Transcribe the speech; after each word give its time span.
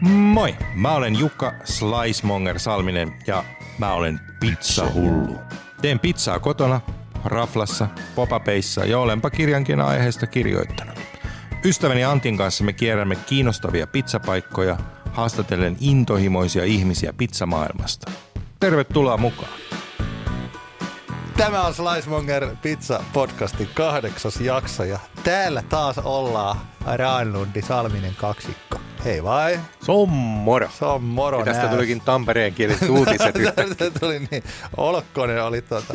Moi, 0.00 0.56
mä 0.74 0.94
olen 0.94 1.18
Jukka 1.18 1.52
Slicemonger 1.64 2.58
Salminen 2.58 3.12
ja 3.26 3.44
mä 3.78 3.92
olen 3.92 4.20
pizzahullu. 4.40 5.38
Teen 5.82 5.98
pizzaa 5.98 6.38
kotona, 6.38 6.80
raflassa, 7.24 7.88
popapeissa 8.14 8.84
ja 8.84 8.98
olenpa 8.98 9.30
kirjankin 9.30 9.80
aiheesta 9.80 10.26
kirjoittanut. 10.26 10.98
Ystäväni 11.64 12.04
Antin 12.04 12.36
kanssa 12.36 12.64
me 12.64 12.72
kierrämme 12.72 13.16
kiinnostavia 13.16 13.86
pizzapaikkoja, 13.86 14.78
haastatellen 15.12 15.76
intohimoisia 15.80 16.64
ihmisiä 16.64 17.12
pizzamaailmasta. 17.12 18.10
Tervetuloa 18.60 19.16
mukaan. 19.16 19.63
Tämä 21.36 21.62
on 21.62 21.74
Slicemonger 21.74 22.56
Pizza 22.62 23.04
podcastin 23.12 23.68
kahdeksas 23.74 24.40
jakso 24.40 24.84
ja 24.84 24.98
täällä 25.24 25.62
taas 25.68 25.98
ollaan 25.98 26.56
Raanlundi 26.96 27.62
Salminen 27.62 28.14
kaksikko. 28.14 28.80
Hei 29.04 29.24
vai? 29.24 29.60
Se 29.80 29.92
on 29.92 30.08
moro. 30.08 30.68
Se 30.78 30.84
on 30.84 31.02
moro 31.02 31.38
Ja 31.38 31.44
tästä 31.44 31.68
tulikin 31.68 32.00
Tampereen 32.00 32.54
kieliset 32.54 32.88
uutiset. 32.88 33.34
Tästä 33.56 33.90
tuli 34.00 34.28
niin. 34.30 34.44
Olkkonen 34.76 35.44
oli 35.44 35.62
tuota, 35.62 35.94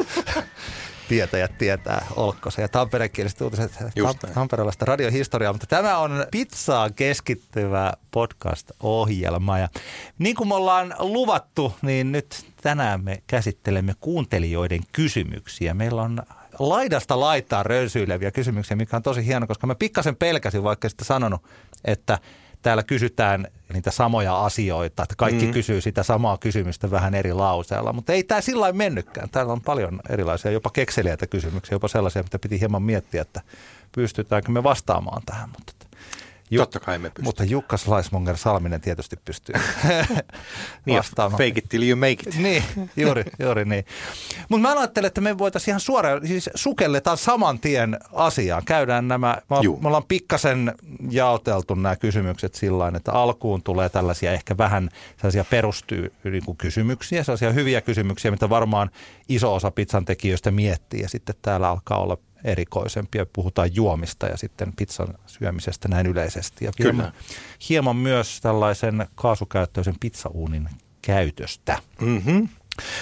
tietäjät 1.09 1.57
tietää 1.57 2.05
Olkkosen 2.15 2.61
ja 2.63 2.69
tampereenkieliset 2.69 3.41
uutiset 3.41 3.71
Just 3.95 4.23
tam- 4.23 4.33
tamperelaista 4.33 4.85
radiohistoriaa, 4.85 5.53
mutta 5.53 5.67
tämä 5.67 5.97
on 5.97 6.25
pizzaan 6.31 6.93
keskittyvä 6.93 7.93
podcast-ohjelma 8.11 9.59
ja 9.59 9.69
niin 10.19 10.35
kuin 10.35 10.47
me 10.47 10.55
ollaan 10.55 10.95
luvattu, 10.99 11.73
niin 11.81 12.11
nyt 12.11 12.45
tänään 12.61 13.03
me 13.03 13.23
käsittelemme 13.27 13.93
kuuntelijoiden 13.99 14.81
kysymyksiä. 14.91 15.73
Meillä 15.73 16.01
on 16.01 16.23
laidasta 16.59 17.19
laitaa 17.19 17.63
rönsyileviä 17.63 18.31
kysymyksiä, 18.31 18.77
mikä 18.77 18.97
on 18.97 19.03
tosi 19.03 19.25
hieno, 19.25 19.47
koska 19.47 19.67
mä 19.67 19.75
pikkasen 19.75 20.15
pelkäsin, 20.15 20.63
vaikka 20.63 20.89
sitten 20.89 21.05
sanonut, 21.05 21.41
että 21.85 22.19
täällä 22.61 22.83
kysytään 22.83 23.47
niitä 23.73 23.91
samoja 23.91 24.45
asioita, 24.45 25.03
että 25.03 25.15
kaikki 25.17 25.45
mm. 25.45 25.53
kysyy 25.53 25.81
sitä 25.81 26.03
samaa 26.03 26.37
kysymystä 26.37 26.91
vähän 26.91 27.15
eri 27.15 27.33
lauseella, 27.33 27.93
mutta 27.93 28.13
ei 28.13 28.23
tämä 28.23 28.41
sillä 28.41 28.61
lailla 28.61 28.77
mennytkään. 28.77 29.29
Täällä 29.29 29.53
on 29.53 29.61
paljon 29.61 29.99
erilaisia, 30.09 30.51
jopa 30.51 30.69
kekseliäitä 30.69 31.27
kysymyksiä, 31.27 31.75
jopa 31.75 31.87
sellaisia, 31.87 32.23
mitä 32.23 32.39
piti 32.39 32.59
hieman 32.59 32.83
miettiä, 32.83 33.21
että 33.21 33.41
pystytäänkö 33.91 34.51
me 34.51 34.63
vastaamaan 34.63 35.21
tähän. 35.25 35.49
Mutta, 35.49 35.73
Ju- 36.51 36.61
Totta 36.61 36.79
kai 36.79 36.97
me 36.99 37.09
pystymme. 37.09 37.25
Mutta 37.25 37.43
Jukka 37.43 37.77
Slicemonger 37.77 38.37
Salminen 38.37 38.81
tietysti 38.81 39.15
pystyy 39.25 39.55
Niin, 40.85 40.97
vastaamaan. 40.97 41.37
fake 41.37 41.59
it 41.59 41.69
till 41.69 41.83
you 41.89 41.95
make 41.95 42.11
it. 42.11 42.35
Niin, 42.37 42.63
juuri, 42.97 43.23
juuri 43.39 43.65
niin. 43.65 43.85
Mutta 44.49 44.67
mä 44.67 44.79
ajattelen, 44.79 45.07
että 45.07 45.21
me 45.21 45.37
voitaisiin 45.37 45.71
ihan 45.71 45.79
suoraan, 45.79 46.27
siis 46.27 46.49
sukelletaan 46.55 47.17
saman 47.17 47.59
tien 47.59 47.97
asiaan. 48.13 48.65
Käydään 48.65 49.07
nämä, 49.07 49.37
me, 49.49 49.57
Juu. 49.61 49.79
me 49.81 49.87
ollaan 49.87 50.03
pikkasen 50.07 50.73
jaoteltu 51.11 51.75
nämä 51.75 51.95
kysymykset 51.95 52.55
sillä 52.55 52.91
että 52.95 53.11
alkuun 53.11 53.63
tulee 53.63 53.89
tällaisia 53.89 54.31
ehkä 54.31 54.57
vähän 54.57 54.89
sellaisia 55.17 55.45
perustyy 55.49 56.13
niin 56.23 56.57
kysymyksiä, 56.57 57.23
sellaisia 57.23 57.51
hyviä 57.51 57.81
kysymyksiä, 57.81 58.31
mitä 58.31 58.49
varmaan 58.49 58.89
iso 59.29 59.55
osa 59.55 59.71
pizzan 59.71 60.05
tekijöistä 60.05 60.51
miettii. 60.51 61.01
Ja 61.01 61.09
sitten 61.09 61.35
täällä 61.41 61.69
alkaa 61.69 61.97
olla 62.01 62.17
erikoisempia, 62.43 63.25
puhutaan 63.33 63.75
juomista 63.75 64.27
ja 64.27 64.37
sitten 64.37 64.73
pizzan 64.75 65.15
syömisestä 65.25 65.87
näin 65.87 66.07
yleisesti. 66.07 66.65
Ja 66.65 66.71
Kyllä. 66.77 66.93
hieman, 66.93 67.13
hieman 67.69 67.95
myös 67.95 68.41
tällaisen 68.41 69.07
kaasukäyttöisen 69.15 69.95
pizzauunin 69.99 70.69
käytöstä. 71.01 71.77
Mm-hmm. 72.01 72.49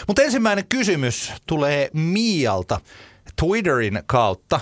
Mutta 0.08 0.22
ensimmäinen 0.22 0.66
kysymys 0.70 1.34
tulee 1.48 1.90
Mialta 1.94 2.82
Twitterin 3.42 4.04
kautta. 4.06 4.60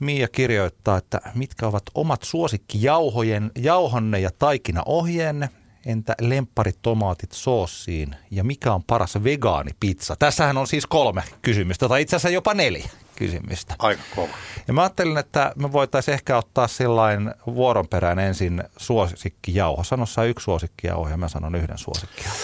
Mia 0.00 0.28
kirjoittaa, 0.28 0.98
että 0.98 1.20
mitkä 1.34 1.66
ovat 1.66 1.82
omat 1.94 2.22
suosikkijauhojen, 2.22 3.50
jauhonne 3.58 4.20
ja 4.20 4.30
taikinaohjeenne, 4.38 5.48
entä 5.86 6.14
lempparitomaatit 6.20 7.32
soossiin 7.32 8.16
ja 8.30 8.44
mikä 8.44 8.72
on 8.72 8.84
paras 8.84 9.24
vegaanipizza? 9.24 10.16
Tässähän 10.16 10.56
on 10.56 10.66
siis 10.66 10.86
kolme 10.86 11.22
kysymystä, 11.42 11.88
tai 11.88 12.02
itse 12.02 12.16
asiassa 12.16 12.34
jopa 12.34 12.54
neljä 12.54 12.88
kysymystä. 13.16 13.74
Aika 13.78 14.02
kova. 14.14 14.32
Ja 14.68 14.74
mä 14.74 14.82
ajattelin, 14.82 15.18
että 15.18 15.52
me 15.56 15.72
voitaisiin 15.72 16.12
ehkä 16.14 16.36
ottaa 16.36 16.68
sillain 16.68 17.34
vuoron 17.46 17.88
perään 17.88 18.18
ensin 18.18 18.64
suosikkijauho. 18.76 19.84
Sano 19.84 20.06
sä 20.06 20.24
yksi 20.24 20.44
suosikkijauho 20.44 21.08
ja 21.08 21.16
mä 21.16 21.28
sanon 21.28 21.54
yhden 21.54 21.78
suosikkijauho. 21.78 22.38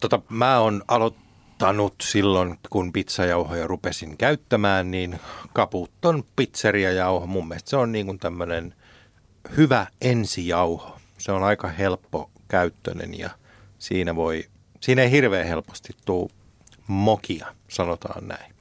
Tota, 0.00 0.20
mä 0.28 0.58
oon 0.58 0.82
aloittanut 0.88 1.94
silloin, 2.02 2.58
kun 2.70 2.92
pizzajauhoja 2.92 3.66
rupesin 3.66 4.16
käyttämään, 4.16 4.90
niin 4.90 5.20
Kaputton 5.52 6.24
pizzeriajauho. 6.36 7.26
Mun 7.26 7.48
mielestä 7.48 7.70
se 7.70 7.76
on 7.76 7.92
niin 7.92 8.06
kuin 8.06 8.18
tämmöinen 8.18 8.74
hyvä 9.56 9.86
ensijauho. 10.00 10.98
Se 11.18 11.32
on 11.32 11.42
aika 11.42 11.68
helppo 11.68 12.30
käyttöinen 12.48 13.18
ja 13.18 13.30
siinä 13.78 14.16
voi, 14.16 14.44
siinä 14.80 15.02
ei 15.02 15.10
hirveän 15.10 15.46
helposti 15.46 15.92
tuu 16.04 16.30
mokia, 16.86 17.46
sanotaan 17.68 18.28
näin. 18.28 18.53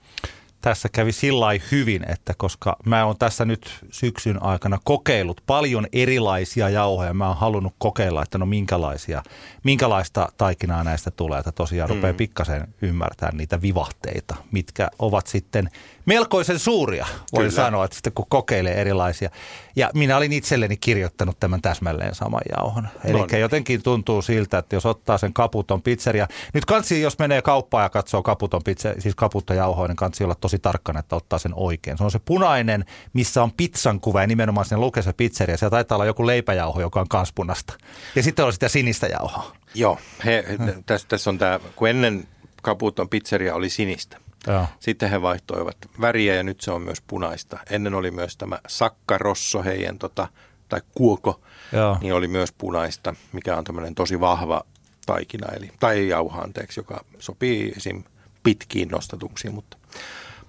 Tässä 0.63 0.89
kävi 0.89 1.11
sillä 1.11 1.45
hyvin, 1.71 2.11
että 2.11 2.33
koska 2.37 2.77
mä 2.85 3.05
oon 3.05 3.17
tässä 3.17 3.45
nyt 3.45 3.85
syksyn 3.91 4.43
aikana 4.43 4.79
kokeillut 4.83 5.41
paljon 5.47 5.87
erilaisia 5.93 6.69
jauhoja, 6.69 7.13
mä 7.13 7.27
oon 7.27 7.37
halunnut 7.37 7.73
kokeilla, 7.77 8.23
että 8.23 8.37
no 8.37 8.45
minkälaisia, 8.45 9.23
minkälaista 9.63 10.29
taikinaa 10.37 10.83
näistä 10.83 11.11
tulee, 11.11 11.39
että 11.39 11.51
tosiaan 11.51 11.89
mm. 11.89 11.95
rupeaa 11.95 12.13
pikkasen 12.13 12.67
ymmärtää 12.81 13.29
niitä 13.33 13.61
vivahteita, 13.61 14.35
mitkä 14.51 14.89
ovat 14.99 15.27
sitten 15.27 15.69
melkoisen 16.05 16.59
suuria, 16.59 17.05
voin 17.33 17.49
Kyllä. 17.49 17.63
sanoa, 17.63 17.85
että 17.85 17.95
sitten 17.95 18.13
kun 18.13 18.25
kokeilee 18.29 18.73
erilaisia. 18.73 19.29
Ja 19.75 19.89
minä 19.93 20.17
olin 20.17 20.33
itselleni 20.33 20.77
kirjoittanut 20.77 21.39
tämän 21.39 21.61
täsmälleen 21.61 22.15
saman 22.15 22.41
jauhon. 22.57 22.87
Eli 23.03 23.19
No 23.19 23.25
niin. 23.31 23.41
jotenkin 23.41 23.83
tuntuu 23.83 24.21
siltä, 24.21 24.57
että 24.57 24.75
jos 24.75 24.85
ottaa 24.85 25.17
sen 25.17 25.33
kaputon 25.33 25.81
pizzeria, 25.81 26.27
nyt 26.53 26.65
kansi, 26.65 27.01
jos 27.01 27.19
menee 27.19 27.41
kauppaan 27.41 27.83
ja 27.83 27.89
katsoo 27.89 28.23
kaputon 28.23 28.63
pizza, 28.63 28.93
siis 28.99 29.15
kaputtojauhoa, 29.15 29.87
niin 29.87 29.95
kansi 29.95 30.23
olla 30.23 30.35
tosi 30.35 30.59
tarkkana, 30.59 30.99
että 30.99 31.15
ottaa 31.15 31.39
sen 31.39 31.53
oikein. 31.55 31.97
Se 31.97 32.03
on 32.03 32.11
se 32.11 32.19
punainen, 32.19 32.85
missä 33.13 33.43
on 33.43 33.51
pizzan 33.51 33.99
kuva 33.99 34.21
ja 34.21 34.27
nimenomaan 34.27 34.65
sen 34.65 34.81
lukee 34.81 35.03
se 35.03 35.13
pizzeria. 35.13 35.57
Siellä 35.57 35.69
taitaa 35.69 35.95
olla 35.95 36.05
joku 36.05 36.27
leipäjauho, 36.27 36.81
joka 36.81 36.99
on 37.01 37.07
kans 37.07 37.33
punasta. 37.33 37.73
Ja 38.15 38.23
sitten 38.23 38.45
on 38.45 38.53
sitä 38.53 38.67
sinistä 38.67 39.07
jauhoa. 39.07 39.51
Joo, 39.75 39.97
he, 40.25 40.45
tässä, 40.85 41.07
tässä 41.07 41.29
on 41.29 41.37
tämä, 41.37 41.59
kun 41.75 41.89
ennen 41.89 42.27
Kaputon 42.61 43.09
pizzeria 43.09 43.55
oli 43.55 43.69
sinistä. 43.69 44.17
Joo. 44.47 44.65
Sitten 44.79 45.09
he 45.09 45.21
vaihtoivat 45.21 45.77
väriä 46.01 46.35
ja 46.35 46.43
nyt 46.43 46.61
se 46.61 46.71
on 46.71 46.81
myös 46.81 47.01
punaista. 47.01 47.59
Ennen 47.69 47.93
oli 47.93 48.11
myös 48.11 48.37
tämä 48.37 48.59
sakkarosso 48.67 49.63
heidän 49.63 49.99
tota, 49.99 50.27
tai 50.69 50.81
kuoko, 50.95 51.41
Joo. 51.71 51.97
niin 52.01 52.13
oli 52.13 52.27
myös 52.27 52.51
punaista, 52.51 53.15
mikä 53.31 53.57
on 53.57 53.63
tämmöinen 53.63 53.95
tosi 53.95 54.19
vahva 54.19 54.63
taikina, 55.05 55.47
eli, 55.55 55.71
tai 55.79 56.07
jauha 56.07 56.41
anteeksi, 56.41 56.79
joka 56.79 57.05
sopii 57.19 57.73
esim. 57.77 58.03
pitkiin 58.43 58.89
nostatuksiin, 58.89 59.53
mutta 59.53 59.77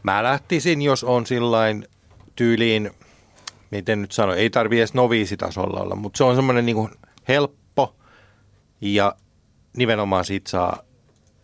mä 0.03 0.23
lähtisin, 0.23 0.83
jos 0.83 1.05
on 1.05 1.27
sillain 1.27 1.89
tyyliin, 2.37 2.91
miten 3.71 4.03
nyt 4.03 4.13
sano, 4.13 4.35
ei 4.35 4.51
tarvi 4.51 4.79
edes 4.79 4.95
noviisitasolla 4.95 5.81
olla, 5.81 5.97
mutta 5.97 6.19
se 6.19 6.25
on 6.25 6.37
semmoinen 6.37 6.67
niin 6.67 6.89
helppo 7.29 7.95
ja 8.81 9.17
nimenomaan 9.77 10.25
siitä 10.25 10.51
saa 10.51 10.83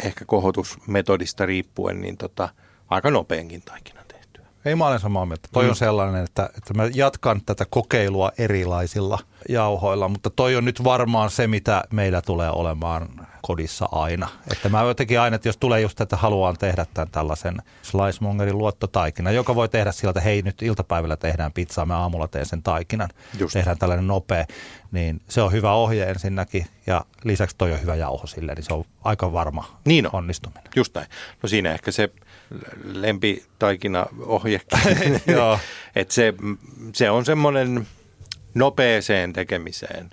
ehkä 0.04 0.24
kohotusmetodista 0.24 1.46
riippuen, 1.46 2.00
niin 2.00 2.16
tota, 2.16 2.48
aika 2.88 3.10
nopeankin 3.10 3.62
taikinan 3.62 4.04
tehtyä. 4.08 4.44
Ei 4.64 4.74
mä 4.74 4.86
olen 4.86 5.00
samaa 5.00 5.26
mieltä. 5.26 5.48
Toi 5.52 5.64
Mm. 5.64 5.70
on 5.70 5.76
sellainen, 5.76 6.24
että, 6.24 6.50
että 6.58 6.74
mä 6.74 6.88
jatkan 6.94 7.40
tätä 7.46 7.64
kokeilua 7.70 8.32
erilaisilla 8.38 9.18
jauhoilla, 9.48 10.08
mutta 10.08 10.30
toi 10.30 10.56
on 10.56 10.64
nyt 10.64 10.84
varmaan 10.84 11.30
se, 11.30 11.46
mitä 11.46 11.84
meillä 11.92 12.22
tulee 12.22 12.50
olemaan 12.50 13.08
kodissa 13.42 13.88
aina. 13.92 14.28
Että 14.52 14.68
mä 14.68 14.82
jotenkin 14.82 15.20
aina, 15.20 15.36
että 15.36 15.48
jos 15.48 15.56
tulee 15.56 15.80
just, 15.80 16.00
että 16.00 16.16
haluan 16.16 16.56
tehdä 16.56 16.86
tämän 16.94 17.08
tällaisen 17.12 17.56
slicemongerin 17.82 18.58
luottotaikina, 18.58 19.30
joka 19.30 19.54
voi 19.54 19.68
tehdä 19.68 19.92
sillä, 19.92 20.10
että 20.10 20.20
hei 20.20 20.42
nyt 20.42 20.62
iltapäivällä 20.62 21.16
tehdään 21.16 21.52
pizzaa, 21.52 21.86
mä 21.86 21.98
aamulla 21.98 22.28
teen 22.28 22.46
sen 22.46 22.62
taikinan, 22.62 23.08
Just. 23.38 23.52
tehdään 23.52 23.78
tällainen 23.78 24.06
nopea, 24.06 24.44
niin 24.92 25.20
se 25.28 25.42
on 25.42 25.52
hyvä 25.52 25.72
ohje 25.72 26.04
ensinnäkin 26.10 26.66
ja 26.86 27.04
lisäksi 27.24 27.56
toi 27.58 27.72
on 27.72 27.80
hyvä 27.82 27.94
jauho 27.94 28.26
sille, 28.26 28.54
niin 28.54 28.64
se 28.64 28.74
on 28.74 28.84
aika 29.04 29.32
varma 29.32 29.80
Niin 29.84 30.06
on. 30.06 30.10
onnistuminen. 30.14 30.64
Just 30.76 30.94
näin. 30.94 31.06
No 31.42 31.48
siinä 31.48 31.72
ehkä 31.72 31.90
se 31.90 32.08
lempitaikina 32.84 34.06
ohje. 34.26 34.60
Joo. 35.26 35.58
että 35.96 36.14
se, 36.14 36.34
se 36.94 37.10
on 37.10 37.24
semmoinen 37.24 37.86
nopeeseen 38.54 39.32
tekemiseen 39.32 40.10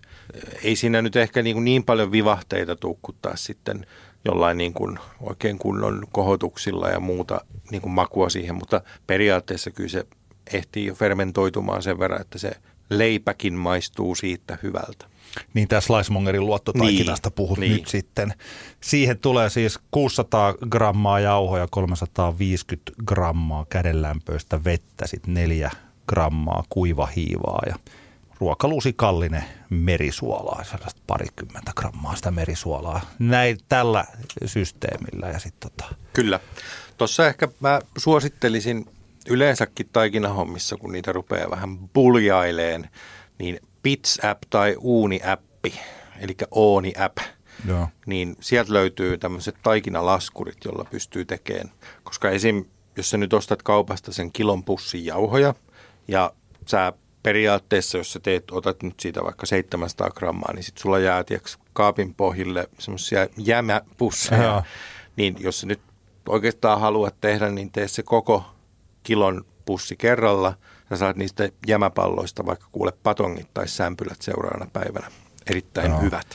ei 0.63 0.75
siinä 0.75 1.01
nyt 1.01 1.15
ehkä 1.15 1.41
niin, 1.41 1.53
kuin 1.53 1.65
niin 1.65 1.83
paljon 1.83 2.11
vivahteita 2.11 2.75
tukkuttaa 2.75 3.35
sitten 3.35 3.85
jollain 4.25 4.57
niin 4.57 4.73
kuin 4.73 4.99
oikein 5.21 5.57
kunnon 5.57 6.03
kohotuksilla 6.11 6.89
ja 6.89 6.99
muuta 6.99 7.41
niin 7.71 7.81
kuin 7.81 7.91
makua 7.91 8.29
siihen, 8.29 8.55
mutta 8.55 8.81
periaatteessa 9.07 9.71
kyllä 9.71 9.89
se 9.89 10.05
ehtii 10.53 10.85
jo 10.85 10.95
fermentoitumaan 10.95 11.83
sen 11.83 11.99
verran, 11.99 12.21
että 12.21 12.37
se 12.37 12.51
leipäkin 12.89 13.53
maistuu 13.53 14.15
siitä 14.15 14.57
hyvältä. 14.63 15.05
Niin 15.53 15.67
tässä 15.67 15.87
Slicemongerin 15.87 16.45
luottotaikinasta 16.45 17.29
Niin, 17.29 17.35
puhut 17.35 17.59
niin. 17.59 17.71
nyt 17.71 17.87
sitten. 17.87 18.33
Siihen 18.81 19.19
tulee 19.19 19.49
siis 19.49 19.79
600 19.91 20.53
grammaa 20.69 21.19
jauhoja, 21.19 21.67
350 21.71 22.91
grammaa 23.05 23.65
kädenlämpöistä 23.69 24.63
vettä, 24.63 25.07
sitten 25.07 25.33
4 25.33 25.71
grammaa 26.07 26.63
kuivahiivaa 26.69 27.61
ja 27.69 27.75
ruokalusikallinen 28.39 29.43
merisuolaa, 29.69 30.63
sellaista 30.63 31.01
parikymmentä 31.07 31.71
grammaa 31.75 32.15
sitä 32.15 32.31
merisuolaa. 32.31 33.01
Näin 33.19 33.57
tällä 33.69 34.05
systeemillä 34.45 35.27
ja 35.27 35.39
sitten 35.39 35.71
tota, 35.71 35.95
Kyllä. 36.13 36.39
Tuossa 36.97 37.27
ehkä 37.27 37.47
mä 37.59 37.79
suosittelisin 37.97 38.85
yleensäkin 39.29 39.89
taikinahommissa, 39.93 40.77
kun 40.77 40.91
niitä 40.91 41.11
rupeaa 41.11 41.49
vähän 41.49 41.77
buljaileen, 41.77 42.89
niin 43.39 43.59
Bits-app 43.87 44.37
tai 44.49 44.75
Uuni-appi, 44.79 45.79
eli 46.19 46.35
Ooni-app, 46.51 47.17
Joo. 47.67 47.87
niin 48.05 48.35
sieltä 48.39 48.73
löytyy 48.73 49.17
tämmöiset 49.17 49.55
taikinalaskurit, 49.63 50.57
jolla 50.65 50.85
pystyy 50.91 51.25
tekemään. 51.25 51.71
Koska 52.03 52.29
esim. 52.29 52.65
jos 52.97 53.09
sä 53.09 53.17
nyt 53.17 53.33
ostat 53.33 53.63
kaupasta 53.63 54.13
sen 54.13 54.31
kilon 54.31 54.63
pussin 54.63 55.05
jauhoja 55.05 55.53
ja 56.07 56.33
sä 56.65 56.93
periaatteessa, 57.27 57.97
jos 57.97 58.13
sä 58.13 58.19
teet, 58.19 58.51
otat 58.51 58.83
nyt 58.83 58.99
siitä 58.99 59.23
vaikka 59.23 59.45
700 59.45 60.09
grammaa, 60.09 60.53
niin 60.53 60.63
sit 60.63 60.77
sulla 60.77 60.99
jää 60.99 61.23
tiiäks, 61.23 61.57
kaapin 61.73 62.13
pohjille 62.13 62.69
semmoisia 62.79 63.27
jämäpusseja. 63.37 64.43
Joo. 64.43 64.63
Niin 65.15 65.35
jos 65.39 65.59
sä 65.59 65.67
nyt 65.67 65.79
oikeastaan 66.29 66.81
haluat 66.81 67.15
tehdä, 67.21 67.49
niin 67.49 67.71
tee 67.71 67.87
se 67.87 68.03
koko 68.03 68.45
kilon 69.03 69.45
pussi 69.65 69.95
kerralla. 69.95 70.53
Sä 70.89 70.97
saat 70.97 71.17
niistä 71.17 71.49
jämäpalloista 71.67 72.45
vaikka 72.45 72.67
kuule 72.71 72.91
patongit 73.03 73.53
tai 73.53 73.67
sämpylät 73.67 74.21
seuraavana 74.21 74.69
päivänä. 74.73 75.07
Erittäin 75.49 75.91
Joo. 75.91 76.01
hyvät. 76.01 76.27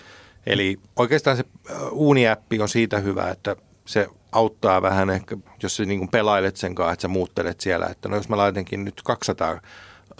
Eli 0.46 0.80
oikeastaan 0.96 1.36
se 1.36 1.44
Uuni-appi 1.90 2.60
on 2.60 2.68
siitä 2.68 2.98
hyvä, 2.98 3.30
että 3.30 3.56
se 3.84 4.08
auttaa 4.32 4.82
vähän 4.82 5.10
ehkä, 5.10 5.36
jos 5.62 5.76
sä 5.76 5.84
niin 5.84 6.08
pelailet 6.08 6.56
sen 6.56 6.74
kanssa, 6.74 6.92
että 6.92 7.02
sä 7.02 7.08
muuttelet 7.08 7.60
siellä, 7.60 7.86
että 7.86 8.08
no 8.08 8.16
jos 8.16 8.28
mä 8.28 8.36
laitankin 8.36 8.84
nyt 8.84 9.00
200 9.04 9.60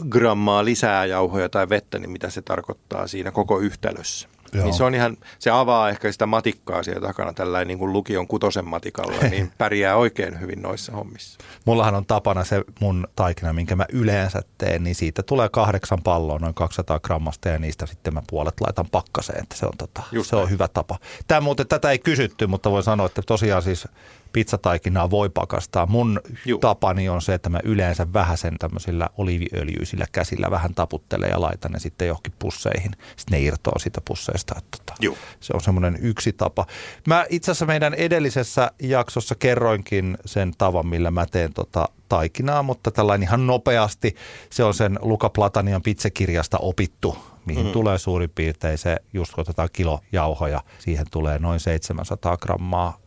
grammaa 0.08 0.64
lisää 0.64 1.06
jauhoja 1.06 1.49
tai 1.49 1.69
vettä, 1.69 1.99
niin 1.99 2.10
mitä 2.10 2.31
se 2.31 2.43
tarkoittaa 2.43 3.06
siinä 3.06 3.31
koko 3.31 3.58
yhtälössä. 3.58 4.28
Joo. 4.52 4.64
Niin 4.64 4.75
se 4.75 4.84
on 4.84 4.94
ihan, 4.94 5.16
se 5.38 5.50
avaa 5.50 5.88
ehkä 5.88 6.12
sitä 6.12 6.26
matikkaa 6.26 6.82
siellä 6.82 7.06
takana 7.06 7.32
tällainen 7.32 7.69
niin 7.69 7.78
kuin 7.78 7.93
lukion 7.93 8.26
kutosen 8.26 8.69
matikalla, 8.69 9.28
niin 9.31 9.52
pärjää 9.58 9.96
oikein 9.96 10.40
hyvin 10.40 10.62
noissa 10.62 10.93
hommissa. 10.93 11.38
Mullahan 11.64 11.94
on 11.94 12.06
tapana 12.06 12.44
se 12.44 12.64
mun 12.81 13.06
taikina, 13.16 13.52
minkä 13.52 13.76
mä 13.76 13.87
yleensä 13.93 14.43
teen, 14.58 14.84
niin 14.84 14.94
siitä 14.94 15.22
tulee 15.22 15.49
kahdeksan 15.49 15.99
palloa, 16.04 16.38
noin 16.38 16.54
200 16.54 17.00
grammasta 17.00 17.49
ja 17.49 17.58
niistä 17.58 17.87
sitten 17.87 18.14
mä 18.14 18.22
puolet 18.31 18.60
laitan 18.60 18.87
pakkaseen, 18.93 19.43
että 19.43 19.56
se 19.56 19.66
on, 19.66 19.72
tota, 19.78 20.02
Just 20.12 20.31
se 20.31 20.37
on 20.37 20.50
hyvä 20.50 20.69
tapa. 20.69 20.99
Tämä 21.28 21.40
muuten, 21.40 21.66
tätä 21.66 21.90
ei 21.90 21.99
kysytty, 21.99 22.46
mutta 22.46 22.70
voin 22.70 22.84
sanoa, 22.84 23.06
että 23.06 23.22
tosiaan 23.26 23.62
siis 23.62 23.88
pizzataikinaa 24.32 25.11
voi 25.11 25.31
pakastaa. 25.31 25.87
Mun 25.87 26.20
Juu. 26.46 26.58
tapani 26.58 27.08
on 27.08 27.23
se, 27.23 27.34
että 27.34 27.50
mä 27.50 27.61
yleensä 27.64 28.12
vähän 28.12 28.38
sen 28.38 28.58
tämmöisillä 28.58 29.08
oliiviöljyisillä 29.17 30.06
käsillä 30.12 30.50
vähän 30.50 30.75
taputtelen 30.75 31.31
ja 31.31 31.40
laitan 31.40 31.73
ne 31.73 31.79
sitten 31.79 32.08
johonkin 32.08 32.32
pusseihin. 32.38 32.93
Sitten 33.17 33.38
ne 33.38 33.40
irtoaa 33.40 33.79
siitä 33.79 34.00
pusseista. 34.05 34.55
Että 34.58 34.79
tota, 34.79 34.94
Juu. 35.00 35.19
se 35.40 35.52
on 35.55 35.61
semmoinen 35.61 35.99
yksi 36.00 36.32
tapa. 36.32 36.67
Mä 37.06 37.26
itse 37.31 37.50
asiassa 37.50 37.67
meidän 37.67 37.94
edellisessä 37.94 38.70
jaksossa 38.82 39.34
kerroinkin 39.34 40.19
sen 40.25 40.52
tavan, 40.58 40.87
millä 40.87 41.11
mä 41.11 41.26
teen 41.26 41.52
tota 41.52 41.88
taikinaa, 42.08 42.62
mutta 42.62 42.90
tällainen 42.90 43.28
ihan 43.28 43.46
nopeasti. 43.46 44.17
Se 44.50 44.64
on 44.64 44.75
sen 44.75 44.99
Luka 45.02 45.28
Platanian 45.28 45.82
pizzakirjasta 45.82 46.58
opittu, 46.58 47.17
mihin 47.46 47.67
mm. 47.67 47.73
tulee 47.73 47.99
suurin 47.99 48.31
piirtein 48.31 48.78
se, 48.78 48.96
just 49.12 49.35
kun 49.35 49.43
otetaan 49.43 49.69
kilo 49.73 50.00
jauhoja, 50.12 50.62
siihen 50.78 51.06
tulee 51.11 51.38
noin 51.38 51.61
700 51.61 52.37
grammaa 52.37 52.99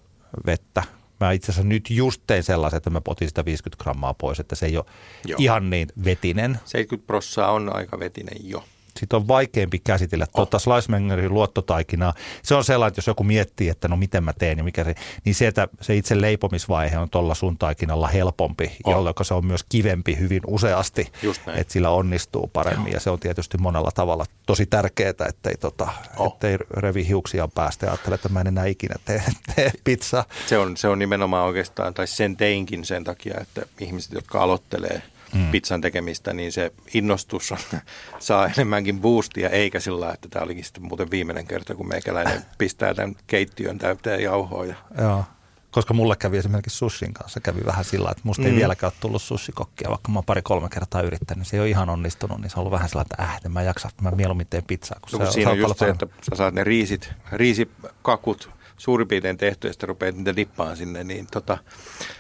vettä. 0.46 0.84
Mä 1.20 1.32
itse 1.32 1.52
asiassa 1.52 1.68
nyt 1.68 1.90
just 1.90 2.22
tein 2.28 2.44
sellaisen, 2.44 2.78
että 2.78 2.90
mä 2.90 3.02
potin 3.02 3.28
sitä 3.28 3.46
50 3.46 3.84
grammaa 3.84 4.14
pois, 4.14 4.40
että 4.40 4.56
se 4.56 4.66
ei 4.66 4.78
ole 4.78 4.86
Joo. 5.26 5.38
Ihan 5.42 5.70
niin 5.70 5.88
vetinen. 6.06 6.60
70 6.66 7.08
prossaa 7.08 7.52
on 7.52 7.76
aika 7.76 8.00
vetinen 8.00 8.38
jo. 8.50 8.64
Sitten 9.00 9.18
on 9.18 9.28
vaikeampi 9.28 9.80
käsitellä 9.80 10.26
tuota 10.36 10.60
Slicemangerin 10.60 11.34
luottotaikinaa. 11.34 12.14
Se 12.44 12.56
on 12.56 12.64
sellainen, 12.64 12.88
että 12.88 13.00
jos 13.00 13.08
joku 13.08 13.24
miettii, 13.24 13.70
että 13.70 13.88
no 13.88 13.98
miten 13.98 14.24
mä 14.24 14.34
teen 14.34 14.58
ja 14.58 14.64
mikä 14.64 14.84
se, 14.84 14.96
niin 15.26 15.36
se, 15.36 15.48
että 15.48 15.68
se 15.82 15.96
itse 15.96 16.22
leipomisvaihe 16.22 16.98
on 16.98 17.10
tuolla 17.10 17.36
sun 17.36 17.58
taikinalla 17.58 18.08
helpompi, 18.08 18.72
On. 18.84 18.92
jolloin 18.94 19.16
se 19.22 19.34
on 19.34 19.46
myös 19.46 19.64
kivempi 19.70 20.18
hyvin 20.20 20.42
useasti, 20.48 21.12
että 21.56 21.74
sillä 21.74 21.90
onnistuu 21.90 22.48
paremmin 22.48 22.94
ja 22.94 23.00
se 23.00 23.10
on 23.10 23.20
tietysti 23.20 23.58
monella 23.58 23.92
tavalla 23.92 24.26
tosi 24.46 24.66
tärkeää, 24.66 25.14
ettei, 25.30 25.58
tota, 25.58 25.88
On. 26.18 26.28
ettei 26.28 26.58
revi 26.58 27.08
hiuksia 27.08 27.48
päästä 27.48 27.86
ja 27.86 27.92
ajattele, 27.92 28.16
että 28.16 28.30
mä 28.30 28.42
en 28.42 28.48
enää 28.48 28.66
ikinä 28.66 28.96
tee, 29.06 29.24
tee 29.56 29.72
pizzaa. 29.84 30.26
Se 30.48 30.58
on, 30.58 30.78
se 30.78 30.88
on 30.88 31.00
nimenomaan 31.00 31.46
oikeastaan, 31.46 31.94
tai 31.94 32.08
sen 32.08 32.38
teinkin 32.38 32.86
sen 32.86 33.04
takia, 33.04 33.40
että 33.42 33.66
ihmiset, 33.80 34.12
jotka 34.12 34.44
aloittelee 34.44 35.02
mm. 35.36 35.52
pizzan 35.52 35.82
tekemistä, 35.82 36.34
niin 36.34 36.52
se 36.52 36.72
innostus 36.94 37.52
on, 37.52 37.58
saa 38.20 38.48
enemmänkin 38.48 39.02
boostia, 39.02 39.50
eikä 39.50 39.80
sillä 39.80 40.12
että 40.14 40.30
tämä 40.30 40.44
olikin 40.46 40.64
sitten 40.64 40.84
muuten 40.84 41.12
viimeinen 41.12 41.48
kerta, 41.48 41.76
kun 41.76 41.88
meikäläinen 41.88 42.46
pistää 42.58 42.94
tämän 42.94 43.16
keittiön 43.28 43.78
täyteen 43.78 44.24
jauhoja. 44.24 44.76
Joo. 45.02 45.24
Koska 45.72 45.94
mulle 45.94 46.16
kävi 46.16 46.38
esimerkiksi 46.38 46.78
sushin 46.78 47.14
kanssa, 47.14 47.40
kävi 47.40 47.62
vähän 47.66 47.86
sillä, 47.86 48.12
että 48.12 48.22
musta 48.26 48.44
ei 48.44 48.52
Mm. 48.52 48.58
vieläkään 48.58 48.92
ole 48.94 48.98
tullut 49.00 49.22
sushikokkia, 49.22 49.90
vaikka 49.90 50.12
mä 50.12 50.18
oon 50.18 50.26
pari-kolme 50.26 50.70
kertaa 50.70 51.02
yrittänyt. 51.02 51.48
Se 51.48 51.58
ei 51.58 51.62
ole 51.62 51.70
ihan 51.70 51.90
onnistunut, 51.90 52.42
niin 52.42 52.50
se 52.50 52.56
on 52.56 52.60
ollut 52.60 52.72
vähän 52.72 52.90
sellainen, 52.90 53.12
että 53.14 53.24
äh, 53.24 53.42
en 53.46 53.52
mä 53.52 53.62
jaksa, 53.62 53.90
mä 54.02 54.12
mieluummin 54.12 54.48
teen 54.48 54.64
pizzaa. 54.64 55.00
Kun 55.12 55.20
No, 55.20 55.26
se 55.26 55.32
siinä 55.32 55.52
on 55.52 55.58
just 55.60 55.78
se, 55.80 55.90
että 55.90 56.08
sä 56.30 56.36
saat 56.36 56.54
ne 56.54 56.64
riisit, 56.64 57.10
riisikakut 57.32 58.50
suurin 58.78 59.08
piirtein 59.08 59.38
tehty, 59.38 59.68
ja 59.68 59.74
sitten 59.74 59.90
rupeat 59.90 60.16
niitä 60.16 60.36
dippaan 60.36 60.78
sinne, 60.78 61.04
niin 61.04 61.28
tota, 61.32 61.58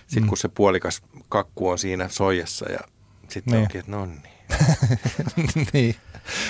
sitten 0.07 0.23
Mm. 0.23 0.27
kun 0.29 0.38
se 0.38 0.47
puolikas 0.47 1.01
kakku 1.29 1.69
on 1.69 1.79
siinä 1.79 2.09
soijassa, 2.09 2.71
ja 2.71 2.79
sitten 3.30 3.51
Niin. 3.51 3.62
onkin, 3.62 3.80
että 3.80 3.92
no 3.92 4.06
niin. 4.06 4.22
niin. 5.74 5.95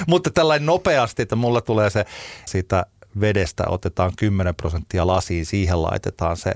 Mutta 0.07 0.29
tällainen 0.29 0.65
nopeasti, 0.65 1.21
että 1.21 1.35
mulla 1.35 1.61
tulee 1.61 1.89
se 1.89 2.05
siitä 2.45 2.85
vedestä 3.19 3.63
otetaan 3.67 4.11
10 4.17 4.55
prosenttia 4.55 5.07
lasiin, 5.07 5.45
siihen 5.45 5.81
laitetaan 5.81 6.37
se 6.37 6.51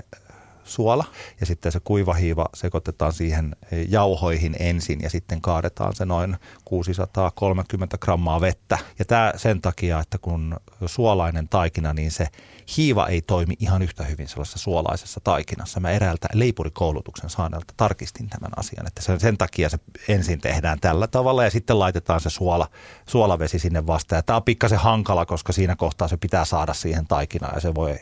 suola 0.64 1.04
ja 1.40 1.46
sitten 1.46 1.72
se 1.72 1.80
kuivahiiva 1.84 2.46
sekoitetaan 2.54 3.12
siihen 3.12 3.56
jauhoihin 3.88 4.56
ensin 4.58 5.00
ja 5.02 5.10
sitten 5.10 5.40
kaadetaan 5.40 5.96
se 5.96 6.04
noin 6.04 6.36
630 6.70 7.98
grammaa 7.98 8.40
vettä. 8.40 8.78
Ja 8.98 9.04
tämä 9.04 9.32
sen 9.36 9.60
takia, 9.60 10.00
että 10.00 10.18
kun 10.18 10.56
suolainen 10.86 11.48
taikina, 11.48 11.92
niin 11.92 12.10
se 12.10 12.28
hiiva 12.76 13.06
ei 13.06 13.22
toimi 13.22 13.54
ihan 13.58 13.82
yhtä 13.82 14.04
hyvin 14.04 14.28
sellaisessa 14.28 14.58
suolaisessa 14.58 15.20
taikinassa. 15.24 15.80
Mä 15.80 15.90
eräältä 15.90 16.28
leipurikoulutuksen 16.32 17.30
saaneelta 17.30 17.74
tarkistin 17.76 18.28
tämän 18.28 18.50
asian, 18.56 18.86
että 18.86 19.02
sen, 19.02 19.20
sen 19.20 19.38
takia 19.38 19.68
se 19.68 19.78
ensin 20.08 20.40
tehdään 20.40 20.80
tällä 20.80 21.06
tavalla 21.06 21.44
ja 21.44 21.50
sitten 21.50 21.78
laitetaan 21.78 22.20
se 22.20 22.30
suola, 22.30 22.68
suolavesi 23.06 23.58
sinne 23.58 23.86
vastaan. 23.86 24.18
Ja 24.18 24.22
tämä 24.22 24.36
on 24.36 24.42
pikkasen 24.42 24.78
hankala, 24.78 25.26
koska 25.26 25.52
siinä 25.52 25.76
kohtaa 25.76 26.08
se 26.08 26.16
pitää 26.16 26.44
saada 26.44 26.74
siihen 26.74 27.06
taikinaan 27.06 27.54
ja 27.54 27.60
se 27.60 27.74
voi 27.74 27.98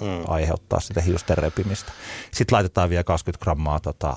mm. 0.00 0.24
aiheuttaa 0.28 0.80
sitä 0.80 1.00
hiusten 1.00 1.38
repimistä. 1.38 1.92
Sitten 2.32 2.56
laitetaan 2.56 2.90
vielä 2.90 3.04
20 3.04 3.44
grammaa 3.44 3.80
tota, 3.80 4.16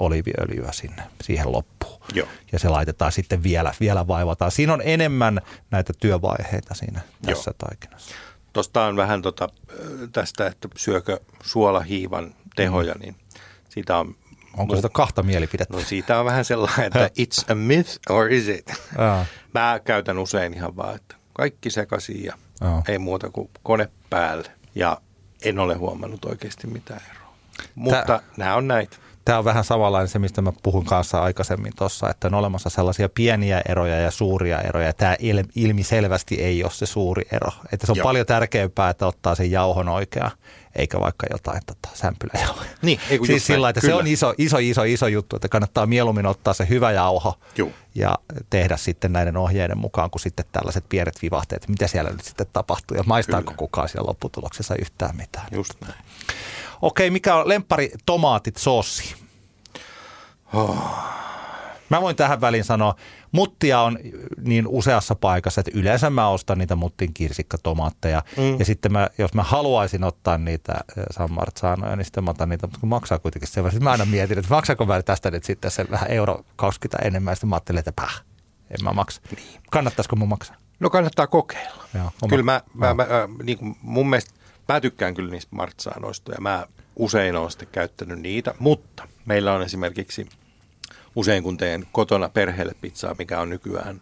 oliiviöljyä 0.00 0.72
sinne 0.72 1.02
siihen 1.22 1.52
loppuun. 1.52 1.73
Joo. 2.12 2.28
Ja 2.52 2.58
se 2.58 2.68
laitetaan 2.68 3.12
sitten 3.12 3.42
vielä, 3.42 3.72
vielä 3.80 4.06
vaivataan. 4.06 4.50
Siinä 4.50 4.72
on 4.72 4.82
enemmän 4.84 5.40
näitä 5.70 5.92
työvaiheita 6.00 6.74
siinä 6.74 7.00
tässä 7.22 7.50
Joo. 7.50 7.68
taikinassa. 7.68 8.14
Tuosta 8.52 8.84
on 8.84 8.96
vähän 8.96 9.22
tota, 9.22 9.48
tästä, 10.12 10.46
että 10.46 10.68
syökö 10.76 11.20
suolahiivan 11.42 12.34
tehoja, 12.56 12.94
niin 12.94 13.16
siitä 13.68 13.96
on... 13.98 14.14
Onko 14.56 14.76
sitä 14.76 14.88
kahta 14.88 15.22
mielipidettä? 15.22 15.76
No 15.76 15.82
siitä 15.82 16.18
on 16.20 16.24
vähän 16.24 16.44
sellainen, 16.44 16.86
että 16.86 17.10
it's 17.22 17.52
a 17.52 17.54
myth 17.54 17.98
or 18.10 18.32
is 18.32 18.48
it? 18.48 18.72
Mä 19.54 19.80
käytän 19.84 20.18
usein 20.18 20.54
ihan 20.54 20.76
vaan, 20.76 20.94
että 20.94 21.14
kaikki 21.32 21.70
sekaisin 21.70 22.24
ja 22.24 22.32
Joo. 22.60 22.82
ei 22.88 22.98
muuta 22.98 23.30
kuin 23.30 23.50
kone 23.62 23.88
päälle. 24.10 24.50
Ja 24.74 25.00
en 25.42 25.58
ole 25.58 25.74
huomannut 25.74 26.24
oikeasti 26.24 26.66
mitään 26.66 27.00
eroa. 27.10 27.34
Mutta 27.74 28.02
Tää- 28.06 28.20
nämä 28.36 28.54
on 28.54 28.68
näitä. 28.68 28.96
Tämä 29.24 29.38
on 29.38 29.44
vähän 29.44 29.64
samanlainen 29.64 30.08
se, 30.08 30.18
mistä 30.18 30.42
mä 30.42 30.52
puhun 30.62 30.84
kanssa 30.84 31.22
aikaisemmin 31.22 31.72
tuossa, 31.76 32.10
että 32.10 32.28
on 32.28 32.34
olemassa 32.34 32.70
sellaisia 32.70 33.08
pieniä 33.08 33.62
eroja 33.68 34.00
ja 34.00 34.10
suuria 34.10 34.60
eroja. 34.60 34.92
Tämä 34.92 35.16
il, 35.18 35.44
ilmiselvästi 35.54 36.34
ei 36.34 36.64
ole 36.64 36.72
se 36.72 36.86
suuri 36.86 37.22
ero. 37.32 37.50
Että 37.72 37.86
se 37.86 37.92
on 37.92 37.96
Joo. 37.96 38.04
paljon 38.04 38.26
tärkeämpää, 38.26 38.90
että 38.90 39.06
ottaa 39.06 39.34
sen 39.34 39.50
jauhon 39.50 39.88
oikea, 39.88 40.30
eikä 40.74 41.00
vaikka 41.00 41.26
jotain 41.30 41.62
tota, 41.66 41.88
sämpyläjauhoja. 41.94 42.70
Niin, 42.82 43.00
ei 43.10 43.18
kun 43.18 43.26
siis 43.26 43.46
sillä, 43.46 43.68
että 43.68 43.80
se 43.80 43.86
kyllä. 43.86 43.98
on 43.98 44.06
iso, 44.06 44.34
iso, 44.38 44.58
iso, 44.58 44.82
iso 44.82 45.06
juttu, 45.06 45.36
että 45.36 45.48
kannattaa 45.48 45.86
mieluummin 45.86 46.26
ottaa 46.26 46.54
se 46.54 46.66
hyvä 46.68 46.92
jauho 46.92 47.38
Juu. 47.56 47.72
ja 47.94 48.18
tehdä 48.50 48.76
sitten 48.76 49.12
näiden 49.12 49.36
ohjeiden 49.36 49.78
mukaan 49.78 50.10
kuin 50.10 50.22
sitten 50.22 50.44
tällaiset 50.52 50.84
pienet 50.88 51.22
vivahteet, 51.22 51.68
mitä 51.68 51.86
siellä 51.86 52.10
nyt 52.10 52.24
sitten 52.24 52.46
tapahtuu 52.52 52.96
ja 52.96 53.02
maistaako 53.06 53.44
Kyllä. 53.44 53.56
kukaan 53.56 53.88
siellä 53.88 54.08
lopputuloksessa 54.08 54.74
yhtään 54.80 55.16
mitään. 55.16 55.46
Just 55.52 55.74
näin. 55.80 55.94
Okei, 56.82 57.10
mikä 57.10 57.34
on 57.36 57.48
lempari 57.48 57.90
tomaatit 58.06 58.56
soossi? 58.56 59.14
Mä 61.90 62.00
voin 62.02 62.16
tähän 62.16 62.40
väliin 62.40 62.64
sanoa, 62.64 62.94
muttia 63.32 63.80
on 63.80 63.98
niin 64.40 64.66
useassa 64.68 65.14
paikassa, 65.14 65.60
että 65.60 65.70
yleensä 65.74 66.10
mä 66.10 66.28
ostan 66.28 66.58
niitä 66.58 66.76
muttin 66.76 67.14
kirsikkatomaatteja. 67.14 68.22
Mm. 68.36 68.58
Ja 68.58 68.64
sitten 68.64 68.92
mä, 68.92 69.08
jos 69.18 69.34
mä 69.34 69.42
haluaisin 69.42 70.04
ottaa 70.04 70.38
niitä 70.38 70.72
eh, 70.72 71.04
San 71.10 71.32
Marzanoja, 71.32 71.96
niin 71.96 72.04
sitten 72.04 72.24
mä 72.24 72.30
otan 72.30 72.48
niitä, 72.48 72.66
mutta 72.66 72.80
kun 72.80 72.88
maksaa 72.88 73.18
kuitenkin 73.18 73.48
sen 73.48 73.64
verran. 73.64 73.82
Mä 73.82 73.90
aina 73.90 74.04
mietin, 74.04 74.38
että 74.38 74.54
maksaako 74.54 74.86
mä 74.86 75.02
tästä 75.02 75.30
nyt 75.30 75.44
sitten 75.44 75.70
sen 75.70 75.86
vähän 75.90 76.10
euro 76.10 76.44
20 76.56 77.08
enemmän. 77.08 77.32
Ja 77.32 77.36
sitten 77.36 77.48
mä 77.48 77.56
ajattelin, 77.56 77.78
että 77.78 77.92
päh, 77.92 78.22
en 78.70 78.84
mä 78.84 78.92
maksa. 78.92 79.20
Niin. 79.36 79.60
Kannattaisiko 79.70 80.16
mun 80.16 80.28
maksaa? 80.28 80.56
No 80.80 80.90
kannattaa 80.90 81.26
kokeilla. 81.26 81.84
Joo, 81.94 82.04
oma- 82.22 82.28
kyllä 82.28 82.42
mä, 82.42 82.60
mä, 82.74 82.94
mä, 82.94 83.04
mä 83.04 83.28
niin 83.42 83.58
kuin 83.58 83.76
mun 83.82 84.10
mielestä, 84.10 84.34
mä 84.68 84.80
tykkään 84.80 85.14
kyllä 85.14 85.30
niistä 85.30 85.56
martsaanoista 85.56 86.32
ja 86.32 86.40
mä 86.40 86.66
usein 86.96 87.36
olen 87.36 87.50
sitten 87.50 87.68
käyttänyt 87.72 88.18
niitä, 88.18 88.54
mutta 88.58 89.08
meillä 89.24 89.52
on 89.52 89.62
esimerkiksi 89.62 90.28
usein 91.16 91.42
kun 91.42 91.56
teen 91.56 91.86
kotona 91.92 92.28
perheelle 92.28 92.72
pizzaa, 92.80 93.14
mikä 93.18 93.40
on 93.40 93.50
nykyään 93.50 94.00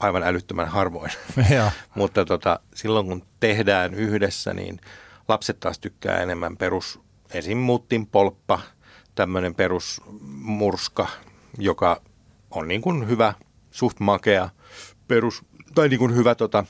aivan 0.00 0.22
älyttömän 0.22 0.68
harvoin. 0.68 1.10
Mutta 1.94 2.24
tota, 2.24 2.60
silloin 2.74 3.06
kun 3.06 3.22
tehdään 3.40 3.94
yhdessä, 3.94 4.54
niin 4.54 4.80
lapset 5.28 5.60
taas 5.60 5.78
tykkää 5.78 6.22
enemmän 6.22 6.56
perus, 6.56 7.00
esim. 7.30 7.58
muttin 7.58 8.06
polppa, 8.06 8.60
tämmöinen 9.14 9.54
perusmurska, 9.54 11.08
joka 11.58 12.02
on 12.50 12.68
niin 12.68 12.80
kuin 12.80 13.08
hyvä, 13.08 13.34
suht 13.70 14.00
makea, 14.00 14.48
perus, 15.08 15.42
tai 15.74 15.88
niin 15.88 15.98
kuin 15.98 16.16
hyvä 16.16 16.34
tota, 16.34 16.64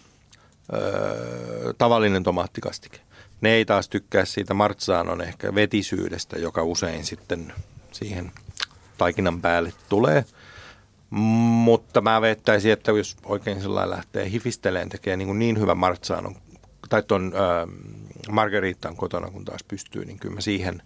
öö, 0.72 1.72
tavallinen 1.78 2.22
tomaattikastike. 2.22 3.00
Ne 3.40 3.50
ei 3.50 3.64
taas 3.64 3.88
tykkää 3.88 4.24
siitä 4.24 4.54
martsaanon 4.54 5.20
ehkä 5.20 5.54
vetisyydestä, 5.54 6.38
joka 6.38 6.62
usein 6.62 7.04
sitten 7.04 7.52
siihen 7.92 8.32
taikinan 8.98 9.40
päälle 9.40 9.72
tulee. 9.88 10.24
Mutta 11.10 12.00
mä 12.00 12.20
vettäisin, 12.20 12.72
että 12.72 12.92
jos 12.92 13.16
oikein 13.24 13.60
sillä 13.60 13.90
lähtee 13.90 14.30
hifisteleen, 14.30 14.88
tekee 14.88 15.16
niin, 15.16 15.28
kuin 15.28 15.38
niin 15.38 15.58
hyvän 15.58 15.78
martsaanon, 15.78 16.36
tai 16.88 17.02
tuon 17.02 17.32
öö, 17.34 17.66
margariittan 18.30 18.96
kotona, 18.96 19.30
kun 19.30 19.44
taas 19.44 19.64
pystyy, 19.68 20.04
niin 20.04 20.18
kyllä 20.18 20.34
mä 20.34 20.40
siihen 20.40 20.82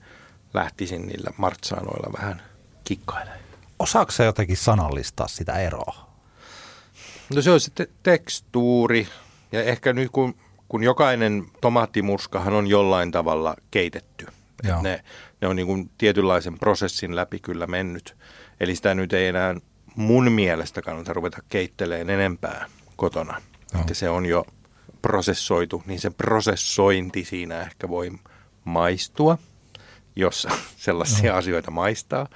lähtisin 0.54 1.06
niillä 1.06 1.30
martsaanoilla 1.37 2.12
vähän 2.18 2.42
kikkailemaan. 2.85 3.38
Osaako 3.78 4.11
sä 4.11 4.25
jotenkin 4.25 4.56
sanallistaa 4.56 5.28
sitä 5.28 5.52
eroa? 5.52 6.12
No 7.35 7.42
se 7.42 7.50
on 7.50 7.61
sitten 7.61 7.87
tekstuuri 8.02 9.09
ja 9.52 9.62
ehkä 9.64 9.92
nyt 9.92 10.11
kun, 10.12 10.35
kun 10.73 10.83
jokainen 10.83 11.47
tomaattimurskahan 11.61 12.52
on 12.52 12.67
jollain 12.67 13.11
tavalla 13.11 13.57
keitetty. 13.71 14.26
Joo. 14.62 14.83
Ne, 14.83 15.05
ne 15.41 15.49
on 15.49 15.57
niin 15.57 15.67
kuin 15.67 15.91
tietynlaisen 15.99 16.59
prosessin 16.59 17.17
läpi 17.17 17.38
kyllä 17.38 17.67
mennyt. 17.67 18.17
Eli 18.61 18.76
sitä 18.76 18.95
nyt 18.95 19.12
ei 19.12 19.26
enää 19.26 19.55
mun 19.97 20.33
mielestä 20.33 20.83
kannata 20.83 21.12
ruveta 21.12 21.43
keitteleen 21.49 22.11
enempää 22.11 22.67
kotona. 22.97 23.43
Joo. 23.73 23.81
Että 23.81 23.95
se 23.95 24.11
on 24.11 24.26
jo 24.26 24.45
prosessoitu, 25.02 25.83
niin 25.87 26.00
se 26.00 26.11
prosessointi 26.11 27.25
siinä 27.25 27.61
ehkä 27.61 27.88
voi 27.88 28.11
maistua, 28.64 29.38
jos 30.17 30.49
sellaisia 30.76 31.37
asioita 31.37 31.71
maistaa. 31.71 32.29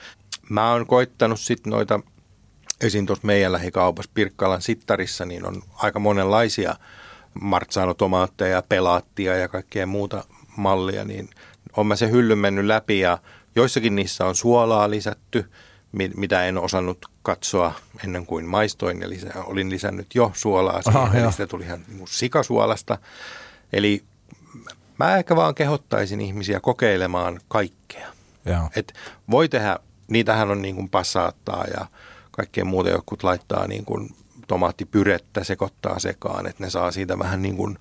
Mä 0.50 0.72
oon 0.72 0.86
koittanut 0.86 1.40
sitten 1.40 1.70
noita 1.70 2.00
esim. 2.80 3.06
tuossa 3.06 3.26
meidän 3.26 3.52
lähikaupassa 3.52 4.10
Pirkkalan 4.14 4.62
sittarissa, 4.62 5.24
niin 5.24 5.46
on 5.46 5.62
aika 5.74 5.98
monenlaisia 5.98 6.76
martsanotomaatteja, 7.40 8.62
pelaattia 8.68 9.36
ja 9.36 9.48
kaikkea 9.48 9.86
muuta 9.86 10.24
mallia, 10.56 11.04
niin 11.04 11.28
on 11.76 11.86
mä 11.86 11.96
se 11.96 12.10
hyllyn 12.10 12.38
mennyt 12.38 12.64
läpi 12.64 12.98
ja 13.00 13.18
joissakin 13.56 13.96
niissä 13.96 14.26
on 14.26 14.34
suolaa 14.34 14.90
lisätty, 14.90 15.50
mi- 15.92 16.12
mitä 16.16 16.44
en 16.44 16.58
osannut 16.58 16.98
katsoa 17.22 17.72
ennen 18.04 18.26
kuin 18.26 18.44
maistoin, 18.44 19.02
eli 19.02 19.18
olin 19.44 19.70
lisännyt 19.70 20.14
jo 20.14 20.32
suolaa 20.34 20.82
siihen, 20.82 21.00
Aha, 21.02 21.14
joo. 21.16 21.24
eli 21.24 21.32
sitä 21.32 21.46
tuli 21.46 21.64
ihan 21.64 21.80
niin 21.88 22.08
sikasuolasta. 22.08 22.98
Eli 23.72 24.04
mä 24.98 25.16
ehkä 25.16 25.36
vaan 25.36 25.54
kehottaisin 25.54 26.20
ihmisiä 26.20 26.60
kokeilemaan 26.60 27.40
kaikkea. 27.48 28.08
Joo. 28.44 28.70
Et 28.76 28.92
voi 29.30 29.48
tehdä, 29.48 29.78
niitähän 30.08 30.50
on 30.50 30.62
niin 30.62 30.74
kuin 30.74 30.88
passaattaa 30.88 31.64
ja 31.78 31.86
kaikkea 32.30 32.64
muuta, 32.64 32.90
jotkut 32.90 33.22
laittaa 33.22 33.66
niin 33.66 33.84
kuin 33.84 34.10
tomaattipyrettä, 34.46 35.44
sekoittaa 35.44 35.98
sekaan, 35.98 36.46
että 36.46 36.64
ne 36.64 36.70
saa 36.70 36.90
siitä 36.90 37.18
vähän 37.18 37.42
niin 37.42 37.56
kuin 37.56 37.78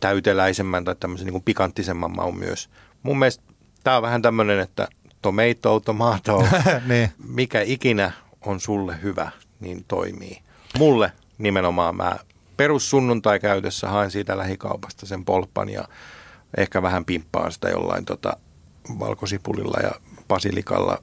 täyteläisemmän 0.00 0.84
tai 0.84 0.96
tämmöisen 1.00 1.26
niin 1.26 1.32
kuin 1.32 1.44
pikanttisemman 1.44 2.16
maun 2.16 2.38
myös. 2.38 2.70
Mun 3.02 3.18
mielestä 3.18 3.44
tämä 3.84 3.96
on 3.96 4.02
vähän 4.02 4.22
tämmöinen, 4.22 4.60
että 4.60 4.88
tomato, 5.22 5.80
tomato, 5.80 6.44
Niin. 6.88 7.10
mikä 7.28 7.60
ikinä 7.60 8.12
on 8.46 8.60
sulle 8.60 9.02
hyvä, 9.02 9.30
niin 9.60 9.84
toimii. 9.88 10.42
Mulle 10.78 11.12
nimenomaan 11.38 11.96
mä 11.96 12.16
perussunnuntai 12.56 13.40
käytössä 13.40 13.88
haen 13.88 14.10
siitä 14.10 14.38
lähikaupasta 14.38 15.06
sen 15.06 15.24
polppan 15.24 15.68
ja 15.68 15.84
ehkä 16.56 16.82
vähän 16.82 17.04
pimppaan 17.04 17.52
sitä 17.52 17.68
jollain 17.68 18.04
tota 18.04 18.36
valkosipulilla 18.98 19.78
ja 19.82 19.90
basilikalla, 20.28 20.98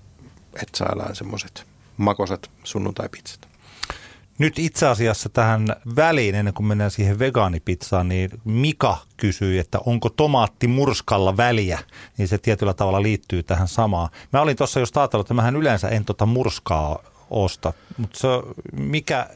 että 0.61 0.77
saadaan 0.77 1.15
semmoiset 1.15 1.65
makosat 1.97 2.51
sunnuntai-pizzat. 2.63 3.46
Nyt 4.37 4.59
itse 4.59 4.87
asiassa 4.87 5.29
tähän 5.29 5.67
väliin, 5.95 6.35
ennen 6.35 6.53
kuin 6.53 6.67
mennään 6.67 6.91
siihen 6.91 7.19
vegaanipizzaan, 7.19 8.07
niin 8.07 8.29
Mika 8.45 8.97
kysyi, 9.17 9.59
että 9.59 9.79
onko 9.85 10.09
tomaatti 10.09 10.67
murskalla 10.67 11.37
väliä, 11.37 11.79
niin 12.17 12.27
se 12.27 12.37
tietyllä 12.37 12.73
tavalla 12.73 13.01
liittyy 13.01 13.43
tähän 13.43 13.67
samaan. 13.67 14.09
Mä 14.33 14.41
olin 14.41 14.57
tuossa 14.57 14.79
just 14.79 14.97
ajatellut, 14.97 15.25
että 15.25 15.33
mähän 15.33 15.55
yleensä 15.55 15.89
en 15.89 16.05
tota 16.05 16.25
murskaa 16.25 16.99
osta, 17.29 17.73
mutta 17.97 18.17
se, 18.19 18.27
mikä, 18.71 19.29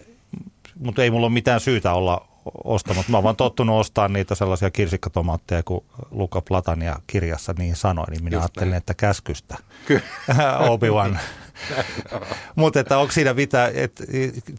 mutta 0.79 1.03
ei 1.03 1.11
mulla 1.11 1.25
ole 1.27 1.33
mitään 1.33 1.59
syytä 1.59 1.93
olla 1.93 2.27
ostamatta. 2.63 3.11
Mä 3.11 3.17
oon 3.17 3.23
vaan 3.23 3.35
tottunut 3.35 3.79
ostaa 3.79 4.07
niitä 4.07 4.35
sellaisia 4.35 4.71
kirsikkatomaatteja, 4.71 5.63
kun 5.63 5.83
Luka 6.11 6.41
Platania 6.41 6.99
kirjassa 7.07 7.53
niin 7.57 7.75
sanoi, 7.75 8.05
niin 8.09 8.23
minä 8.23 8.35
Just 8.35 8.43
ajattelin, 8.43 8.69
näin. 8.69 8.77
että 8.77 8.93
käskystä. 8.93 9.57
Kyllä. 9.85 10.01
Obi-Wan. 10.69 11.19
mutta 12.55 12.79
että 12.79 12.97
onko 12.97 13.11
siinä 13.11 13.33
mitään, 13.33 13.71
et, 13.75 14.03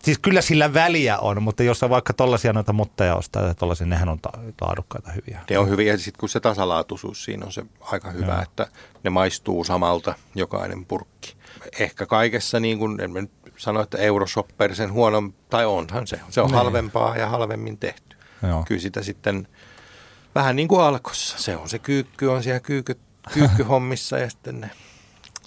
siis 0.02 0.18
kyllä 0.18 0.40
sillä 0.40 0.74
väliä 0.74 1.18
on, 1.18 1.42
mutta 1.42 1.62
jos 1.62 1.78
sä 1.78 1.88
vaikka 1.90 2.12
tollaisia 2.12 2.52
noita 2.52 2.72
mutteja 2.72 3.16
ostaa 3.16 3.42
ja 3.46 3.54
tollaisia, 3.54 3.86
nehän 3.86 4.08
on 4.08 4.20
ta- 4.20 4.38
laadukkaita 4.60 5.12
hyviä. 5.12 5.40
Ne 5.50 5.58
on 5.58 5.68
hyviä 5.68 5.92
ja 5.92 5.98
sitten 5.98 6.20
kun 6.20 6.28
se 6.28 6.40
tasalaatuisuus 6.40 7.24
siinä 7.24 7.46
on 7.46 7.52
se 7.52 7.64
aika 7.80 8.10
hyvä, 8.10 8.32
Joo. 8.32 8.42
että 8.42 8.66
ne 9.04 9.10
maistuu 9.10 9.64
samalta 9.64 10.14
jokainen 10.34 10.84
purkki. 10.86 11.36
Ehkä 11.78 12.06
kaikessa 12.06 12.60
niin 12.60 12.78
kuin, 12.78 13.00
en 13.00 13.12
nyt 13.12 13.30
sano, 13.56 13.80
että 13.80 13.98
Euroshopper 13.98 14.74
sen 14.74 14.92
huonon, 14.92 15.34
tai 15.50 15.66
onhan 15.66 16.06
se. 16.06 16.20
Se 16.30 16.40
on 16.40 16.46
Niin. 16.46 16.56
halvempaa 16.56 17.16
ja 17.16 17.28
halvemmin 17.28 17.78
tehty. 17.78 18.16
Joo. 18.48 18.64
Kyllä 18.68 18.80
sitä 18.80 19.02
sitten 19.02 19.48
vähän 20.34 20.56
niin 20.56 20.68
kuin 20.68 20.80
alkossa. 20.82 21.38
Se 21.38 21.56
on 21.56 21.68
se 21.68 21.78
kyykky, 21.78 22.26
on 22.26 22.42
siellä 22.42 22.60
kyykky, 22.60 22.98
kyykkyhommissa 23.34 24.18
ja 24.18 24.30
sitten 24.30 24.60
ne 24.60 24.70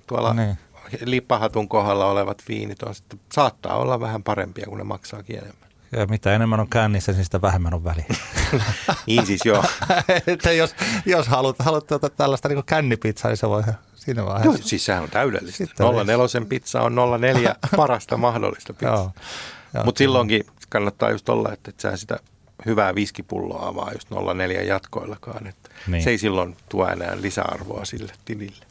tuolla 0.08 0.34
Niin. 0.34 0.58
Lippahatun 1.06 1.70
kohdalla 1.70 2.06
olevat 2.06 2.44
viinit 2.48 2.84
on 2.84 2.96
sitten, 2.96 3.20
saattaa 3.34 3.76
olla 3.76 4.00
vähän 4.00 4.24
parempia, 4.24 4.66
kun 4.66 4.78
ne 4.78 4.84
maksaakin 4.84 5.38
enemmän. 5.38 5.70
Ja 5.92 6.06
mitä 6.06 6.36
enemmän 6.36 6.60
on 6.60 6.70
kännissä, 6.70 7.12
niin 7.12 7.24
sitä 7.26 7.42
vähemmän 7.42 7.74
on 7.74 7.84
väliä. 7.84 8.06
Niin 9.08 9.26
siis 9.26 9.42
joo. 9.46 9.64
että 10.28 10.52
jos, 10.52 10.76
jos 11.06 11.28
haluat, 11.28 11.56
haluat 11.60 11.88
tuota 11.88 12.10
tällaista 12.10 12.50
niin 12.50 12.66
kännipizzaa, 12.66 13.30
niin 13.30 13.38
se 13.38 13.50
voi 13.50 13.64
siinä 13.96 14.26
vaiheessa. 14.26 14.60
Joo, 14.60 14.68
siis 14.68 14.86
sehän 14.86 15.04
on 15.04 15.10
täydellistä. 15.10 15.58
Sitten 15.66 15.86
on 15.86 16.06
04 16.08 16.46
pizza 16.50 16.82
on 16.82 16.96
04 17.22 17.56
parasta 17.78 18.18
mahdollista 18.18 18.74
pizzaa. 18.74 18.96
Joo. 18.96 19.12
Joo. 19.74 19.84
Mutta 19.84 20.00
silloinkin 20.00 20.44
kannattaa 20.70 21.12
just 21.12 21.30
olla, 21.30 21.54
että 21.54 21.70
et 21.70 21.80
sä 21.80 21.98
sitä 21.98 22.20
hyvää 22.66 22.96
viskipulloa 22.96 23.68
avaa 23.68 23.92
just 23.94 24.08
04 24.36 24.62
jatkoillakaan. 24.62 25.48
Että 25.48 25.70
Niin. 25.88 26.04
Se 26.04 26.10
ei 26.10 26.18
silloin 26.18 26.58
tuo 26.70 26.88
enää 26.88 27.22
lisäarvoa 27.22 27.86
sille 27.86 28.14
tilille. 28.26 28.66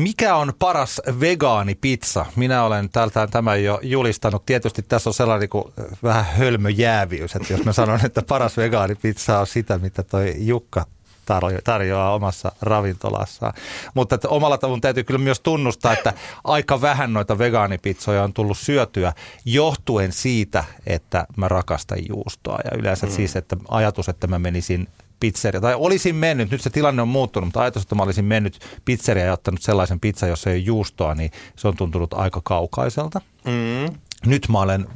Mikä 0.00 0.36
on 0.36 0.52
paras 0.58 1.00
vegaanipizza? 1.20 2.26
Minä 2.36 2.64
olen 2.64 2.90
tältä 2.90 3.26
tämän 3.26 3.64
jo 3.64 3.80
julistanut. 3.82 4.46
Tietysti 4.46 4.82
tässä 4.82 5.10
on 5.10 5.14
sellainen 5.14 5.40
niin 5.40 5.50
kuin 5.50 5.64
vähän 6.02 6.24
hölmöjääviys, 6.24 7.36
että 7.36 7.52
jos 7.52 7.64
mä 7.64 7.72
sanon, 7.72 8.00
että 8.04 8.22
paras 8.22 8.56
vegaanipizza 8.56 9.38
on 9.38 9.46
sitä, 9.46 9.78
mitä 9.78 10.02
toi 10.02 10.34
Jukka 10.38 10.86
tarjo- 11.26 11.62
tarjoaa 11.64 12.14
omassa 12.14 12.52
ravintolassaan. 12.62 13.52
Mutta 13.94 14.14
että 14.14 14.28
omalla 14.28 14.58
tavalla 14.58 14.80
täytyy 14.80 15.04
kyllä 15.04 15.20
myös 15.20 15.40
tunnustaa, 15.40 15.92
että 15.92 16.12
aika 16.44 16.80
vähän 16.80 17.12
noita 17.12 17.38
vegaanipizzoja 17.38 18.22
on 18.22 18.32
tullut 18.32 18.58
syötyä 18.58 19.12
johtuen 19.44 20.12
siitä, 20.12 20.64
että 20.86 21.26
mä 21.36 21.48
rakastan 21.48 21.98
juustoa. 22.08 22.58
Ja 22.64 22.78
yleensä 22.78 23.06
mm. 23.06 23.12
siis, 23.12 23.36
että 23.36 23.56
ajatus, 23.68 24.08
että 24.08 24.26
mä 24.26 24.38
menisin 24.38 24.88
pizzeria, 25.20 25.60
tai 25.60 25.74
olisin 25.74 26.14
mennyt, 26.14 26.50
nyt 26.50 26.60
se 26.60 26.70
tilanne 26.70 27.02
on 27.02 27.08
muuttunut, 27.08 27.46
mutta 27.46 27.60
ajatus, 27.60 27.82
että 27.82 27.94
mä 27.94 28.02
olisin 28.02 28.24
mennyt 28.24 28.58
pizzeria 28.84 29.24
ja 29.24 29.32
ottanut 29.32 29.62
sellaisen 29.62 30.00
pizza, 30.00 30.26
jossa 30.26 30.50
ei 30.50 30.56
ole 30.56 30.62
juustoa, 30.62 31.14
niin 31.14 31.30
se 31.56 31.68
on 31.68 31.76
tuntunut 31.76 32.14
aika 32.14 32.40
kaukaiselta. 32.44 33.20
Mm. 33.44 33.94
Nyt 34.26 34.48
mä 34.48 34.60
olen 34.60 34.86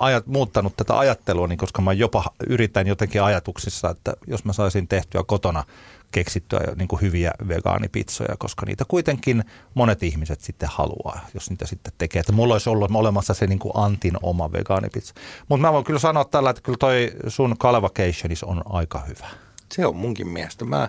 ajat, 0.00 0.26
muuttanut 0.26 0.76
tätä 0.76 0.98
ajattelua, 0.98 1.46
niin 1.46 1.58
koska 1.58 1.82
mä 1.82 1.92
jopa 1.92 2.24
yritän 2.48 2.86
jotenkin 2.86 3.22
ajatuksissa, 3.22 3.90
että 3.90 4.12
jos 4.26 4.44
mä 4.44 4.52
saisin 4.52 4.88
tehtyä 4.88 5.22
kotona 5.26 5.64
keksittyä 6.12 6.60
niin 6.76 6.88
kuin 6.88 7.02
hyviä 7.02 7.32
vegaanipizzoja, 7.48 8.36
koska 8.38 8.66
niitä 8.66 8.84
kuitenkin 8.88 9.44
monet 9.74 10.02
ihmiset 10.02 10.40
sitten 10.40 10.68
haluaa, 10.72 11.20
jos 11.34 11.50
niitä 11.50 11.66
sitten 11.66 11.92
tekee. 11.98 12.20
Että 12.20 12.32
mulla 12.32 12.54
olisi 12.54 12.70
ollut 12.70 12.90
olemassa 12.94 13.34
se 13.34 13.46
niin 13.46 13.58
kuin 13.58 13.72
Antin 13.74 14.16
oma 14.22 14.52
vegaanipizza. 14.52 15.14
Mutta 15.48 15.66
mä 15.66 15.72
voin 15.72 15.84
kyllä 15.84 15.98
sanoa 15.98 16.24
tällä, 16.24 16.50
että 16.50 16.62
kyllä 16.62 16.78
toi 16.78 17.12
sun 17.28 17.58
Calvacationis 17.58 18.44
on 18.44 18.62
aika 18.66 18.98
hyvä. 18.98 19.26
Se 19.72 19.86
on 19.86 19.96
munkin 19.96 20.28
mielestä. 20.28 20.64
Mä, 20.64 20.88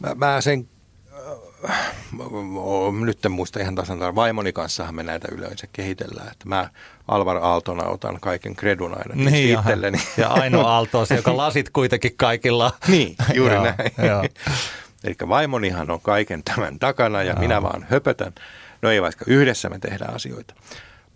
mä, 0.00 0.14
mä 0.14 0.40
sen, 0.40 0.68
äh, 1.14 3.00
nyt 3.04 3.24
en 3.26 3.32
muista 3.32 3.60
ihan 3.60 3.74
tasan 3.74 3.98
tarkkaan, 3.98 4.14
vaimoni 4.14 4.52
kanssahan 4.52 4.94
me 4.94 5.02
näitä 5.02 5.28
yleensä 5.32 5.66
kehitellään. 5.72 6.28
Että 6.32 6.48
mä 6.48 6.70
Alvar 7.08 7.36
Aaltona 7.36 7.84
otan 7.84 8.20
kaiken 8.20 8.56
kredun 8.56 8.98
aina 8.98 9.30
Niin, 9.30 9.52
ja, 9.52 9.58
itselleni. 9.60 9.98
ja 10.16 10.28
Aino 10.28 10.60
Aalto 10.66 10.98
on 11.00 11.06
se, 11.06 11.14
joka 11.14 11.36
lasit 11.36 11.70
kuitenkin 11.70 12.16
kaikilla. 12.16 12.72
Niin, 12.88 13.16
juuri 13.34 13.54
Joo, 13.54 13.64
näin. 13.64 14.08
joo. 14.08 14.24
Eli 15.04 15.14
vaimonihan 15.28 15.90
on 15.90 16.00
kaiken 16.00 16.42
tämän 16.44 16.78
takana 16.78 17.22
ja 17.22 17.34
minä 17.34 17.62
vaan 17.62 17.86
höpötän. 17.90 18.32
No 18.82 18.90
ei 18.90 19.02
vaikka 19.02 19.24
yhdessä 19.28 19.68
me 19.70 19.78
tehdään 19.78 20.14
asioita. 20.14 20.54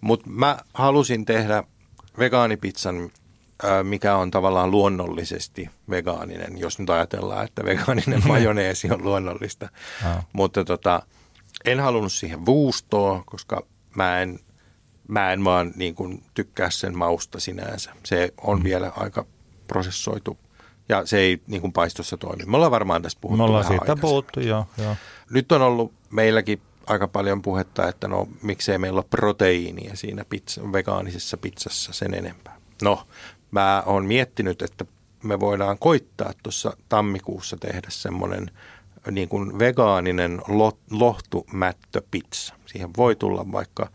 Mutta 0.00 0.30
mä 0.30 0.58
halusin 0.75 1.25
tehdä 1.25 1.64
vegaanipizzan, 2.18 3.11
mikä 3.82 4.16
on 4.16 4.30
tavallaan 4.30 4.70
luonnollisesti 4.70 5.70
vegaaninen, 5.90 6.58
jos 6.58 6.78
nyt 6.78 6.90
ajatellaan, 6.90 7.44
että 7.44 7.64
vegaaninen 7.64 8.22
majoneesi 8.28 8.90
on 8.90 9.04
luonnollista. 9.04 9.68
Mutta 10.32 10.64
tota, 10.64 11.02
en 11.64 11.80
halunnut 11.80 12.12
siihen 12.12 12.46
vuustoa, 12.46 13.22
koska 13.26 13.66
mä 13.94 14.20
en, 14.20 14.40
mä 15.08 15.32
en 15.32 15.44
vaan 15.44 15.72
niin 15.76 15.94
kuin 15.94 16.22
tykkää 16.34 16.70
sen 16.70 16.98
mausta 16.98 17.40
sinänsä. 17.40 17.92
Se 18.04 18.34
on 18.42 18.64
vielä 18.64 18.92
aika 18.96 19.26
prosessoitu 19.66 20.38
ja 20.88 21.06
se 21.06 21.18
ei 21.18 21.42
niin 21.46 21.60
kuin 21.60 21.72
paistossa 21.72 22.16
toimi. 22.16 22.44
Me 22.46 22.56
ollaan 22.56 22.72
varmaan 22.72 23.02
tästä 23.02 23.20
puhuttu 23.20 23.36
Me 23.36 23.44
ollaan 23.44 23.64
vähän 23.64 23.78
siitä 23.78 24.00
puhuttu, 24.00 24.40
joo. 24.40 24.66
joo. 24.78 24.96
Nyt 25.30 25.52
on 25.52 25.62
ollut 25.62 25.92
meilläkin 26.10 26.60
aika 26.86 27.08
paljon 27.08 27.42
puhetta, 27.42 27.88
että 27.88 28.08
no 28.08 28.28
miksei 28.42 28.78
meillä 28.78 28.98
ole 28.98 29.06
proteiinia 29.10 29.96
siinä 29.96 30.24
pizza, 30.24 30.72
vegaanisessa 30.72 31.36
pizzassa 31.36 31.92
sen 31.92 32.14
enempää. 32.14 32.58
No, 32.82 33.06
mä 33.50 33.82
oon 33.86 34.04
miettinyt, 34.04 34.62
että 34.62 34.84
me 35.22 35.40
voidaan 35.40 35.78
koittaa 35.78 36.32
tuossa 36.42 36.76
tammikuussa 36.88 37.56
tehdä 37.56 37.88
semmoinen 37.88 38.50
niin 39.10 39.28
kuin 39.28 39.58
vegaaninen 39.58 40.40
lo, 40.48 40.78
lohtumättöpizza. 40.90 42.54
Siihen 42.66 42.90
voi 42.96 43.16
tulla 43.16 43.52
vaikka 43.52 43.90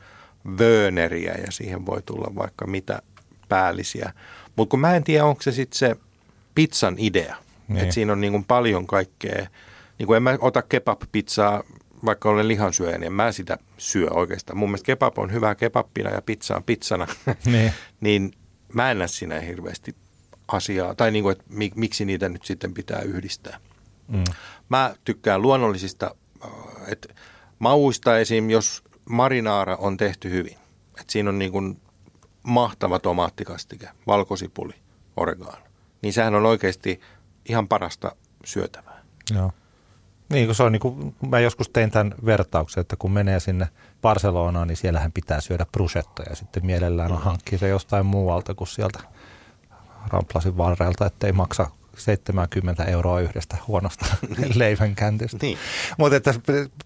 vööneriä 0.60 1.34
ja 1.46 1.52
siihen 1.52 1.86
voi 1.86 2.02
tulla 2.02 2.36
vaikka 2.36 2.68
mitä 2.68 3.02
päällisiä. 3.50 4.14
Mutta 4.56 4.72
kun 4.72 4.80
mä 4.80 4.96
en 4.96 5.04
tiedä, 5.04 5.26
onko 5.26 5.42
se 5.42 5.52
sitten 5.52 5.78
se 5.78 5.96
pizzan 6.56 6.96
idea. 6.98 7.36
Niin. 7.68 7.82
Että 7.82 7.94
siinä 7.94 8.14
on 8.14 8.22
niin 8.22 8.34
kuin 8.34 8.46
paljon 8.46 8.88
kaikkea. 8.88 9.48
Niin 10.00 10.08
kuin 10.08 10.18
en 10.18 10.24
mä 10.24 10.38
ota 10.42 10.62
kebab-pizzaa, 10.62 11.64
vaikka 12.06 12.30
olen 12.30 12.48
lihansyöjä, 12.48 12.98
niin 12.98 13.08
en 13.08 13.14
mä 13.14 13.32
sitä 13.32 13.58
syö 13.78 14.08
oikeastaan. 14.12 14.58
Mun 14.58 14.70
mielestä 14.70 14.86
kebab 14.86 15.20
on 15.20 15.32
hyvä 15.32 15.56
kebappina 15.56 16.10
ja 16.10 16.22
pizza 16.22 16.56
on 16.56 16.64
pizzana. 16.64 17.08
Niin. 17.46 17.74
niin 18.02 18.34
mä 18.74 18.92
en 18.92 18.98
näe 19.00 19.08
siinä 19.08 19.40
hirveästi 19.40 19.96
asiaa. 20.48 20.96
Tai 20.96 21.12
niin 21.12 21.24
kuin, 21.24 21.32
että 21.32 21.44
mi- 21.50 21.72
miksi 21.76 22.06
niitä 22.06 22.30
nyt 22.30 22.46
sitten 22.46 22.74
pitää 22.74 23.02
yhdistää. 23.02 23.60
Mm. 24.08 24.24
Mä 24.70 24.96
tykkään 25.06 25.42
luonnollisista, 25.42 26.16
äh, 26.46 26.52
että 26.88 27.14
mauista 27.60 28.20
esim. 28.20 28.50
jos 28.50 28.84
marinaara 29.10 29.76
on 29.76 29.98
tehty 29.98 30.30
hyvin. 30.30 30.58
Että 31.00 31.12
siinä 31.12 31.30
on 31.30 31.40
niin 31.40 31.52
kuin 31.52 31.82
mahtava 32.44 33.00
tomaattikastike, 33.00 33.90
valkosipuli, 34.08 34.74
oregano. 35.18 35.58
Niin 36.02 36.14
sehän 36.14 36.36
on 36.36 36.46
oikeasti 36.46 37.02
ihan 37.50 37.68
parasta 37.68 38.16
syötävää. 38.46 39.04
Joo. 39.34 39.52
Niin 40.34 40.46
kuin 40.46 40.56
se 40.56 40.64
on 40.64 40.72
niin 40.72 40.80
kuin, 40.80 41.16
mä 41.30 41.40
joskus 41.40 41.70
tein 41.70 41.92
tämän 41.92 42.16
vertauksen, 42.26 42.82
että 42.82 42.96
kun 42.96 43.12
menee 43.12 43.40
sinne 43.40 43.68
Barcelonaan, 44.02 44.68
niin 44.68 44.78
siellähän 44.78 45.12
pitää 45.12 45.42
syödä 45.42 45.66
bruschetta 45.72 46.24
ja 46.30 46.36
sitten 46.36 46.66
mielellään 46.66 47.12
on 47.12 47.22
hankkii 47.22 47.60
se 47.60 47.68
jostain 47.68 48.06
muualta 48.06 48.54
kuin 48.54 48.68
sieltä 48.68 49.00
ramplasin 50.08 50.58
varrelta, 50.58 51.06
ettei 51.06 51.32
maksa 51.32 51.68
70 51.98 52.84
euroa 52.84 53.20
yhdestä 53.20 53.58
huonosta 53.68 54.06
leivänkäntistä. 54.56 55.38
Niin. 55.42 55.58
Mutta 55.98 56.16
että 56.16 56.34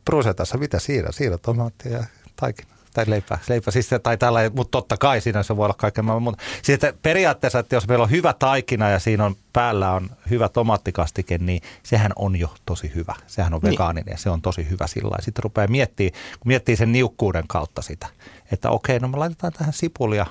brusetassa, 0.06 0.58
mitä 0.58 0.80
siinä? 0.80 1.12
Siinä 1.12 1.38
tomaattia 1.38 1.92
ja 1.92 2.04
taikina. 2.36 2.77
Tai 2.98 3.06
leipä, 3.08 3.40
leipä 3.50 3.72
siis, 3.72 3.90
tai 4.04 4.18
tällä, 4.18 4.40
mutta 4.56 4.72
totta 4.72 4.98
kai 4.98 5.22
siinä 5.22 5.44
se 5.44 5.58
voi 5.58 5.66
olla 5.66 5.76
kaiken 5.78 6.06
maailman 6.06 6.24
muuta. 6.24 6.44
Siis 6.64 6.70
että 6.84 6.94
periaatteessa, 7.02 7.60
että 7.60 7.76
jos 7.76 7.88
meillä 7.88 8.04
on 8.04 8.12
hyvä 8.12 8.34
taikina 8.34 8.90
ja 8.90 9.00
siinä 9.00 9.26
on 9.26 9.36
päällä 9.54 9.92
on 9.92 10.10
hyvä 10.30 10.50
tomaattikastike, 10.50 11.38
niin 11.38 11.62
sehän 11.84 12.12
on 12.16 12.36
jo 12.36 12.54
tosi 12.66 12.92
hyvä. 12.96 13.16
Sehän 13.28 13.54
on 13.54 13.60
Niin. 13.64 13.72
vegaaninen 13.72 14.12
ja 14.12 14.18
se 14.18 14.30
on 14.30 14.42
tosi 14.42 14.70
hyvä 14.70 14.88
sillä 14.88 15.10
lailla. 15.10 15.26
Sitten 15.26 15.44
rupeaa 15.44 15.68
miettimään, 15.68 16.14
kun 16.14 16.48
miettii 16.48 16.76
sen 16.76 16.92
niukkuuden 16.92 17.44
kautta 17.48 17.82
sitä, 17.82 18.08
että 18.52 18.70
okei, 18.70 19.00
no 19.00 19.08
me 19.08 19.18
laitetaan 19.18 19.54
tähän 19.54 19.74
sipulia, 19.74 20.26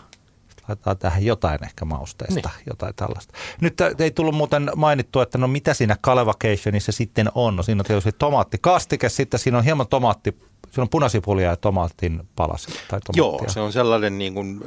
laitetaan 0.69 0.99
tähän 0.99 1.25
jotain 1.25 1.65
ehkä 1.65 1.85
mausteista, 1.85 2.51
niin. 2.57 2.65
jotain 2.71 2.95
tällaista. 2.95 3.35
Nyt 3.61 3.79
ei 3.99 4.11
tullut 4.11 4.35
muuten 4.35 4.71
mainittua, 4.77 5.23
että 5.23 5.39
no 5.39 5.49
mitä 5.49 5.75
siinä 5.75 5.97
Calevacationissa 6.03 6.93
sitten 6.93 7.29
on. 7.35 7.57
No 7.57 7.63
siinä 7.63 7.81
on 7.81 7.85
tietysti 7.87 8.13
tomaattikastike, 8.13 9.09
sitten 9.09 9.41
siinä 9.41 9.59
on 9.59 9.65
hieman 9.65 9.89
tomaatti, 9.89 10.39
siinä 10.71 10.83
on 10.83 10.89
punasipulia 10.89 11.51
ja 11.51 11.57
tomaatin 11.57 12.29
palasi. 12.37 12.73
Tai 12.89 13.01
Joo, 13.17 13.45
se 13.47 13.61
on 13.61 13.73
sellainen 13.73 14.19
niin 14.19 14.35
kuin, 14.35 14.61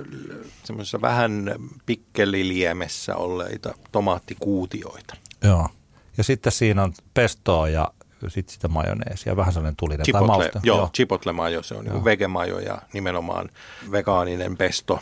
vähän 1.01 1.55
pikkeliliemessä 1.85 3.15
olleita 3.15 3.73
tomaattikuutioita. 3.91 5.15
Joo. 5.43 5.69
Ja 6.17 6.23
sitten 6.23 6.51
siinä 6.51 6.83
on 6.83 6.93
pestoa 7.13 7.69
ja 7.69 7.91
sitten 8.27 8.53
sitä 8.53 8.67
majoneesia, 8.67 9.35
vähän 9.35 9.53
sellainen 9.53 9.75
tulinen 9.75 9.97
tai 9.99 10.05
Chipotle, 10.05 10.27
mausta. 10.27 10.59
joo, 10.63 10.77
joo. 10.77 10.89
chipotle 10.95 11.33
majo, 11.33 11.63
se 11.63 11.75
on 11.75 11.85
niin 11.85 12.03
vegemajo 12.03 12.59
ja 12.59 12.81
nimenomaan 12.93 13.49
vegaaninen 13.91 14.57
pesto. 14.57 14.99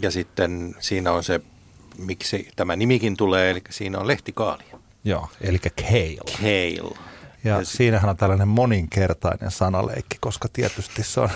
Ja 0.00 0.10
sitten 0.10 0.74
siinä 0.78 1.12
on 1.12 1.24
se, 1.24 1.40
miksi 1.98 2.48
tämä 2.56 2.76
nimikin 2.76 3.16
tulee, 3.16 3.50
eli 3.50 3.62
siinä 3.70 3.98
on 3.98 4.06
lehtikaalia. 4.06 4.78
joo, 5.04 5.28
eli 5.40 5.58
kale. 5.58 6.20
Kale. 6.26 6.96
Ja 7.44 7.64
si- 7.64 7.76
siinähän 7.76 8.10
on 8.10 8.16
tällainen 8.16 8.48
moninkertainen 8.48 9.50
sanaleikki, 9.50 10.16
koska 10.20 10.48
tietysti 10.52 11.02
se 11.02 11.20
on, 11.20 11.28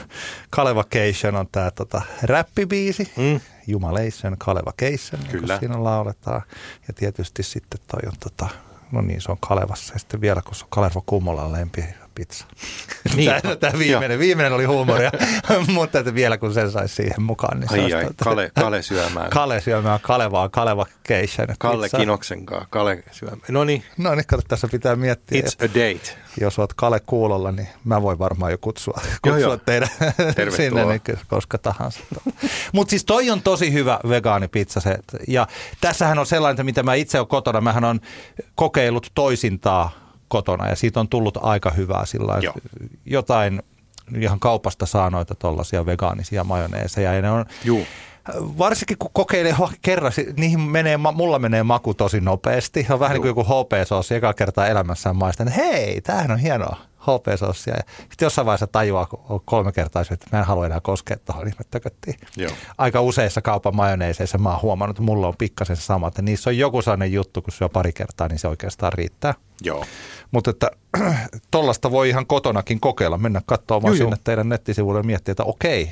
Calevacation 0.56 1.36
on 1.36 1.48
tämä 1.52 1.70
tota, 1.70 2.02
räppibiisi, 2.22 3.12
Mm. 3.16 3.40
Jumalation, 3.66 4.36
Calevacation, 4.38 5.20
niin 5.22 5.30
Kyllä. 5.30 5.58
siinä 5.58 5.84
lauletaan. 5.84 6.42
Ja 6.88 6.94
tietysti 6.94 7.42
sitten 7.42 7.80
toi 7.86 8.00
on, 8.06 8.12
tota, 8.20 8.48
no 8.92 9.00
niin, 9.00 9.20
se 9.20 9.32
on 9.32 9.38
Kalevassa. 9.48 9.92
Ja 9.94 9.98
sitten 9.98 10.20
vielä, 10.20 10.42
kun 10.42 10.54
se 10.54 10.64
on 10.64 10.70
Kalervo 10.70 11.02
Kummolan 11.06 11.52
lempi 11.52 11.84
pizza. 12.14 12.44
Niin. 13.16 13.30
Tämä, 13.42 13.56
tämä 13.56 13.78
viimeinen, 13.78 14.18
viimeinen 14.18 14.52
oli 14.52 14.64
huumoria, 14.64 15.10
mutta 15.74 15.98
että 15.98 16.14
vielä 16.14 16.38
kun 16.38 16.54
sen 16.54 16.70
saisi 16.70 16.94
siihen 16.94 17.22
mukaan. 17.22 17.60
Niin 17.60 17.70
Ai 17.70 17.92
ai, 17.92 18.04
tota- 18.04 18.24
Kale, 18.24 18.50
Kale 18.54 18.82
syömään. 18.82 19.30
Kale 19.30 19.60
syömään 19.60 20.00
Kalevaa, 20.02 20.48
Calevacation. 20.48 21.48
Kalle 21.58 21.84
pizza. 21.86 21.98
Kinoksen 21.98 22.46
kanssa, 22.46 22.66
Kale 22.70 23.02
syömään. 23.10 23.40
No 23.48 23.64
niin, 23.64 23.84
No 23.98 24.14
niin, 24.14 24.26
kato, 24.26 24.42
tässä 24.48 24.68
pitää 24.68 24.96
miettiä. 24.96 25.40
it's 25.42 25.64
a 25.64 25.68
date. 25.68 26.16
jos 26.40 26.58
olet 26.58 26.74
Kale 26.74 27.00
kuulolla, 27.00 27.52
niin 27.52 27.68
mä 27.84 28.02
voin 28.02 28.18
varmaan 28.18 28.52
jo 28.52 28.58
kutsua, 28.60 29.00
kutsua 29.22 29.40
joo. 29.40 29.56
teidän 29.56 29.88
Tervetuloa. 30.16 30.56
sinne 30.56 30.84
niin 30.84 31.18
koska 31.28 31.58
tahansa. 31.58 32.00
Mutta 32.72 32.90
siis 32.90 33.04
toi 33.04 33.30
on 33.30 33.42
tosi 33.42 33.72
hyvä 33.72 34.00
vegaanipizza. 34.08 34.80
Se, 34.80 34.98
ja 35.28 35.46
tässähän 35.80 36.18
on 36.18 36.26
sellainen, 36.26 36.66
mitä 36.66 36.82
mä 36.82 36.94
itse 36.94 37.18
olen 37.18 37.28
kotona, 37.28 37.60
mähän 37.60 37.84
on 37.84 38.00
kokeillut 38.54 39.10
toisintaa 39.14 39.99
kotona 40.30 40.68
ja 40.68 40.76
siitä 40.76 41.00
on 41.00 41.08
tullut 41.08 41.38
aika 41.42 41.70
hyvää 41.70 42.06
sillä 42.06 42.34
jotain 43.06 43.62
ihan 44.18 44.40
kaupasta 44.40 44.86
saa 44.86 45.10
noita 45.10 45.34
tollaisia 45.34 45.86
vegaanisia 45.86 46.44
majoneeseja 46.44 47.14
ja 47.14 47.22
ne 47.22 47.30
on 47.30 47.44
Juu. 47.64 47.86
Varsinkin 48.58 48.98
kun 48.98 49.10
kokeilee 49.12 49.54
kerran, 49.82 50.12
niihin 50.36 50.60
menee, 50.60 50.96
mulla 50.96 51.38
menee 51.38 51.62
maku 51.62 51.94
tosi 51.94 52.20
nopeasti. 52.20 52.86
On 52.90 53.00
vähän 53.00 53.14
niin 53.14 53.22
kuin 53.22 53.30
joku 53.30 53.44
HP-soosi 53.44 54.14
eka 54.14 54.34
kertaa 54.34 54.66
elämässään 54.66 55.16
maistan. 55.16 55.48
Hei, 55.48 56.00
tämähän 56.00 56.30
on 56.30 56.38
hienoa. 56.38 56.89
HP-sossia. 57.00 57.74
Ja 57.76 57.82
sitten 57.98 58.26
jossain 58.26 58.46
vaiheessa 58.46 58.66
tajuaa, 58.66 59.06
kolme 59.44 59.72
kertaa 59.72 60.02
että 60.10 60.26
mä 60.32 60.38
en 60.38 60.44
halua 60.44 60.66
enää 60.66 60.80
koskea 60.80 61.16
tuohon, 61.16 61.44
niin 61.44 61.54
me 61.58 61.64
tököttiin. 61.70 62.16
Joo. 62.36 62.52
Aika 62.78 63.00
useissa 63.00 63.42
kaupan 63.42 63.76
majoneeseissa 63.76 64.38
mä 64.38 64.50
oon 64.50 64.62
huomannut, 64.62 64.96
että 64.96 65.02
mulla 65.02 65.28
on 65.28 65.34
pikkasen 65.38 65.76
se 65.76 65.82
sama, 65.82 66.08
että 66.08 66.22
niissä 66.22 66.50
on 66.50 66.58
joku 66.58 66.82
sellainen 66.82 67.12
juttu, 67.12 67.42
kun 67.42 67.52
syö 67.52 67.68
pari 67.68 67.92
kertaa, 67.92 68.28
niin 68.28 68.38
se 68.38 68.48
oikeastaan 68.48 68.92
riittää. 68.92 69.34
Joo. 69.62 69.84
Mutta 70.30 70.50
että 70.50 70.70
tollasta 71.50 71.90
voi 71.90 72.08
ihan 72.08 72.26
kotonakin 72.26 72.80
kokeilla, 72.80 73.18
mennä 73.18 73.42
katsomaan 73.46 73.96
sinne 73.96 74.16
teidän 74.24 74.48
nettisivuille 74.48 75.00
ja 75.00 75.04
miettiä, 75.04 75.32
että 75.32 75.44
okei, 75.44 75.90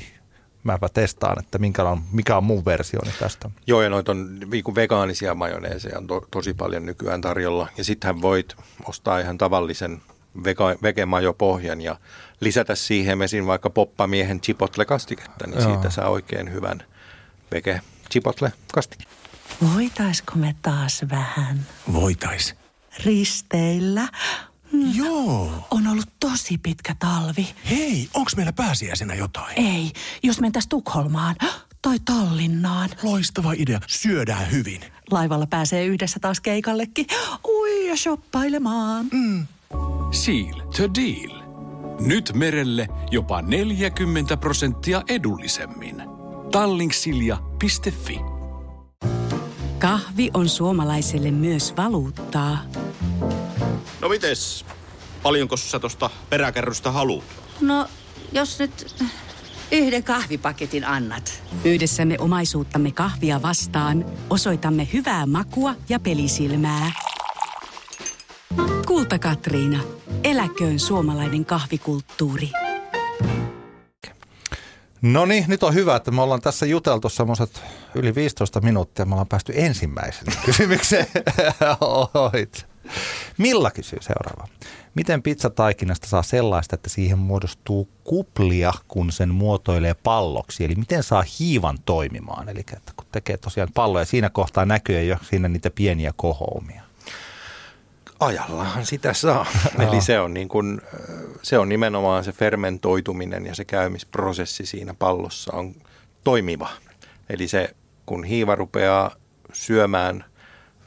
mäpä 0.65 0.89
testaan, 0.89 1.39
että 1.39 1.59
minkä 1.59 1.85
on, 1.85 2.03
mikä 2.13 2.37
on 2.37 2.45
mun 2.45 2.65
versioni 2.65 3.11
tästä. 3.19 3.51
Joo, 3.67 3.83
ja 3.83 3.91
noita 3.91 4.13
on 4.13 4.39
niinku 4.51 4.75
vegaanisia 4.75 5.35
majoneeseja 5.35 5.99
on 5.99 6.07
to, 6.07 6.27
tosi 6.31 6.55
paljon 6.55 6.87
nykyään 6.87 7.21
tarjolla. 7.21 7.69
Ja 7.77 7.85
sittenhän 7.85 8.23
voit 8.23 8.57
ostaa 8.89 9.19
ihan 9.19 9.39
tavallisen 9.39 10.03
vegemajopohjan 10.83 11.81
ja 11.81 11.97
lisätä 12.41 12.75
siihen 12.75 13.23
esim. 13.23 13.47
vaikka 13.47 13.71
poppamiehen 13.71 14.41
chipotle-kastiketta, 14.41 15.47
niin 15.47 15.61
Joo. 15.61 15.73
siitä 15.75 15.91
saa 15.91 16.09
oikein 16.09 16.53
hyvän 16.53 16.83
vege 17.53 17.81
chipotle-kastikkeen. 18.13 19.11
Voitaisko 19.75 20.33
me 20.35 20.55
taas 20.63 21.05
vähän 21.11 21.67
Voitais. 21.93 22.55
risteillä? 23.05 24.09
Joo. 24.95 25.67
On 25.71 25.87
ollut 25.87 26.09
tosi 26.21 26.59
pitkä 26.59 26.95
talvi. 26.99 27.49
Hei, 27.71 28.09
onks 28.15 28.37
meillä 28.37 28.53
pääsiäisenä 28.53 29.15
jotain? 29.15 29.59
Ei, 29.61 29.93
jos 30.23 30.41
mentäis 30.41 30.67
Tukholmaan 30.67 31.37
tai 31.83 31.99
Tallinnaan. 32.05 32.91
Loistava 33.03 33.53
idea. 33.57 33.81
Syödään 33.87 34.51
hyvin. 34.51 34.81
Laivalla 35.11 35.47
pääsee 35.47 35.87
yhdessä 35.87 36.21
taas 36.21 36.41
keikallekin. 36.41 37.07
Ui 37.49 37.89
ja 37.89 37.97
shoppailemaan. 37.97 39.07
Seal 40.13 40.61
to 40.61 40.95
deal. 40.95 41.43
Nyt 42.01 42.33
merelle 42.35 42.89
jopa 43.11 43.43
40 43.43 44.37
prosenttia 44.37 45.03
edullisemmin. 45.09 46.03
Tallingsilja.fi 46.53 48.21
Kahvi 49.79 50.31
on 50.35 50.49
suomalaiselle 50.49 51.31
myös 51.31 51.75
valuuttaa. 51.77 52.59
No 54.01 54.09
mites? 54.09 54.65
Paljonko 55.23 55.57
sä 55.57 55.79
tosta 55.79 56.11
peräkärrystä 56.31 56.91
haluat? 56.91 57.25
No, 57.61 57.87
jos 58.33 58.59
nyt 58.59 59.05
yhden 59.73 60.05
kahvipaketin 60.05 60.85
annat. 60.85 61.43
Yhdessämme 61.65 62.17
omaisuuttamme 62.19 62.93
kahvia 62.93 63.43
vastaan 63.43 64.05
osoitamme 64.31 64.89
hyvää 64.93 65.27
makua 65.27 65.75
ja 65.89 66.01
pelisilmää. 66.01 66.93
Kulta 68.87 69.19
Katriina. 69.19 69.81
Eläköön 70.25 70.79
suomalainen 70.79 71.45
kahvikulttuuri. 71.45 72.51
No 75.03 75.27
niin, 75.27 75.45
nyt 75.49 75.63
on 75.63 75.75
hyvä, 75.75 75.97
että 75.97 76.11
me 76.11 76.23
ollaan 76.23 76.41
tässä 76.41 76.67
juteltu 76.67 77.09
semmoiset 77.09 77.63
yli 77.95 78.15
15 78.15 78.61
minuuttia. 78.61 79.05
Me 79.05 79.13
ollaan 79.15 79.29
päästy 79.29 79.53
ensimmäiseen 79.57 80.33
kysymykseen 80.47 81.07
ohitse. 82.15 82.67
Milla 83.39 83.71
kysyy 83.71 83.99
seuraava. 84.03 84.49
Miten 84.95 85.23
pizzataikinasta 85.23 86.09
saa 86.09 86.23
sellaista, 86.23 86.75
että 86.75 86.91
siihen 86.91 87.19
muodostuu 87.19 87.89
kuplia, 88.05 88.73
kun 88.89 89.13
sen 89.13 89.35
muotoilee 89.35 89.95
palloksi? 89.95 90.65
Eli 90.65 90.75
miten 90.75 91.03
saa 91.03 91.25
hiivan 91.41 91.79
toimimaan? 91.85 92.49
Eli 92.49 92.61
että 92.61 92.93
kun 92.97 93.07
tekee 93.13 93.37
tosiaan 93.37 93.69
palloja, 93.75 94.05
siinä 94.05 94.31
kohtaa 94.31 94.67
näkyy 94.67 95.05
jo 95.05 95.17
siinä 95.31 95.49
niitä 95.49 95.71
pieniä 95.71 96.13
kohoumia. 96.17 96.88
Ajallahan 98.21 98.87
sitä 98.87 99.13
saa. 99.15 99.47
Eli 99.89 100.01
se 100.01 100.21
on, 100.21 100.35
niin 100.35 100.49
kuin, 100.49 100.81
se 101.43 101.59
on 101.59 101.69
nimenomaan 101.69 102.25
se 102.25 102.33
fermentoituminen 102.33 103.47
ja 103.47 103.55
se 103.55 103.65
käymisprosessi 103.65 104.67
siinä 104.67 104.95
pallossa 104.95 105.53
on 105.53 105.75
toimiva. 106.25 106.69
Eli 107.29 107.49
se, 107.49 107.75
kun 108.07 108.25
hiiva 108.25 108.55
rupeaa 108.55 109.11
syömään 109.53 110.25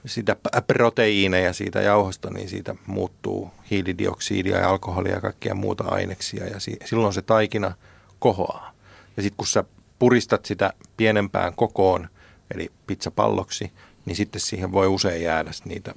sitä 0.06 0.36
proteiineja 0.68 1.54
siitä 1.54 1.82
jauhosta, 1.82 2.30
niin 2.30 2.50
siitä 2.50 2.76
muuttuu 2.88 3.52
hiilidioksidia 3.72 4.58
ja 4.58 4.70
alkoholia 4.70 5.14
ja 5.14 5.22
kaikkia 5.22 5.56
muuta 5.56 5.84
aineksia 5.84 6.46
ja 6.48 6.60
si- 6.60 6.80
silloin 6.86 7.14
se 7.14 7.22
taikina 7.22 7.74
kohoaa. 8.20 8.74
Ja 9.18 9.24
sitten 9.24 9.38
kun 9.38 9.48
sä 9.48 9.64
puristat 10.00 10.46
sitä 10.46 10.74
pienempään 10.98 11.56
kokoon, 11.56 12.10
eli 12.54 12.72
pizzapalloksi, 12.88 13.72
niin 14.06 14.16
sitten 14.16 14.42
siihen 14.42 14.72
voi 14.72 14.88
usein 14.88 15.24
jäädä 15.24 15.52
niitä 15.66 15.94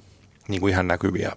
niin 0.47 0.61
kuin 0.61 0.71
ihan 0.71 0.87
näkyviä 0.87 1.31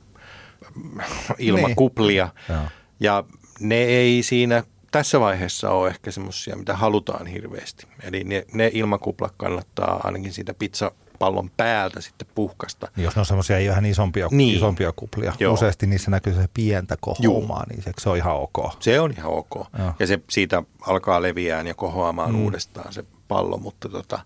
ilmakuplia. 1.39 2.29
Joo. 2.49 2.59
Ja 3.01 3.25
ne 3.61 3.77
ei 3.77 4.23
siinä 4.23 4.63
tässä 4.91 5.21
vaiheessa 5.21 5.71
ole 5.71 5.89
ehkä 5.89 6.11
semmoisia, 6.11 6.57
mitä 6.57 6.77
halutaan 6.77 7.27
hirveästi. 7.27 7.87
Eli 8.03 8.25
ne, 8.25 8.45
ne 8.53 8.71
ilmakuplat 8.75 9.35
kannattaa 9.37 10.01
ainakin 10.05 10.33
siitä 10.33 10.55
pizzapallon 10.55 11.51
päältä 11.57 12.01
sitten 12.01 12.29
puhkasta. 12.35 12.89
Niin 12.97 13.05
Jos 13.05 13.17
ne 13.17 13.21
on 13.21 13.27
semmoisia 13.27 13.71
vähän 13.71 13.87
isompia, 13.87 14.29
Niin. 14.31 14.57
isompia 14.57 14.93
kuplia. 14.97 15.33
Joo. 15.41 15.55
Useasti 15.55 15.87
niissä 15.87 16.11
näkyy 16.11 16.35
se 16.35 16.49
pientä 16.55 16.97
kohoumaa, 17.01 17.65
niin 17.69 17.83
se, 17.83 17.93
se 17.99 18.11
on 18.11 18.17
ihan 18.17 18.37
ok. 18.37 18.73
Se 18.81 19.01
on 19.01 19.15
ihan 19.19 19.33
ok. 19.33 19.55
Joo. 19.79 19.95
Ja 19.99 20.07
se 20.07 20.21
siitä 20.31 20.63
alkaa 20.81 21.23
leviään 21.23 21.67
ja 21.67 21.75
kohoamaan 21.75 22.33
mm. 22.35 22.43
uudestaan 22.43 22.93
se 22.93 23.05
pallo, 23.29 23.57
mutta, 23.57 23.89
tota, 23.89 24.21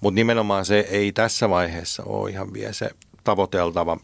mutta 0.00 0.14
nimenomaan 0.14 0.64
se 0.64 0.78
ei 0.78 1.12
tässä 1.12 1.50
vaiheessa 1.50 2.02
ole 2.06 2.30
ihan 2.30 2.52
vielä 2.52 2.72
se 2.72 2.90
tavoiteltava 3.24 3.96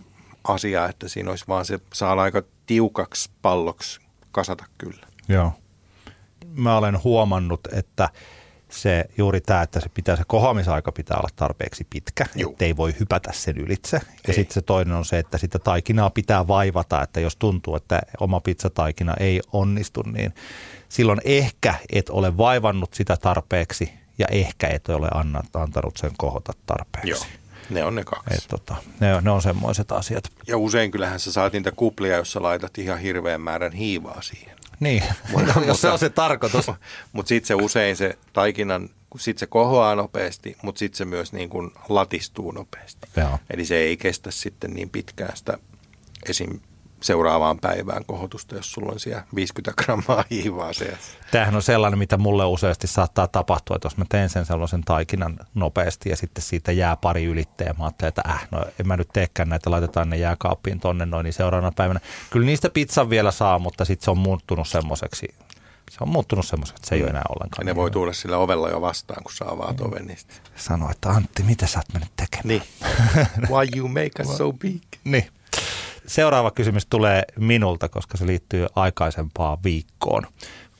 asia, 0.44 0.88
että 0.88 1.08
siinä 1.08 1.30
olisi 1.30 1.44
vaan 1.48 1.64
se 1.64 1.80
saa 1.92 2.22
aika 2.22 2.42
tiukaksi 2.66 3.30
palloksi 3.42 4.00
kasata 4.32 4.64
kyllä. 4.78 5.06
Joo. 5.28 5.52
Mä 6.54 6.76
olen 6.76 7.04
huomannut, 7.04 7.60
että 7.72 8.08
se 8.68 9.04
juuri 9.18 9.40
tämä, 9.40 9.62
että 9.62 9.80
se 9.80 9.88
pitää 9.88 10.16
se 10.16 10.22
kohoamisaika 10.26 10.92
pitää 10.92 11.16
olla 11.16 11.28
tarpeeksi 11.36 11.86
pitkä, 11.90 12.26
Juu. 12.36 12.50
ettei 12.50 12.76
voi 12.76 12.94
hypätä 13.00 13.32
sen 13.32 13.58
ylitse. 13.58 13.96
Ja 13.96 14.12
Ei. 14.28 14.34
sitten 14.34 14.54
se 14.54 14.62
toinen 14.62 14.94
on 14.94 15.04
se, 15.04 15.18
että 15.18 15.38
sitä 15.38 15.58
taikinaa 15.58 16.10
pitää 16.10 16.48
vaivata, 16.48 17.02
että 17.02 17.20
jos 17.20 17.36
tuntuu, 17.36 17.76
että 17.76 18.00
oma 18.20 18.40
pizzataikina 18.40 19.14
ei 19.20 19.40
onnistu, 19.52 20.02
niin 20.02 20.34
silloin 20.88 21.20
ehkä 21.24 21.74
et 21.92 22.10
ole 22.10 22.36
vaivannut 22.36 22.94
sitä 22.94 23.16
tarpeeksi 23.16 23.92
ja 24.18 24.26
ehkä 24.30 24.68
et 24.68 24.88
ole 24.88 25.08
antanut 25.54 25.96
sen 25.96 26.10
kohota 26.18 26.52
tarpeeksi. 26.66 27.10
Joo, 27.10 27.20
ne 27.70 27.84
on 27.84 27.94
ne 27.94 28.04
kaksi. 28.04 28.34
Et 28.34 28.44
tota, 28.48 28.76
ne, 29.00 29.14
on- 29.14 29.24
ne 29.24 29.30
on 29.30 29.42
semmoiset 29.42 29.92
asiat. 29.92 30.24
Ja 30.46 30.58
usein 30.58 30.90
kyllähän 30.90 31.20
sä 31.20 31.32
saat 31.32 31.52
niitä 31.52 31.72
kuplia, 31.72 32.16
jos 32.16 32.32
sä 32.32 32.42
laitat 32.42 32.78
ihan 32.78 32.98
hirveän 32.98 33.40
määrän 33.40 33.72
hiivaa 33.72 34.22
siihen. 34.22 34.56
Niin, 34.80 35.02
jos 35.66 35.80
se 35.80 35.88
on 35.88 35.98
se 35.98 36.10
tarkoitus. 36.10 36.66
Mutta 37.12 37.28
sitten 37.28 37.46
se 37.48 37.54
usein 37.54 37.96
se 37.96 38.18
taikinan, 38.32 38.88
sitten 39.18 39.40
se 39.40 39.46
kohoaa 39.46 39.94
nopeasti, 39.94 40.56
mutta 40.62 40.78
sitten 40.78 40.96
se 40.98 41.04
myös 41.04 41.32
niin 41.32 41.48
kuin 41.48 41.70
latistuu 41.88 42.50
nopeasti. 42.50 43.08
Joo. 43.16 43.38
Eli 43.50 43.64
se 43.64 43.76
ei 43.76 43.96
kestä 43.96 44.30
sitten 44.30 44.70
niin 44.74 44.90
pitkään 44.90 45.36
sitä 45.36 45.58
esim. 46.28 46.60
Seuraavaan 47.02 47.58
päivään 47.58 48.04
kohotusta, 48.04 48.54
jos 48.54 48.72
sulla 48.72 48.92
on 48.92 49.00
siellä 49.00 49.24
50 49.34 49.82
grammaa 49.84 50.24
hiivaa 50.30 50.72
seassa. 50.72 51.18
Tämähän 51.30 51.54
on 51.54 51.62
sellainen, 51.62 51.98
mitä 51.98 52.16
mulle 52.16 52.44
useasti 52.44 52.86
saattaa 52.86 53.28
tapahtua, 53.28 53.76
että 53.76 53.86
jos 53.86 53.96
mä 53.96 54.04
teen 54.08 54.28
sen 54.28 54.46
sellaisen 54.46 54.82
taikinan 54.84 55.38
nopeasti 55.54 56.08
ja 56.08 56.16
sitten 56.16 56.42
siitä 56.42 56.72
jää 56.72 56.96
pari 56.96 57.24
ylitteen, 57.24 57.74
mä 57.78 57.84
ajattelen, 57.84 58.08
että 58.08 58.22
äh, 58.28 58.48
no 58.50 58.64
en 58.80 58.88
mä 58.88 58.96
nyt 58.96 59.08
teekään 59.12 59.48
näitä, 59.48 59.70
laitetaan 59.70 60.10
ne 60.10 60.16
jääkaappiin 60.16 60.80
tonne 60.80 61.06
noin, 61.06 61.24
niin 61.24 61.32
seuraavana 61.32 61.72
päivänä. 61.76 62.00
Kyllä 62.30 62.46
niistä 62.46 62.70
pizzan 62.70 63.10
vielä 63.10 63.30
saa, 63.30 63.58
mutta 63.58 63.84
sitten 63.84 64.04
se 64.04 64.10
on 64.10 64.18
muuttunut 64.18 64.68
semmoiseksi, 64.68 65.34
se 65.90 65.98
on 66.00 66.08
muuttunut 66.08 66.46
semmoiseksi, 66.46 66.80
että 66.80 66.88
se 66.88 66.94
ei 66.94 67.02
ole 67.02 67.10
enää 67.10 67.24
ollenkaan. 67.28 67.60
Ja 67.60 67.64
ne 67.64 67.70
niin 67.70 67.76
voi 67.76 67.90
tulla 67.90 68.12
sillä 68.12 68.38
ovella 68.38 68.68
jo 68.68 68.80
vastaan, 68.80 69.22
kun 69.22 69.32
sä 69.32 69.44
avaat 69.48 69.80
oven. 69.80 70.06
Niin, 70.06 70.18
Sanoa, 70.56 70.90
että 70.90 71.08
Antti, 71.08 71.42
mitä 71.42 71.66
sä 71.66 71.78
oot 71.78 71.92
mennyt 71.92 72.10
tekemään? 72.16 72.48
niin. 72.48 72.62
Why 73.52 73.66
you 73.76 73.88
make 73.88 74.22
us 74.22 74.36
so 74.36 74.52
big? 74.52 74.82
Niin. 75.04 75.39
Seuraava 76.10 76.50
kysymys 76.50 76.86
tulee 76.86 77.22
minulta, 77.38 77.88
koska 77.88 78.16
se 78.16 78.26
liittyy 78.26 78.66
aikaisempaan 78.74 79.58
viikkoon, 79.64 80.26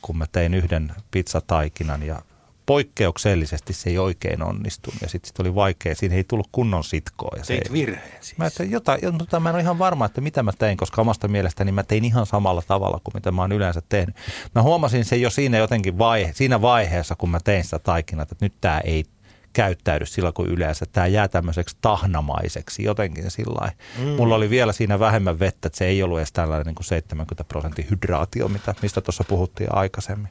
kun 0.03 0.17
mä 0.19 0.27
tein 0.33 0.55
yhden 0.55 0.93
pizzataikinan 1.11 2.03
ja 2.03 2.23
poikkeuksellisesti 2.67 3.73
se 3.73 3.91
ei 3.91 3.99
oikein 3.99 4.43
onnistunut 4.43 5.03
ja 5.03 5.09
sitten 5.09 5.29
sit 5.29 5.41
oli 5.41 5.55
vaikea, 5.55 5.95
siinä 5.95 6.15
ei 6.15 6.25
tullut 6.25 6.49
kunnon 6.53 6.85
sitkoa. 6.85 7.31
Ja 7.37 7.45
se 7.45 7.55
Teit 7.55 7.67
ei, 7.67 7.73
virheen 7.73 8.23
siis. 8.23 8.39
Mä, 8.39 8.47
että 8.47 8.65
jotain, 8.65 9.01
mutta 9.19 9.41
mä 9.41 9.49
en 9.49 9.55
ole 9.55 9.63
ihan 9.63 9.79
varma, 9.79 10.07
että 10.07 10.21
mitä 10.21 10.43
mä 10.43 10.53
tein, 10.59 10.77
koska 10.77 11.01
omasta 11.01 11.29
mielestäni 11.29 11.73
mä 11.73 11.83
tein 11.83 12.05
ihan 12.05 12.27
samalla 12.27 12.63
tavalla 12.67 13.01
kuin 13.05 13.15
mitä 13.15 13.33
mä 13.33 13.43
oon 13.43 13.53
yleensä 13.53 13.83
tehnyt. 13.89 14.17
Mä 14.55 14.63
huomasin 14.63 15.05
sen 15.05 15.21
jo 15.21 15.31
siinä 15.31 15.59
jotenkin 15.59 15.99
vaihe, 15.99 16.33
siinä 16.35 16.63
vaiheessa, 16.63 17.17
kun 17.17 17.31
mä 17.31 17.41
tein 17.45 17.65
sitä 17.65 17.79
taikinaa, 17.79 18.23
että 18.23 18.37
nyt 18.41 18.55
tämä 18.61 18.79
ei 18.79 19.05
käyttäydy 19.53 20.07
sillä 20.07 20.33
kuin 20.33 20.51
yleensä. 20.51 20.87
Tämä 20.93 21.07
jää 21.07 21.29
tämmöiseksi 21.29 21.77
tahnamaiseksi 21.81 22.83
jotenkin 22.83 23.31
sillä 23.31 23.73
mm. 23.99 24.05
Mulla 24.05 24.35
oli 24.35 24.51
vielä 24.51 24.73
siinä 24.73 24.99
vähemmän 24.99 25.39
vettä, 25.39 25.67
että 25.67 25.79
se 25.79 25.85
ei 25.85 26.03
ollut 26.03 26.19
edes 26.19 26.33
tällainen 26.33 26.67
niin 26.67 26.75
kuin 26.75 26.87
70 26.87 27.45
prosentin 27.45 27.87
hydraatio, 27.91 28.49
mitä, 28.49 28.75
mistä 28.83 29.01
tuossa 29.01 29.25
puhuttiin 29.25 29.75
aikaisemmin. 29.75 30.29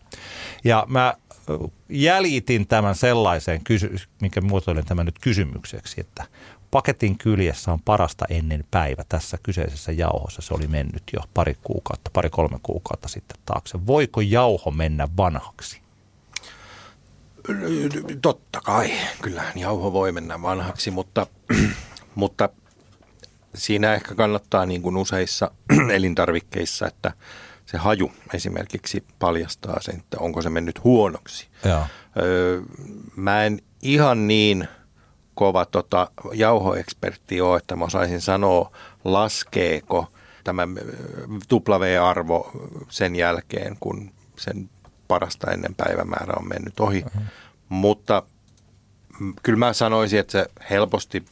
Ja 0.64 0.86
mä 0.88 1.14
jäljitin 1.90 2.68
tämän 2.68 2.96
sellaiseen, 2.96 3.64
kysy- 3.64 3.96
minkä 4.22 4.42
muotoilen 4.42 4.86
tämän 4.86 5.06
nyt 5.06 5.20
kysymykseksi, 5.20 6.02
että 6.02 6.26
paketin 6.72 7.18
kyljessä 7.18 7.72
on 7.72 7.82
parasta 7.82 8.26
ennen 8.30 8.66
päivä 8.72 9.04
tässä 9.10 9.38
kyseisessä 9.44 9.92
jauhossa. 9.92 10.42
Se 10.42 10.54
oli 10.54 10.68
mennyt 10.68 11.04
jo 11.14 11.20
pari 11.34 11.58
kuukautta, 11.64 12.12
pari 12.14 12.30
kolme 12.30 12.60
kuukautta 12.64 13.08
sitten 13.08 13.38
taakse. 13.46 13.88
Voiko 13.88 14.22
jauho 14.22 14.72
mennä 14.72 15.08
vanhaksi? 15.18 15.82
Totta 18.22 18.62
kai, 18.62 18.92
kyllähän 19.22 19.58
jauho 19.58 19.94
voi 19.94 20.12
mennä 20.12 20.42
vanhaksi, 20.42 20.92
mutta, 20.92 21.28
mutta 22.16 22.50
siinä 23.56 23.94
ehkä 23.94 24.16
kannattaa 24.16 24.66
niin 24.66 24.82
kuin 24.82 24.98
useissa 24.98 25.52
elintarvikkeissa, 25.96 26.88
että 26.88 27.12
se 27.66 27.78
haju 27.78 28.12
esimerkiksi 28.34 29.04
paljastaa 29.20 29.82
sen, 29.82 29.96
että 29.96 30.18
onko 30.20 30.42
se 30.42 30.50
mennyt 30.50 30.84
huonoksi. 30.84 31.48
Joo. 31.66 31.84
Öö, 32.22 32.62
mä 33.16 33.44
en 33.44 33.60
ihan 33.82 34.28
niin 34.28 34.68
kova 35.36 35.66
tota, 35.66 36.12
jauhoekspertti 36.34 37.42
ole, 37.42 37.58
että 37.58 37.76
mä 37.76 37.86
osaisin 37.86 38.22
sanoa, 38.22 38.72
laskeeko 39.04 40.08
tämä 40.44 40.68
W-arvo 41.52 42.52
sen 42.90 43.16
jälkeen, 43.16 43.78
kun 43.80 44.12
sen 44.38 44.70
parasta 45.10 45.52
ennen 45.52 45.76
päivämäärä 45.76 46.34
on 46.40 46.48
mennyt 46.48 46.80
ohi. 46.80 47.02
Mm-hmm. 47.02 47.28
Mutta 47.70 48.24
kyllä 49.44 49.60
mä 49.60 49.74
sanoisin, 49.74 50.20
että 50.20 50.32
se 50.32 50.46
helposti 50.70 51.26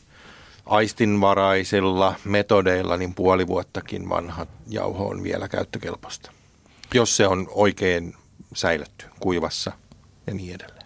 aistinvaraisilla 0.66 2.16
metodeilla 2.26 2.98
niin 2.98 3.14
puoli 3.14 3.48
vuottakin 3.48 4.10
vanha 4.10 4.48
jauho 4.68 5.08
on 5.08 5.24
vielä 5.24 5.48
käyttökelpoista, 5.48 6.32
jos 6.94 7.18
se 7.18 7.28
on 7.28 7.48
oikein 7.52 8.14
säilytty 8.56 9.06
kuivassa 9.20 9.72
ja 10.28 10.34
niin 10.34 10.56
edelleen. 10.56 10.77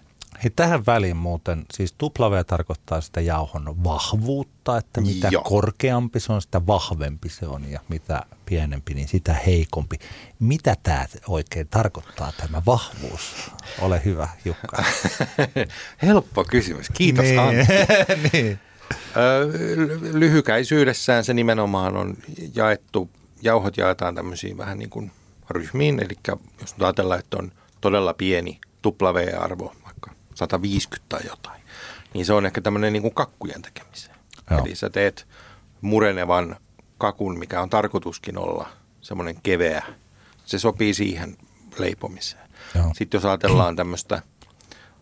Hei, 0.43 0.51
tähän 0.55 0.85
väliin 0.85 1.17
muuten, 1.17 1.65
siis 1.73 1.95
W 2.03 2.33
tarkoittaa 2.47 3.01
sitä 3.01 3.21
jauhon 3.21 3.83
vahvuutta, 3.83 4.77
että 4.77 5.01
mitä 5.01 5.27
Joo. 5.31 5.43
korkeampi 5.43 6.19
se 6.19 6.33
on, 6.33 6.41
sitä 6.41 6.67
vahvempi 6.67 7.29
se 7.29 7.45
on 7.45 7.71
ja 7.71 7.79
mitä 7.87 8.23
pienempi, 8.45 8.93
niin 8.93 9.07
sitä 9.07 9.33
heikompi. 9.33 9.99
Mitä 10.39 10.75
tämä 10.83 11.05
oikein 11.27 11.67
tarkoittaa, 11.67 12.31
tämä 12.37 12.61
vahvuus? 12.65 13.51
Ole 13.79 14.01
hyvä, 14.05 14.29
Jukka. 14.45 14.83
Helppo 16.03 16.43
kysymys. 16.43 16.89
Kiitos 16.89 17.25
niin. 17.25 17.39
Antti. 17.39 17.73
niin. 18.33 18.59
Lyhykäisyydessään 20.13 21.23
se 21.23 21.33
nimenomaan 21.33 21.97
on 21.97 22.17
jaettu, 22.55 23.09
jauhot 23.41 23.77
jaetaan 23.77 24.15
tämmöisiin 24.15 24.57
vähän 24.57 24.79
niin 24.79 24.89
kuin 24.89 25.11
ryhmiin, 25.49 25.99
eli 25.99 26.37
jos 26.61 26.75
ajatellaan, 26.79 27.19
että 27.19 27.37
on 27.37 27.51
todella 27.81 28.13
pieni 28.13 28.59
W-arvo, 28.87 29.73
150 30.41 31.05
tai 31.09 31.21
jotain, 31.29 31.61
niin 32.13 32.25
se 32.25 32.33
on 32.33 32.45
ehkä 32.45 32.61
tämmöinen 32.61 32.93
niin 32.93 33.01
kuin 33.01 33.13
kakkujen 33.13 33.61
tekemiseen. 33.61 34.15
Joo. 34.51 34.59
Eli 34.59 34.75
sä 34.75 34.89
teet 34.89 35.27
murenevan 35.81 36.55
kakun, 36.97 37.39
mikä 37.39 37.61
on 37.61 37.69
tarkoituskin 37.69 38.37
olla 38.37 38.69
semmoinen 39.01 39.35
keveä. 39.43 39.83
Se 40.45 40.59
sopii 40.59 40.93
siihen 40.93 41.37
leipomiseen. 41.77 42.49
Joo. 42.75 42.91
Sitten 42.93 43.17
jos 43.17 43.25
ajatellaan 43.25 43.75
tämmöistä 43.75 44.21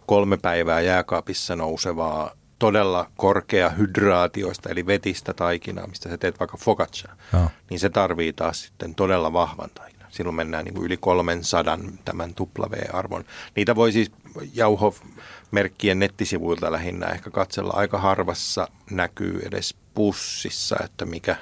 kolme 0.06 0.38
päivää 0.38 0.82
jääkaapissa 0.82 1.56
nousevaa 1.56 2.32
todella 2.60 3.12
korkea 3.17 3.69
hydraatioista, 3.69 4.69
eli 4.69 4.86
vetistä 4.86 5.34
taikinaa, 5.34 5.88
mistä 5.88 6.10
sä 6.10 6.17
teet 6.17 6.39
vaikka 6.39 6.58
focaccia, 6.58 7.15
Joo. 7.34 7.49
niin 7.69 7.80
se 7.80 7.89
tarvii 7.89 8.34
taas 8.34 8.62
sitten 8.62 8.95
todella 8.95 9.34
vahvan 9.34 9.69
taikinan. 9.75 9.99
Silloin 10.10 10.36
mennään 10.36 10.65
niin 10.65 10.74
kuin 10.74 10.86
yli 10.86 10.98
300 10.98 11.80
tämän 12.06 12.34
W-arvon. 12.39 13.26
Niitä 13.56 13.76
voi 13.76 13.91
siis 13.91 14.12
jauhomerkkien 14.54 16.00
nettisivuilta 16.00 16.72
lähinnä 16.72 17.08
ehkä 17.08 17.30
katsella. 17.30 17.74
Aika 17.76 17.98
harvassa 17.98 18.67
näkyy 18.91 19.41
edes 19.45 19.76
pussissa, 19.93 20.76
että 20.84 21.06
mikä 21.06 21.36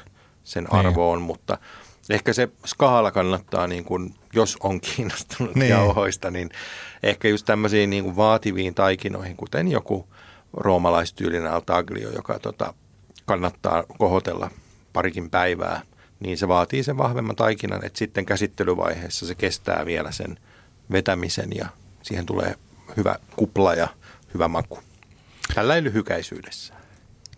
sen 0.43 0.63
niin. 0.63 0.75
arvo 0.79 1.11
on, 1.11 1.21
mutta 1.21 1.57
ehkä 2.09 2.33
se 2.33 2.49
skaala 2.65 3.11
kannattaa, 3.11 3.67
niin 3.67 3.83
kuin, 3.83 4.15
jos 4.33 4.57
on 4.63 4.81
kiinnostunut 4.95 5.55
niin. 5.55 5.69
jauhoista, 5.69 6.31
niin 6.31 6.49
ehkä 7.03 7.27
just 7.27 7.45
tämmöisiin 7.45 7.89
niin 7.89 8.03
kuin 8.03 8.15
vaativiin 8.15 8.73
taikinoihin, 8.73 9.37
kuten 9.37 9.67
joku 9.67 10.07
roomalaistyylinen 10.53 11.51
altaglio, 11.51 12.09
joka 12.09 12.39
tota, 12.39 12.73
kannattaa 13.25 13.83
kohotella 13.97 14.49
parikin 14.93 15.29
päivää, 15.29 15.81
niin 16.19 16.37
se 16.37 16.47
vaatii 16.47 16.83
sen 16.83 16.97
vahvemman 16.97 17.35
taikinan, 17.35 17.85
että 17.85 17.99
sitten 17.99 18.25
käsittelyvaiheessa 18.25 19.27
se 19.27 19.35
kestää 19.35 19.85
vielä 19.85 20.11
sen 20.11 20.39
vetämisen 20.91 21.49
ja 21.55 21.67
siihen 22.01 22.25
tulee 22.25 22.55
hyvä 22.97 23.15
kupla 23.35 23.73
ja 23.73 23.87
hyvä 24.33 24.47
maku. 24.47 24.79
Tällä 25.55 25.83
lyhykäisyydessä. 25.83 26.73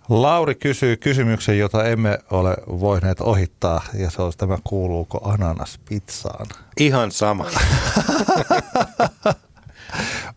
Lauri 0.10 0.56
kysyy 0.56 0.98
kysymyksen, 0.98 1.60
jota 1.60 1.86
emme 1.86 2.20
ole 2.32 2.58
voineet 2.68 3.22
ohittaa, 3.22 3.82
ja 3.94 4.10
se 4.10 4.22
on 4.22 4.32
tämä, 4.38 4.58
kuuluuko 4.64 5.22
ananas 5.24 5.80
pizzaan? 5.90 6.48
Ihan 6.80 7.12
sama. 7.12 7.46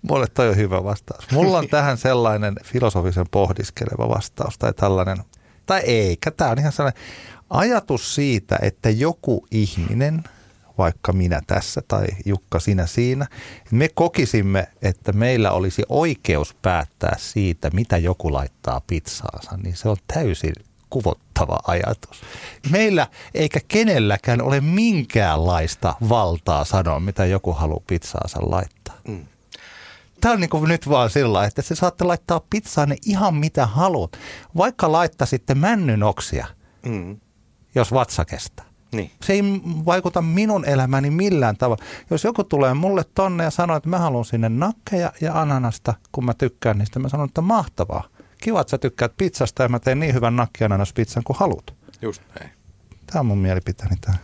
Mulle 0.03 0.27
toi 0.35 0.49
on 0.49 0.57
hyvä 0.57 0.85
vastaus. 0.85 1.31
Mulla 1.31 1.59
on 1.59 1.69
tähän 1.69 1.99
sellainen 1.99 2.55
filosofisen 2.65 3.27
pohdiskeleva 3.31 4.09
vastaus, 4.09 4.59
tai 4.59 4.73
tällainen, 4.73 5.19
tai 5.67 5.81
eikä, 5.81 6.31
tämä 6.31 6.51
on 6.51 6.59
ihan 6.59 6.73
sellainen 6.73 7.03
ajatus 7.53 8.15
siitä, 8.15 8.59
että 8.63 8.91
joku 8.91 9.47
ihminen– 9.51 10.23
vaikka 10.79 11.13
minä 11.13 11.41
tässä 11.47 11.83
tai 11.89 12.07
Jukka 12.25 12.61
sinä 12.61 12.87
siinä, 12.87 13.27
me 13.71 13.89
kokisimme, 13.95 14.69
että 14.83 15.13
meillä 15.13 15.51
olisi 15.51 15.83
oikeus 15.89 16.55
päättää 16.55 17.17
siitä, 17.19 17.71
mitä 17.73 17.97
joku 17.99 18.33
laittaa 18.33 18.81
pizzaansa, 18.87 19.57
niin 19.57 19.77
se 19.77 19.89
on 19.89 19.97
täysin 20.15 20.53
kuvottava 20.91 21.59
ajatus. 21.67 22.21
Meillä 22.71 23.07
eikä 23.35 23.61
kenelläkään 23.69 24.43
ole 24.43 24.61
minkäänlaista 24.61 25.95
valtaa 26.09 26.65
sanoa, 26.65 27.01
mitä 27.01 27.27
joku 27.27 27.53
haluaa 27.53 27.83
pizzaansa 27.87 28.39
laittaa. 28.43 28.97
Mm. 29.09 29.27
Tämä 30.21 30.35
on 30.35 30.41
niin 30.41 30.51
kuin 30.51 30.69
nyt 30.69 30.89
vaan 30.89 31.11
sillä 31.11 31.45
että 31.45 31.63
se 31.63 31.75
saatte 31.75 32.05
laittaa 32.05 32.41
pizzaan 32.51 32.97
ihan 33.07 33.35
mitä 33.35 33.67
haluat. 33.67 34.13
Vaikka 34.57 34.93
laittaisitte 34.93 35.55
männynoksia, 35.55 36.47
mm. 36.87 37.17
Jos 37.75 37.93
vatsa 37.93 38.25
kestää. 38.25 38.65
Niin. 38.93 39.11
Se 39.23 39.33
ei 39.33 39.43
vaikuta 39.87 40.23
minun 40.23 40.65
elämäni 40.65 41.11
millään 41.11 41.57
tavalla. 41.57 41.85
Jos 42.11 42.25
joku 42.25 42.45
tulee 42.45 42.75
mulle 42.75 43.05
tonne 43.15 43.45
ja 43.45 43.51
sanoo, 43.51 43.77
että 43.77 43.89
mä 43.89 43.99
haluan 43.99 44.25
sinne 44.25 44.49
nakkeja 44.49 45.13
ja 45.21 45.41
ananasta, 45.41 45.95
kun 46.13 46.25
mä 46.25 46.35
tykkään 46.35 46.79
niistä, 46.79 46.99
mä 46.99 47.09
sanon, 47.09 47.29
että 47.29 47.41
mahtavaa. 47.41 48.05
Kiva, 48.39 48.61
että 48.61 48.71
sä 48.71 48.79
tykkäät 48.79 49.13
pizzasta 49.17 49.63
ja 49.63 49.69
mä 49.69 49.79
teen 49.79 50.01
niin 50.01 50.15
hyvän 50.15 50.37
nakkiananaspizzan 50.37 51.25
kuin 51.25 51.37
haluat. 51.39 51.75
Just 52.03 52.23
näin. 52.39 52.51
Tämä 53.07 53.21
on 53.21 53.27
mun 53.27 53.39
mielipiteeni 53.39 53.97
tämä. 54.01 54.17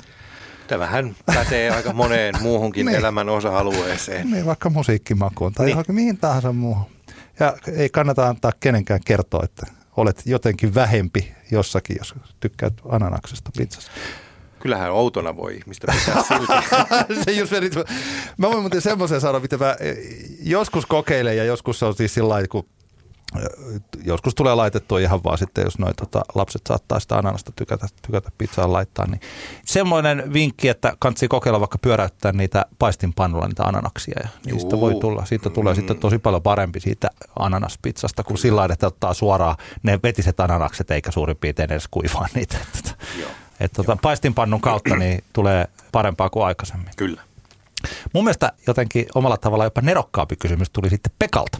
Tämähän 0.66 1.16
pätee 1.26 1.70
aika 1.70 1.92
moneen 1.92 2.34
muuhunkin 2.42 2.87
niin. 2.87 2.98
elämän 2.98 3.28
osa-alueeseen. 3.28 4.30
Niin, 4.30 4.46
vaikka 4.46 4.70
musiikkimakuun 4.70 5.52
tai 5.52 5.66
niin. 5.66 5.72
johonkin 5.72 5.94
mihin 5.94 6.18
tahansa 6.18 6.52
muuhun. 6.52 6.87
Ja 7.40 7.56
ei 7.76 7.88
kannata 7.88 8.28
antaa 8.28 8.52
kenenkään 8.61 9.00
kertoa, 9.04 9.44
että 9.44 9.66
olet 9.98 10.22
jotenkin 10.26 10.74
vähempi 10.74 11.34
jossakin, 11.50 11.96
jos 11.98 12.14
tykkäät 12.40 12.74
ananaksesta 12.88 13.50
pizzasta. 13.58 13.90
Kyllähän 14.61 14.92
outona 14.92 15.37
voi 15.37 15.56
ihmistä 15.56 15.87
pitää 15.92 16.22
silti. 16.22 16.52
se 17.24 17.32
just 17.32 17.52
mä 18.37 18.48
voin 18.48 18.61
muuten 18.61 18.80
semmoisen 18.80 19.20
sanoa, 19.20 19.40
mitä 19.40 19.56
mä 19.56 19.76
eh, 19.80 19.96
joskus 20.42 20.87
kokeilen 20.87 21.37
ja 21.37 21.44
joskus 21.44 21.78
se 21.78 21.84
on 21.84 21.94
siis 21.94 22.14
sillä 22.14 22.28
lailla, 22.28 22.48
kun 22.48 22.66
joskus 24.05 24.35
tulee 24.35 24.55
laitettua 24.55 24.99
ihan 24.99 25.25
vaan 25.25 25.38
sitten, 25.38 25.64
jos 25.64 25.79
noi 25.79 25.95
tota, 25.95 26.23
lapset 26.35 26.62
saattaa 26.69 27.01
sitä 27.01 27.19
ananasta 27.19 27.53
tykätä, 27.57 27.87
tykätä 28.07 28.31
pizzaan 28.38 28.73
laittaa. 28.73 29.07
Niin 29.07 29.21
semmoinen 29.64 30.33
vinkki, 30.33 30.69
että 30.69 30.93
kansi 30.99 31.29
kokeilla 31.29 31.61
vaikka 31.61 31.79
pyöräyttää 31.79 32.33
niitä 32.33 32.67
paistinpannulla 32.79 33.47
niitä 33.47 33.64
ananaksia. 33.64 34.21
Ja 34.23 34.29
niistä 34.47 34.81
voi 34.81 34.95
tulla, 35.01 35.25
siitä 35.25 35.51
tulee 35.51 35.73
mm. 35.73 35.77
sitten 35.77 35.99
tosi 35.99 36.19
paljon 36.19 36.43
parempi 36.43 36.81
siitä 36.81 37.11
ananaspizzasta 37.38 38.25
kuin 38.25 38.38
sillä 38.38 38.69
että 38.73 38.87
ottaa 38.87 39.14
suoraan 39.14 39.57
ne 39.83 39.99
vetiset 40.03 40.41
ananakset 40.41 40.91
eikä 40.91 41.11
suurin 41.11 41.37
piirtein 41.37 41.73
edes 41.73 41.88
kuivaa 41.91 42.27
niitä. 42.35 42.57
Joo. 43.21 43.31
Että 43.61 43.77
tota, 43.77 43.99
paistinpannun 44.03 44.61
kautta 44.61 44.97
niin 45.03 45.25
tulee 45.33 45.69
parempaa 45.93 46.31
kuin 46.31 46.47
aikaisemmin. 46.47 46.91
Kyllä. 46.97 47.23
Mun 48.14 48.24
mielestä 48.24 48.53
jotenkin 48.66 49.07
omalla 49.14 49.37
tavalla 49.37 49.64
jopa 49.64 49.81
nerokkaampi 49.81 50.37
kysymys 50.37 50.70
tuli 50.70 50.90
sitten 50.90 51.12
Pekalta. 51.18 51.59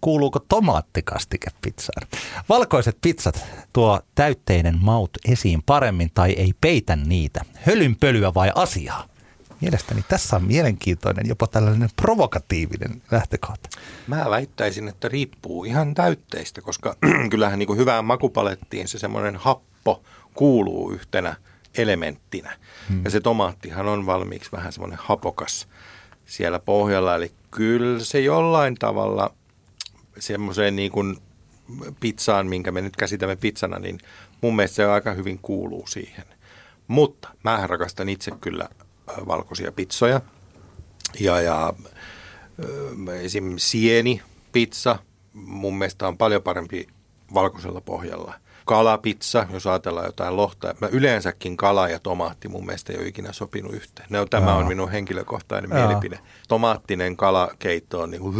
Kuuluuko 0.00 0.38
tomaattikastike 0.38 1.50
pizzaan? 1.62 2.08
Valkoiset 2.48 2.98
pizzat 3.02 3.44
tuo 3.72 4.00
täytteinen 4.14 4.78
maut 4.80 5.10
esiin 5.28 5.62
paremmin 5.66 6.10
tai 6.14 6.32
ei 6.32 6.52
peitä 6.60 6.96
niitä? 6.96 7.44
Hölynpölyä 7.54 8.34
vai 8.34 8.52
asiaa? 8.54 9.08
Mielestäni 9.60 10.04
tässä 10.08 10.36
on 10.36 10.44
mielenkiintoinen, 10.44 11.28
jopa 11.28 11.46
tällainen 11.46 11.88
provokatiivinen 11.96 13.02
lähtökohta. 13.10 13.68
Mä 14.06 14.30
väittäisin, 14.30 14.88
että 14.88 15.08
riippuu 15.08 15.64
ihan 15.64 15.94
täytteistä, 15.94 16.60
koska 16.60 16.96
kyllähän 17.30 17.58
niin 17.58 17.66
kuin 17.66 17.78
hyvään 17.78 18.04
makupalettiin 18.04 18.88
se 18.88 18.98
semmoinen 18.98 19.36
happo 19.36 20.02
kuuluu 20.34 20.90
yhtenä 20.90 21.36
elementtinä. 21.78 22.56
Hmm. 22.88 23.04
Ja 23.04 23.10
se 23.10 23.20
tomaattihan 23.20 23.86
on 23.86 24.06
valmiiksi 24.06 24.52
vähän 24.52 24.72
semmoinen 24.72 24.98
hapokas 25.02 25.68
siellä 26.24 26.58
pohjalla. 26.58 27.14
Eli 27.14 27.32
kyllä 27.50 28.04
se 28.04 28.20
jollain 28.20 28.74
tavalla 28.74 29.34
semmoiseen 30.18 30.76
niin 30.76 30.92
kuin 30.92 31.16
pizzaan, 32.00 32.46
minkä 32.46 32.72
me 32.72 32.80
nyt 32.80 32.96
käsitämme 32.96 33.36
pizzana, 33.36 33.78
niin 33.78 33.98
mun 34.40 34.56
mielestä 34.56 34.74
se 34.74 34.84
aika 34.84 35.12
hyvin 35.12 35.38
kuuluu 35.38 35.86
siihen. 35.86 36.24
Mutta 36.88 37.28
mä 37.44 37.66
rakastan 37.66 38.08
itse 38.08 38.30
kyllä 38.40 38.68
valkoisia 39.26 39.72
pizzoja. 39.72 40.20
Ja, 41.20 41.40
ja 41.40 41.74
esim. 43.20 43.54
sieni 43.56 44.22
pizza 44.52 44.98
mun 45.32 45.78
mielestä 45.78 46.08
on 46.08 46.18
paljon 46.18 46.42
parempi 46.42 46.86
valkoisella 47.34 47.80
pohjalla. 47.80 48.34
Kalapizza, 48.66 49.46
jos 49.52 49.66
ajatellaan 49.66 50.06
jotain 50.06 50.36
lohta. 50.36 50.74
Mä 50.80 50.88
yleensäkin 50.92 51.56
kala 51.56 51.88
ja 51.88 51.98
tomaatti 51.98 52.48
mun 52.48 52.66
mielestä 52.66 52.92
ei 52.92 52.98
ole 52.98 53.06
ikinä 53.06 53.32
sopinut 53.32 53.74
yhteen. 53.74 54.06
No, 54.10 54.26
tämä 54.26 54.54
on 54.54 54.66
minun 54.66 54.90
henkilökohtainen 54.90 55.70
Joo. 55.70 55.86
mielipide. 55.86 56.18
Tomaattinen 56.48 57.16
kalakeitto 57.16 58.00
on 58.00 58.10
niin 58.10 58.20
kuin, 58.20 58.36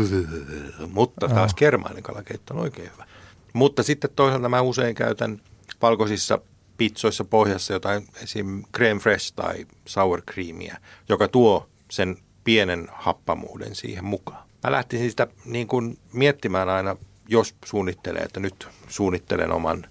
mutta 0.93 1.29
taas 1.29 1.55
kermainen 1.55 2.03
kalakeitto 2.03 2.55
on 2.55 2.61
oikein 2.61 2.91
hyvä. 2.93 3.05
Mutta 3.53 3.83
sitten 3.83 4.11
toisaalta 4.17 4.49
mä 4.49 4.61
usein 4.61 4.95
käytän 4.95 5.41
valkoisissa 5.83 6.39
pizzoissa 6.77 7.25
pohjassa 7.25 7.73
jotain 7.73 8.07
esim. 8.23 8.63
creme 8.77 9.01
fresh 9.01 9.33
tai 9.37 9.67
sour 9.85 10.23
creamia, 10.23 10.77
joka 11.09 11.29
tuo 11.29 11.69
sen 11.91 12.17
pienen 12.45 12.89
happamuuden 12.93 13.75
siihen 13.75 14.05
mukaan. 14.05 14.47
Mä 14.65 14.73
lähtisin 14.73 15.11
sitä 15.11 15.27
niin 15.45 15.67
kuin 15.67 15.99
miettimään 16.13 16.69
aina, 16.69 16.97
jos 17.29 17.55
suunnittelee, 17.65 18.23
että 18.23 18.41
nyt 18.41 18.69
suunnittelen 18.89 19.53
oman 19.53 19.87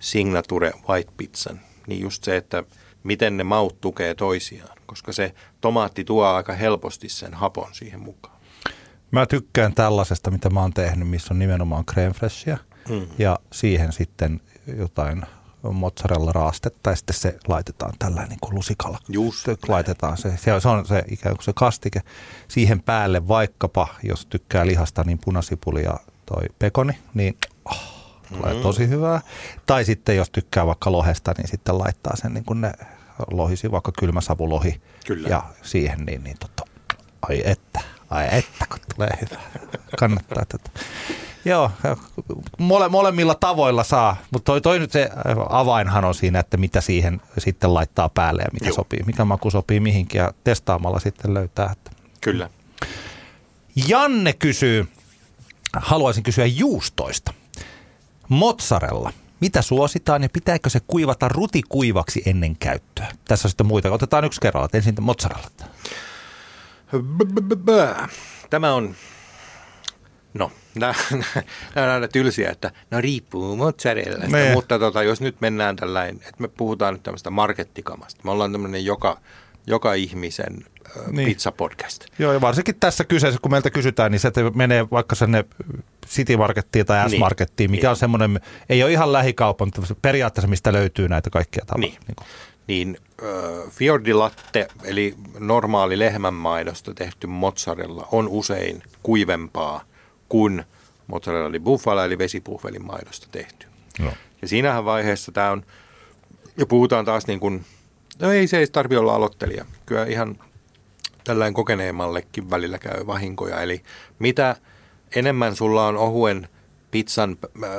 signature 0.00 0.72
white 0.88 1.12
pizzan, 1.16 1.60
niin 1.86 2.00
just 2.00 2.24
se, 2.24 2.36
että 2.36 2.64
miten 3.02 3.36
ne 3.36 3.44
maut 3.44 3.80
tukee 3.80 4.14
toisiaan, 4.14 4.78
koska 4.86 5.12
se 5.12 5.34
tomaatti 5.60 6.04
tuo 6.04 6.24
aika 6.24 6.52
helposti 6.52 7.08
sen 7.08 7.34
hapon 7.34 7.68
siihen 7.72 8.00
mukaan. 8.00 8.36
Mä 9.10 9.26
tykkään 9.26 9.74
tällaisesta, 9.74 10.30
mitä 10.30 10.50
mä 10.50 10.60
oon 10.60 10.74
tehnyt, 10.74 11.08
missä 11.08 11.34
on 11.34 11.38
nimenomaan 11.38 11.84
creme 11.86 12.12
freshia 12.12 12.58
Mm. 12.88 13.06
ja 13.18 13.38
siihen 13.52 13.92
sitten 13.92 14.40
jotain 14.76 15.22
mozzarella 15.72 16.32
raastetta 16.32 16.90
ja 16.90 16.96
sitten 16.96 17.16
se 17.16 17.38
laitetaan 17.48 17.92
tällä 17.98 18.26
niin 18.26 18.38
kuin 18.40 18.54
lusikalla. 18.54 18.98
Just 19.08 19.44
Se 19.44 19.56
laitetaan 19.68 20.16
se, 20.16 20.36
se 20.36 20.68
on 20.68 20.86
se 20.86 21.04
ikään 21.10 21.36
kuin 21.36 21.44
se 21.44 21.52
kastike. 21.54 22.00
Siihen 22.48 22.82
päälle 22.82 23.28
vaikkapa, 23.28 23.88
jos 24.02 24.26
tykkää 24.26 24.66
lihasta, 24.66 25.04
niin 25.04 25.18
punasipuli 25.24 25.82
ja 25.82 25.94
toi 26.26 26.42
pekoni, 26.58 26.92
niin 27.14 27.36
oh, 27.64 27.99
tulee 28.38 28.54
Mm. 28.54 28.60
tosi 28.62 28.88
hyvää. 28.88 29.20
Tai 29.66 29.84
sitten 29.84 30.16
jos 30.16 30.30
tykkää 30.30 30.66
vaikka 30.66 30.92
lohesta, 30.92 31.34
niin 31.38 31.48
sitten 31.48 31.78
laittaa 31.78 32.16
sen 32.16 32.34
niin 32.34 32.44
kuin 32.44 32.60
ne 32.60 32.72
lohisi, 33.30 33.70
vaikka 33.70 33.92
kylmäsavulohi. 33.98 34.80
Kyllä. 35.06 35.28
Ja 35.28 35.42
siihen 35.62 35.98
niin, 35.98 36.24
niin 36.24 36.36
tota, 36.40 36.64
ai 37.28 37.42
että, 37.44 37.80
ai 38.10 38.28
että, 38.32 38.66
kun 38.68 38.78
tulee 38.94 39.10
hyvä. 39.20 39.40
Kannattaa 39.98 40.44
tätä. 40.48 40.70
Joo, 41.44 41.70
mole, 42.58 42.88
molemmilla 42.88 43.34
tavoilla 43.34 43.84
saa, 43.84 44.16
mutta 44.32 44.44
toi, 44.46 44.60
toi 44.60 44.78
nyt 44.78 44.92
se 44.92 45.10
avainhan 45.48 46.04
on 46.04 46.14
siinä, 46.14 46.40
että 46.40 46.56
mitä 46.56 46.80
siihen 46.80 47.20
sitten 47.38 47.74
laittaa 47.74 48.08
päälle 48.08 48.42
ja 48.42 48.48
mikä 48.52 48.66
Joo. 48.66 48.74
sopii, 48.74 49.00
mikä 49.06 49.24
maku 49.24 49.50
sopii 49.50 49.80
mihinkin 49.80 50.18
ja 50.18 50.32
testaamalla 50.44 50.98
sitten 51.00 51.34
löytää. 51.34 51.70
Että. 51.72 51.90
Kyllä. 52.20 52.50
Janne 53.88 54.32
kysyy, 54.32 54.88
haluaisin 55.76 56.22
kysyä 56.22 56.46
juustoista. 56.46 57.32
Mozzarella. 58.30 59.12
Mitä 59.40 59.62
suositaan 59.62 60.22
ja 60.22 60.28
pitääkö 60.32 60.70
se 60.70 60.80
kuivata 60.86 61.28
rutikuivaksi 61.28 62.22
ennen 62.26 62.56
käyttöä? 62.56 63.06
Tässä 63.28 63.46
on 63.46 63.50
sitten 63.50 63.66
muita. 63.66 63.90
Otetaan 63.92 64.24
yksi 64.24 64.40
kerralla. 64.40 64.68
Ensin 64.72 64.94
mozzarella. 65.00 65.46
Tämä 68.50 68.74
on, 68.74 68.94
no, 70.34 70.52
nämä, 70.74 70.94
nämä 71.74 71.86
on 71.86 71.92
aina 71.94 72.08
tylsiä, 72.08 72.50
että 72.50 72.70
no 72.90 73.00
riippuu 73.00 73.56
mozzarellasta, 73.56 74.26
Nee. 74.36 74.52
mutta 74.54 74.78
tota, 74.78 75.02
jos 75.02 75.20
nyt 75.20 75.40
mennään 75.40 75.76
tällainen, 75.76 76.16
että 76.16 76.34
me 76.42 76.48
puhutaan 76.48 76.94
nyt 76.94 77.02
tämmöistä 77.02 77.30
markettikamasta. 77.30 78.20
Me 78.24 78.30
ollaan 78.30 78.52
tämmöinen 78.52 78.84
joka, 78.84 79.20
joka 79.66 79.94
ihmisen 79.94 80.64
äh, 80.96 81.06
Niin. 81.12 81.28
pizza-podcast. 81.28 82.04
Joo, 82.18 82.32
ja 82.32 82.40
varsinkin 82.40 82.76
tässä 82.80 83.04
kyseessä, 83.04 83.40
kun 83.42 83.50
meiltä 83.50 83.70
kysytään, 83.70 84.12
niin 84.12 84.20
se 84.20 84.30
menee 84.54 84.90
vaikka 84.90 85.14
sinne 85.14 85.44
City 86.10 86.36
Markettiin 86.36 86.86
tai 86.86 87.06
Niin. 87.08 87.18
S-Markettiin, 87.18 87.70
mikä 87.70 87.82
Niin. 87.82 87.90
on 87.90 87.96
semmoinen, 87.96 88.40
ei 88.68 88.82
ole 88.82 88.92
ihan 88.92 89.12
lähikauppa, 89.12 89.64
mutta 89.64 89.94
periaatteessa 90.02 90.48
mistä 90.48 90.72
löytyy 90.72 91.08
näitä 91.08 91.30
kaikkia 91.30 91.64
tavaroita. 91.66 91.96
Niin. 91.98 92.06
Niin 92.06 92.16
kuin. 92.16 92.26
Niin 92.66 92.96
äh, 93.22 93.70
fiordilatte, 93.70 94.68
eli 94.84 95.14
normaali 95.38 95.98
lehmänmaidosta 95.98 96.94
tehty 96.94 97.26
mozzarella, 97.26 98.08
on 98.12 98.28
usein 98.28 98.82
kuivempaa 99.02 99.84
kuin 100.28 100.64
mozzarella 101.06 101.52
di 101.52 101.60
bufala, 101.60 102.04
eli 102.04 102.18
vesipuhvelin 102.18 102.86
maidosta 102.86 103.26
tehty. 103.32 103.66
Joo. 103.98 104.12
Ja 104.42 104.48
siinähän 104.48 104.84
vaiheessa 104.84 105.32
tämä 105.32 105.50
on, 105.50 105.62
ja 106.56 106.66
puhutaan 106.66 107.04
taas 107.04 107.26
niin 107.26 107.40
kuin, 107.40 107.64
no 108.20 108.32
ei 108.32 108.46
se 108.46 108.58
ei 108.58 108.66
tarvi 108.66 108.96
olla 108.96 109.14
aloittelija. 109.14 109.64
Kyllä 109.86 110.04
ihan 110.04 110.38
tällainen 111.24 111.54
kokeneemmallekin 111.54 112.50
välillä 112.50 112.78
käy 112.78 113.06
vahinkoja. 113.06 113.60
Eli 113.60 113.82
mitä 114.18 114.56
enemmän 115.14 115.56
sulla 115.56 115.86
on 115.86 115.96
ohuen 115.96 116.48
pizzan 116.90 117.36
äh, 117.64 117.70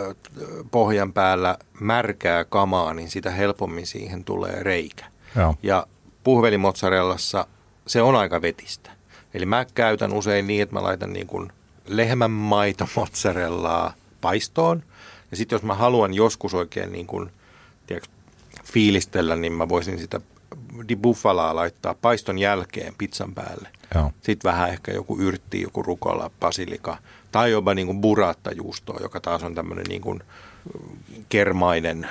pohjan 0.71 1.13
päällä 1.13 1.57
märkää 1.79 2.45
kamaa, 2.45 2.93
niin 2.93 3.09
sitä 3.09 3.31
helpommin 3.31 3.87
siihen 3.87 4.23
tulee 4.23 4.63
reikä. 4.63 5.05
Joo. 5.35 5.55
Ja 5.63 5.87
puhvelimozzarellassa 6.23 7.47
se 7.87 8.01
on 8.01 8.15
aika 8.15 8.41
vetistä. 8.41 8.91
Eli 9.33 9.45
mä 9.45 9.65
käytän 9.75 10.13
usein 10.13 10.47
niin, 10.47 10.61
että 10.61 10.75
mä 10.75 10.83
laitan 10.83 11.13
niin 11.13 11.27
kuin 11.27 11.51
lehmänmaito 11.87 12.87
mozzarellaa 12.95 13.93
paistoon. 14.21 14.83
Ja 15.31 15.37
sitten 15.37 15.55
jos 15.55 15.63
mä 15.63 15.73
haluan 15.73 16.13
joskus 16.13 16.53
oikein 16.53 16.91
niin 16.91 17.07
kuin, 17.07 17.29
tiedätkö, 17.87 18.09
fiilistellä, 18.63 19.35
niin 19.35 19.53
mä 19.53 19.69
voisin 19.69 19.99
sitä 19.99 20.21
di 20.87 20.95
buffalaa 20.95 21.55
laittaa 21.55 21.95
paiston 22.01 22.39
jälkeen 22.39 22.93
pizzan 22.97 23.33
päälle. 23.33 23.69
Joo. 23.95 24.11
Sitten 24.21 24.51
vähän 24.51 24.69
ehkä 24.69 24.91
joku 24.91 25.19
yrtti, 25.19 25.61
joku 25.61 25.83
rukola, 25.83 26.31
basilika 26.39 26.97
tai 27.31 27.51
jopa 27.51 27.73
niin 27.73 27.87
kuin 27.87 28.01
burrata 28.01 28.51
juustoa, 28.51 28.99
joka 29.01 29.19
taas 29.19 29.43
on 29.43 29.55
tämmöinen 29.55 29.85
niin 29.89 30.01
kuin 30.01 30.23
kermainen, 31.29 32.07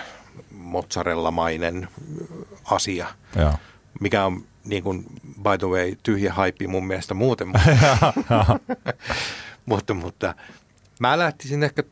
mozzarellamainen 0.50 1.88
asia, 2.64 3.06
Joo. 3.36 3.52
mikä 4.00 4.24
on 4.24 4.44
niin 4.64 4.82
kuin, 4.82 5.04
by 5.42 5.58
the 5.58 5.66
way, 5.66 5.94
tyhjä 6.02 6.32
haippi 6.32 6.66
mun 6.66 6.86
mielestä 6.86 7.14
muuten. 7.14 7.48
mutta, 7.48 8.58
mutta, 9.66 9.94
mutta 9.94 10.34
mä 11.00 11.18
lähtisin 11.18 11.62
ehkä, 11.62 11.82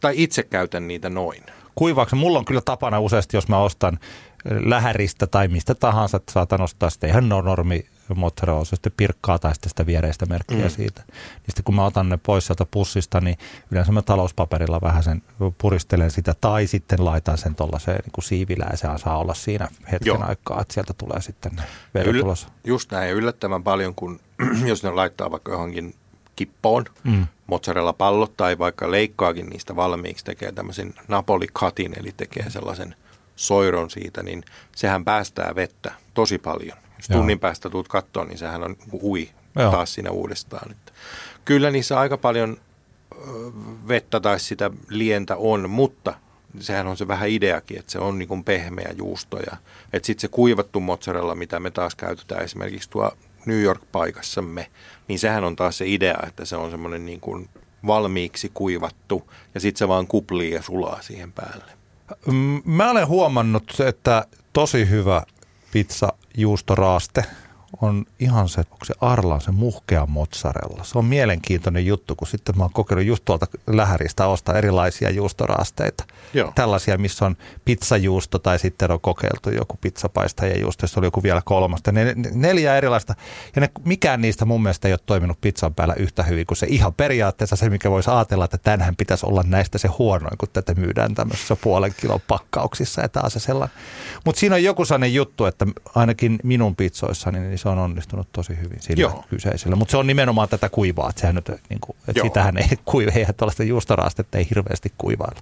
tai 0.00 0.14
itse 0.16 0.42
käytän 0.42 0.88
niitä 0.88 1.10
noin. 1.10 1.42
Kuivaksi. 1.74 2.16
Mulla 2.16 2.38
on 2.38 2.44
kyllä 2.44 2.60
tapana 2.64 3.00
useasti, 3.00 3.36
jos 3.36 3.48
mä 3.48 3.58
ostan 3.58 3.98
lähäristä 4.44 5.26
tai 5.26 5.48
mistä 5.48 5.74
tahansa, 5.74 6.16
että 6.16 6.32
saatan 6.32 6.60
ostaa 6.60 6.90
sitä 6.90 7.06
ihan 7.06 7.28
no- 7.28 7.40
normi 7.40 7.86
mozzarella, 8.14 8.60
on 8.60 8.66
sitten 8.66 8.92
pirkkaa 8.96 9.38
tai 9.38 9.54
sitten 9.54 9.68
sitä 9.68 9.86
viereistä 9.86 10.26
merkkiä 10.26 10.64
mm. 10.64 10.70
siitä. 10.70 11.02
Niin 11.06 11.46
sitten 11.46 11.64
kun 11.64 11.74
mä 11.74 11.84
otan 11.84 12.08
ne 12.08 12.16
pois 12.16 12.46
sieltä 12.46 12.66
pussista, 12.70 13.20
niin 13.20 13.38
yleensä 13.70 13.92
mä 13.92 14.02
talouspaperilla 14.02 14.80
vähän 14.80 15.02
sen 15.02 15.22
puristelen 15.58 16.10
sitä 16.10 16.34
tai 16.40 16.66
sitten 16.66 17.04
laitan 17.04 17.38
sen 17.38 17.54
tuollaiseen 17.54 18.02
niin 18.30 18.46
ja 18.70 18.76
sehän 18.76 18.98
saa 18.98 19.18
olla 19.18 19.34
siinä 19.34 19.68
hetken 19.92 20.06
Joo. 20.06 20.24
aikaa, 20.28 20.60
että 20.60 20.74
sieltä 20.74 20.94
tulee 20.98 21.20
sitten 21.20 21.52
veri 21.94 22.12
Yl- 22.12 22.20
tulos. 22.20 22.46
Just 22.64 22.92
näin, 22.92 23.08
ja 23.08 23.14
yllättävän 23.14 23.62
paljon, 23.62 23.94
kun 23.94 24.20
jos 24.66 24.82
ne 24.82 24.90
laittaa 24.90 25.30
vaikka 25.30 25.52
johonkin 25.52 25.94
kippoon, 26.36 26.84
Mm. 27.04 27.26
mozzarella-pallot 27.46 28.36
tai 28.36 28.58
vaikka 28.58 28.90
leikkaakin 28.90 29.46
niistä 29.46 29.76
valmiiksi, 29.76 30.24
tekee 30.24 30.52
tämmöisen 30.52 30.94
napoli-katin, 31.08 31.92
eli 32.00 32.12
tekee 32.16 32.50
sellaisen 32.50 32.96
soiron 33.36 33.90
siitä, 33.90 34.22
niin 34.22 34.44
sehän 34.76 35.04
päästää 35.04 35.54
vettä 35.54 35.92
tosi 36.14 36.38
paljon. 36.38 36.78
Jos 37.04 37.10
Joo. 37.10 37.18
tunnin 37.18 37.38
päästä 37.38 37.70
tuut 37.70 37.88
kattoon, 37.88 38.28
niin 38.28 38.38
sehän 38.38 38.62
on 38.62 38.76
niin 38.78 38.90
kuin 38.90 39.02
ui 39.02 39.30
Joo. 39.58 39.70
taas 39.70 39.94
siinä 39.94 40.10
uudestaan. 40.10 40.70
Että 40.70 40.92
kyllä 41.44 41.70
niissä 41.70 41.98
aika 41.98 42.18
paljon 42.18 42.56
vettä 43.88 44.20
tai 44.20 44.40
sitä 44.40 44.70
lientä 44.88 45.36
on, 45.36 45.70
mutta 45.70 46.14
sehän 46.60 46.86
on 46.86 46.96
se 46.96 47.08
vähän 47.08 47.28
ideakin, 47.28 47.78
että 47.78 47.92
se 47.92 47.98
on 47.98 48.18
niin 48.18 48.28
kuin 48.28 48.44
pehmeä 48.44 48.94
juusto. 48.96 49.38
Ja, 49.38 49.56
että 49.92 50.06
sitten 50.06 50.20
se 50.20 50.28
kuivattu 50.28 50.80
mozzarella, 50.80 51.34
mitä 51.34 51.60
me 51.60 51.70
taas 51.70 51.94
käytetään 51.94 52.44
esimerkiksi 52.44 52.90
tuo 52.90 53.10
New 53.46 53.62
York-paikassamme, 53.62 54.70
niin 55.08 55.18
sehän 55.18 55.44
on 55.44 55.56
taas 55.56 55.78
se 55.78 55.84
idea, 55.88 56.18
että 56.26 56.44
se 56.44 56.56
on 56.56 56.70
semmoinen 56.70 57.06
niin 57.06 57.20
kuin 57.20 57.48
valmiiksi 57.86 58.50
kuivattu 58.54 59.30
ja 59.54 59.60
sitten 59.60 59.78
se 59.78 59.88
vaan 59.88 60.06
kuplii 60.06 60.52
ja 60.52 60.62
sulaa 60.62 61.02
siihen 61.02 61.32
päälle. 61.32 61.72
Mä 62.64 62.90
olen 62.90 63.08
huomannut, 63.08 63.80
että 63.86 64.24
tosi 64.52 64.90
hyvä 64.90 65.22
pizza 65.72 66.12
juustoraaste 66.36 67.24
on 67.84 68.04
ihan 68.20 68.48
se, 68.48 68.60
onko 68.60 68.84
se 68.84 68.94
Arlan 69.00 69.40
se 69.40 69.50
muhkea 69.50 70.06
mozzarella. 70.06 70.84
Se 70.84 70.98
on 70.98 71.04
mielenkiintoinen 71.04 71.86
juttu, 71.86 72.16
kun 72.16 72.28
sitten 72.28 72.58
mä 72.58 72.64
oon 72.64 72.72
kokeillut 72.72 73.06
just 73.06 73.24
tuolta 73.24 73.46
lähäristä 73.66 74.26
ostaa 74.26 74.58
erilaisia 74.58 75.10
juustorasteita. 75.10 76.04
Joo. 76.34 76.52
Tällaisia, 76.54 76.98
missä 76.98 77.26
on 77.26 77.36
pizzajuusto 77.64 78.38
tai 78.38 78.58
sitten 78.58 78.90
on 78.90 79.00
kokeiltu 79.00 79.50
joku 79.50 79.78
pizzapaista 79.80 80.46
ja 80.46 80.58
juusto, 80.58 80.84
jossa 80.84 81.00
oli 81.00 81.06
joku 81.06 81.22
vielä 81.22 81.42
kolmasta. 81.44 81.92
Ne, 81.92 82.04
ne- 82.04 82.30
neljä 82.32 82.76
erilaista. 82.76 83.14
Ja 83.56 83.60
ne, 83.60 83.70
mikään 83.84 84.20
niistä 84.20 84.44
mun 84.44 84.62
mielestä 84.62 84.88
ei 84.88 84.94
ole 84.94 85.00
toiminut 85.06 85.40
pizzan 85.40 85.74
päällä 85.74 85.94
yhtä 85.94 86.22
hyvin 86.22 86.46
kuin 86.46 86.58
se 86.58 86.66
ihan 86.70 86.94
periaatteessa 86.94 87.56
se, 87.56 87.70
mikä 87.70 87.90
voisi 87.90 88.10
ajatella, 88.10 88.44
että 88.44 88.58
tänhän 88.58 88.96
pitäisi 88.96 89.26
olla 89.26 89.44
näistä 89.46 89.78
se 89.78 89.88
huonoin, 89.88 90.38
kun 90.38 90.48
tätä 90.52 90.74
myydään 90.74 91.14
tämmöisissä 91.14 91.56
puolen 91.56 91.94
kilon 92.00 92.20
pakkauksissa 92.28 93.00
ja 93.00 93.08
taas 93.08 93.32
se 93.32 93.40
sellainen. 93.40 93.76
Mutta 94.24 94.40
siinä 94.40 94.54
on 94.54 94.62
joku 94.62 94.84
sellainen 94.84 95.14
juttu, 95.14 95.44
että 95.44 95.66
ainakin 95.94 96.38
minun 96.42 96.76
pizzoissani 96.76 97.38
niin 97.38 97.58
se 97.58 97.68
on 97.68 97.73
onnistunut 97.78 98.28
tosi 98.32 98.56
hyvin 98.56 98.82
sillä 98.82 99.00
Joo. 99.00 99.24
kyseisellä. 99.28 99.76
Mutta 99.76 99.90
se 99.90 99.96
on 99.96 100.06
nimenomaan 100.06 100.48
tätä 100.48 100.68
kuivaa, 100.68 101.10
että 101.10 101.20
sehän 101.20 101.34
nyt, 101.34 101.48
niin 101.48 101.80
kuin, 101.80 101.96
että 102.08 102.18
Joo. 102.20 102.26
sitähän 102.26 102.56
ei 102.56 102.68
kuiva, 102.84 103.10
eihän 103.14 103.34
tuollaista 103.34 103.62
juustoraastetta 103.64 104.38
ei 104.38 104.46
hirveästi 104.50 104.92
kuivailla. 104.98 105.40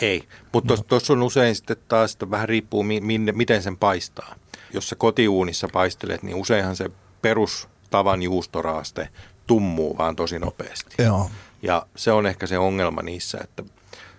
Ei, 0.00 0.28
mutta 0.52 0.76
tuossa 0.76 1.12
on 1.12 1.22
usein 1.22 1.56
sitten 1.56 1.76
taas, 1.88 2.12
että 2.12 2.30
vähän 2.30 2.48
riippuu 2.48 2.82
mi- 2.82 3.00
minne, 3.00 3.32
miten 3.32 3.62
sen 3.62 3.76
paistaa. 3.76 4.34
Jos 4.72 4.88
sä 4.88 4.96
kotiuunissa 4.96 5.68
paistelet, 5.72 6.22
niin 6.22 6.36
useinhan 6.36 6.76
se 6.76 6.90
perustavan 7.22 8.22
juustoraaste 8.22 9.08
tummuu 9.46 9.98
vaan 9.98 10.16
tosi 10.16 10.38
nopeasti. 10.38 11.02
Joo. 11.02 11.30
Ja 11.62 11.86
se 11.96 12.12
on 12.12 12.26
ehkä 12.26 12.46
se 12.46 12.58
ongelma 12.58 13.02
niissä, 13.02 13.38
että 13.44 13.62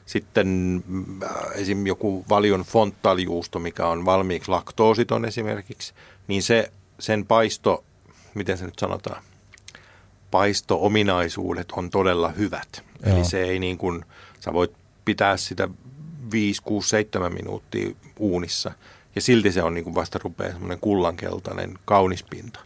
sitten 0.05 0.83
äh, 1.23 1.31
esim. 1.55 1.87
joku 1.87 2.25
valion 2.29 2.61
fontaljuusto, 2.61 3.59
mikä 3.59 3.87
on 3.87 4.05
valmiiksi 4.05 4.51
laktoositon 4.51 5.25
esimerkiksi, 5.25 5.93
niin 6.27 6.43
se, 6.43 6.71
sen 6.99 7.25
paisto, 7.25 7.83
miten 8.33 8.57
se 8.57 8.65
nyt 8.65 8.79
sanotaan, 8.79 9.23
paisto-ominaisuudet 10.31 11.71
on 11.71 11.89
todella 11.89 12.29
hyvät. 12.29 12.83
Joo. 13.05 13.15
Eli 13.15 13.25
se 13.25 13.43
ei 13.43 13.59
niin 13.59 13.77
kuin, 13.77 14.05
sä 14.39 14.53
voit 14.53 14.71
pitää 15.05 15.37
sitä 15.37 15.69
5, 16.31 16.61
6, 16.63 16.89
7 16.89 17.33
minuuttia 17.33 17.95
uunissa 18.19 18.71
ja 19.15 19.21
silti 19.21 19.51
se 19.51 19.63
on 19.63 19.73
niin 19.73 19.83
kuin 19.83 19.95
vasta 19.95 20.19
rupeaa 20.23 20.51
semmoinen 20.51 20.79
kullankeltainen 20.79 21.79
kaunis 21.85 22.23
pinta. 22.23 22.59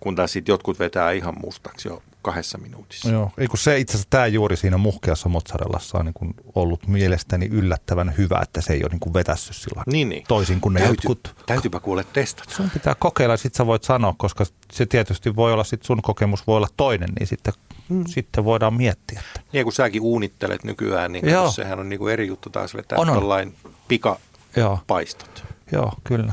Kun 0.00 0.16
taas 0.16 0.32
sitten 0.32 0.52
jotkut 0.52 0.78
vetää 0.78 1.12
ihan 1.12 1.34
mustaksi 1.40 1.88
jo 1.88 2.02
kahdessa 2.22 2.58
minuutissa. 2.58 3.08
Joo, 3.10 3.30
ei 3.38 3.46
kun 3.46 3.58
se 3.58 3.78
itse 3.78 3.92
asiassa 3.92 4.10
tämä 4.10 4.26
juuri 4.26 4.56
siinä 4.56 4.76
muhkeassa 4.78 5.28
mozzarellassa 5.28 5.98
on 5.98 6.04
niin 6.04 6.14
kuin 6.14 6.34
ollut 6.54 6.86
mielestäni 6.86 7.46
yllättävän 7.46 8.14
hyvä, 8.18 8.40
että 8.42 8.60
se 8.60 8.72
ei 8.72 8.82
ole 8.82 8.90
niin 8.90 9.00
kuin 9.00 9.14
vetässyt 9.14 9.56
sillä 9.56 9.82
Niin, 9.86 10.08
niin. 10.08 10.24
toisin 10.28 10.60
kuin 10.60 10.74
ne 10.74 10.80
Täytyy, 10.80 10.94
jotkut. 10.94 11.36
täytyypä 11.46 11.80
kuule 11.80 12.04
testata. 12.12 12.50
Sun 12.54 12.70
pitää 12.70 12.94
kokeilla 12.94 13.32
ja 13.32 13.36
sit 13.36 13.54
sä 13.54 13.66
voit 13.66 13.84
sanoa, 13.84 14.14
koska 14.18 14.44
se 14.72 14.86
tietysti 14.86 15.36
voi 15.36 15.52
olla, 15.52 15.64
sit 15.64 15.82
sun 15.82 16.02
kokemus 16.02 16.46
voi 16.46 16.56
olla 16.56 16.68
toinen, 16.76 17.08
niin 17.18 17.26
sitten, 17.26 17.52
mm. 17.88 18.04
sitten 18.06 18.44
voidaan 18.44 18.74
miettiä. 18.74 19.22
Että. 19.26 19.40
Niin 19.52 19.64
kun 19.64 19.72
säkin 19.72 20.02
uunittelet 20.02 20.64
nykyään, 20.64 21.12
niin 21.12 21.28
Joo. 21.28 21.50
sehän 21.50 21.78
on 21.80 21.88
niin 21.88 21.98
kuin 21.98 22.12
eri 22.12 22.26
juttu 22.26 22.50
taas 22.50 22.74
vetää 22.74 22.98
On, 22.98 23.10
on. 23.10 23.52
pikapaistot. 23.88 25.44
Joo, 25.72 25.82
joo, 25.82 25.92
kyllä. 26.04 26.32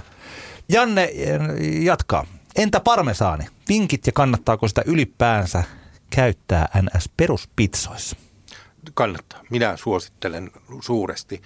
Janne 0.69 1.03
eh, 1.13 1.39
jatkaa. 1.83 2.25
Entä 2.55 2.79
parmesaani? 2.79 3.45
Vinkit 3.69 4.07
ja 4.07 4.13
kannattaako 4.13 4.67
sitä 4.67 4.81
ylipäänsä 4.85 5.63
käyttää 6.09 6.81
NS 6.81 7.09
peruspitsoissa? 7.17 8.15
Kannattaa. 8.93 9.41
Minä 9.49 9.77
suosittelen 9.77 10.51
suuresti, 10.81 11.41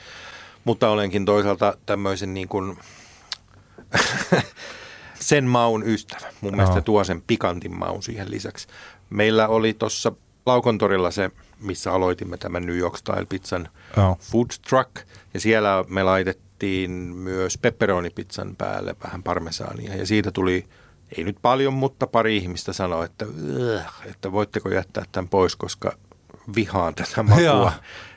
mutta 0.63 0.89
olenkin 0.89 1.25
toisaalta 1.25 1.77
tämmöisen 1.85 2.33
niin 2.33 2.47
kuin 2.47 2.77
sen 5.19 5.45
maun 5.45 5.83
ystävä. 5.87 6.27
Mun 6.41 6.55
mielestä 6.55 6.73
se 6.73 6.77
Joo. 6.77 6.83
tuo 6.83 7.03
sen 7.03 7.21
pikantin 7.27 7.77
maun 7.79 8.03
siihen 8.03 8.31
lisäksi. 8.31 8.67
Meillä 9.09 9.47
oli 9.47 9.73
tuossa 9.73 10.11
Laukontorilla 10.45 11.11
se, 11.11 11.31
missä 11.59 11.93
aloitimme 11.93 12.37
tämän 12.37 12.65
New 12.65 12.77
York 12.77 12.97
Style 12.97 13.25
pizzan 13.29 13.69
Joo. 13.97 14.17
food 14.21 14.47
truck. 14.69 14.91
Ja 15.33 15.39
siellä 15.39 15.85
me 15.87 16.03
laitettiin 16.03 16.91
myös 17.15 17.57
pepperoni-pizzan 17.57 18.55
päälle 18.55 18.95
vähän 19.03 19.23
parmesaania. 19.23 19.95
Ja 19.95 20.05
siitä 20.05 20.31
tuli, 20.31 20.65
ei 21.17 21.23
nyt 21.23 21.37
paljon, 21.41 21.73
mutta 21.73 22.07
pari 22.07 22.37
ihmistä 22.37 22.73
sanoi, 22.73 23.05
että, 23.05 23.25
että 24.05 24.31
voitteko 24.31 24.69
jättää 24.69 25.03
tämän 25.11 25.29
pois, 25.29 25.55
koska 25.55 25.91
vihaan 26.55 26.95
tätä 26.95 27.23
makua. 27.23 27.43
Joo. 27.43 27.71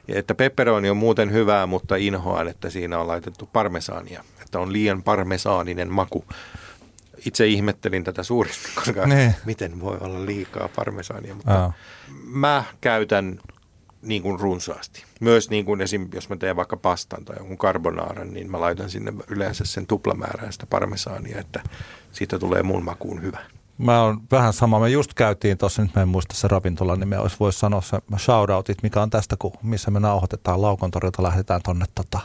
Ja 0.09 0.18
että 0.18 0.34
pepperoni 0.34 0.90
on 0.90 0.97
muuten 0.97 1.32
hyvää, 1.32 1.66
mutta 1.66 1.97
inhoan, 1.97 2.49
että 2.49 2.70
siinä 2.70 2.99
on 2.99 3.07
laitettu 3.07 3.49
parmesaania. 3.53 4.24
Että 4.43 4.59
on 4.59 4.72
liian 4.72 5.03
parmesaaninen 5.03 5.93
maku. 5.93 6.24
Itse 7.26 7.47
ihmettelin 7.47 8.05
tätä 8.05 8.22
suuresti, 8.22 8.68
koska 8.74 9.07
Niin. 9.07 9.34
miten 9.45 9.80
voi 9.80 9.97
olla 10.01 10.26
liikaa 10.26 10.68
parmesaania. 10.76 11.34
Mutta 11.34 11.72
mä 12.24 12.64
käytän 12.80 13.38
niin 14.03 14.23
kuin 14.23 14.41
runsaasti. 14.41 15.05
Myös 15.21 15.51
niin 15.51 15.65
kuin 15.65 15.81
esim. 15.81 16.09
jos 16.15 16.29
mä 16.29 16.37
teen 16.37 16.57
vaikka 16.57 16.77
pastan 16.77 17.25
tai 17.25 17.37
jonkun 17.39 17.59
carbonaaran, 17.59 18.33
niin 18.33 18.51
mä 18.51 18.61
laitan 18.61 18.91
sinne 18.91 19.13
yleensä 19.29 19.65
sen 19.65 19.87
tuplamäärän 19.87 20.53
sitä 20.53 20.67
parmesaania, 20.67 21.41
että 21.41 21.63
siitä 22.13 22.39
tulee 22.39 22.63
mun 22.63 22.85
makuun 22.85 23.23
hyvä. 23.23 23.39
Mä 23.79 24.03
oon 24.03 24.21
vähän 24.31 24.53
sama. 24.53 24.81
Me 24.81 24.89
just 24.89 25.15
käytiin 25.15 25.59
tuossa, 25.59 25.83
nyt 25.83 25.95
mä 25.95 26.03
en 26.03 26.09
muista 26.09 26.35
se 26.35 26.49
ravintolan 26.49 27.01
nimeä, 27.01 27.21
olisi 27.21 27.37
voisi 27.41 27.59
sanoa 27.59 27.81
se 27.81 27.99
shoutoutit, 28.19 28.83
mikä 28.83 29.03
on 29.03 29.11
tästä, 29.11 29.37
kun, 29.39 29.53
missä 29.63 29.91
me 29.91 30.01
nauhoitetaan 30.01 30.63
Laukontorilta, 30.63 31.23
lähdetään 31.23 31.61
tonne 31.63 31.87
tota, 31.95 32.21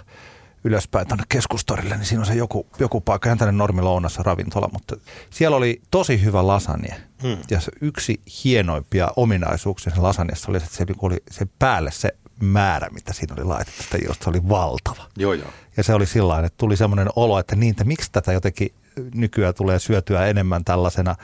ylöspäin 0.64 1.08
tonne 1.08 1.24
keskustorille, 1.30 1.98
niin 1.98 2.06
siinä 2.06 2.22
on 2.22 2.26
se 2.26 2.36
joku, 2.36 2.68
joku 2.80 3.02
paikka, 3.02 3.30
ihan 3.30 3.38
tänne 3.38 3.52
normilounassa 3.52 4.24
ravintola, 4.24 4.70
mutta 4.74 4.96
siellä 5.30 5.58
oli 5.58 5.82
tosi 5.92 6.24
hyvä 6.24 6.48
lasagne. 6.48 7.02
Hmm. 7.24 7.38
Ja 7.52 7.60
se 7.60 7.72
yksi 7.82 8.22
hienoimpia 8.44 9.12
ominaisuuksia 9.16 9.94
sen 9.94 10.04
lasagnessa 10.04 10.52
oli, 10.52 10.58
että 10.58 10.70
se 10.70 10.86
oli 11.02 11.18
se 11.32 11.48
päälle 11.60 11.92
se 11.92 12.10
määrä, 12.40 12.90
mitä 12.90 13.14
siinä 13.14 13.36
oli 13.38 13.44
laitettu, 13.44 13.84
sitä 13.84 13.98
josta 14.08 14.24
se 14.24 14.30
oli 14.30 14.50
valtava. 14.50 15.06
Joo, 15.18 15.34
joo. 15.34 15.50
Ja 15.78 15.84
se 15.84 15.94
oli 15.94 16.06
sillä 16.06 16.40
että 16.40 16.58
tuli 16.58 16.78
semmoinen 16.78 17.08
olo, 17.16 17.40
että 17.40 17.56
niin, 17.56 17.72
että 17.72 17.84
miksi 17.84 18.12
tätä 18.12 18.34
jotenkin 18.34 18.74
nykyään 19.14 19.54
tulee 19.54 19.80
syötyä 19.80 20.26
enemmän 20.26 20.64
tällaisena 20.64 21.16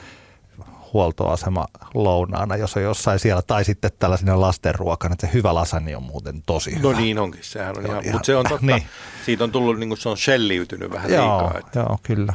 huoltoasema 0.94 1.66
lounaana, 1.94 2.56
jos 2.56 2.76
on 2.76 2.82
jossain 2.82 3.18
siellä, 3.18 3.42
tai 3.42 3.64
sitten 3.64 3.90
tällaisena 3.98 4.40
lastenruokana, 4.40 5.12
että 5.12 5.26
se 5.26 5.32
hyvä 5.32 5.54
lasani 5.54 5.94
on 5.94 6.02
muuten 6.02 6.42
tosi 6.46 6.70
hyvä. 6.70 6.82
No 6.82 6.98
niin 6.98 7.18
onkin, 7.18 7.40
sehän 7.44 7.68
on 7.68 7.74
Se 7.74 7.80
on 7.80 7.86
ihan, 7.90 8.02
ihan- 8.04 8.14
mutta 8.14 8.26
se 8.26 8.36
on 8.36 8.44
totta. 8.48 8.66
niin. 8.66 8.82
Siitä 9.26 9.44
on 9.44 9.52
tullut, 9.52 9.78
niin 9.78 9.88
kuin 9.90 9.98
se 9.98 10.08
on 10.08 10.16
shelliytynyt 10.18 10.90
vähän 10.90 11.12
Joo, 11.12 11.38
liikaa. 11.42 11.58
Että. 11.58 11.78
joo, 11.78 11.98
kyllä. 12.02 12.32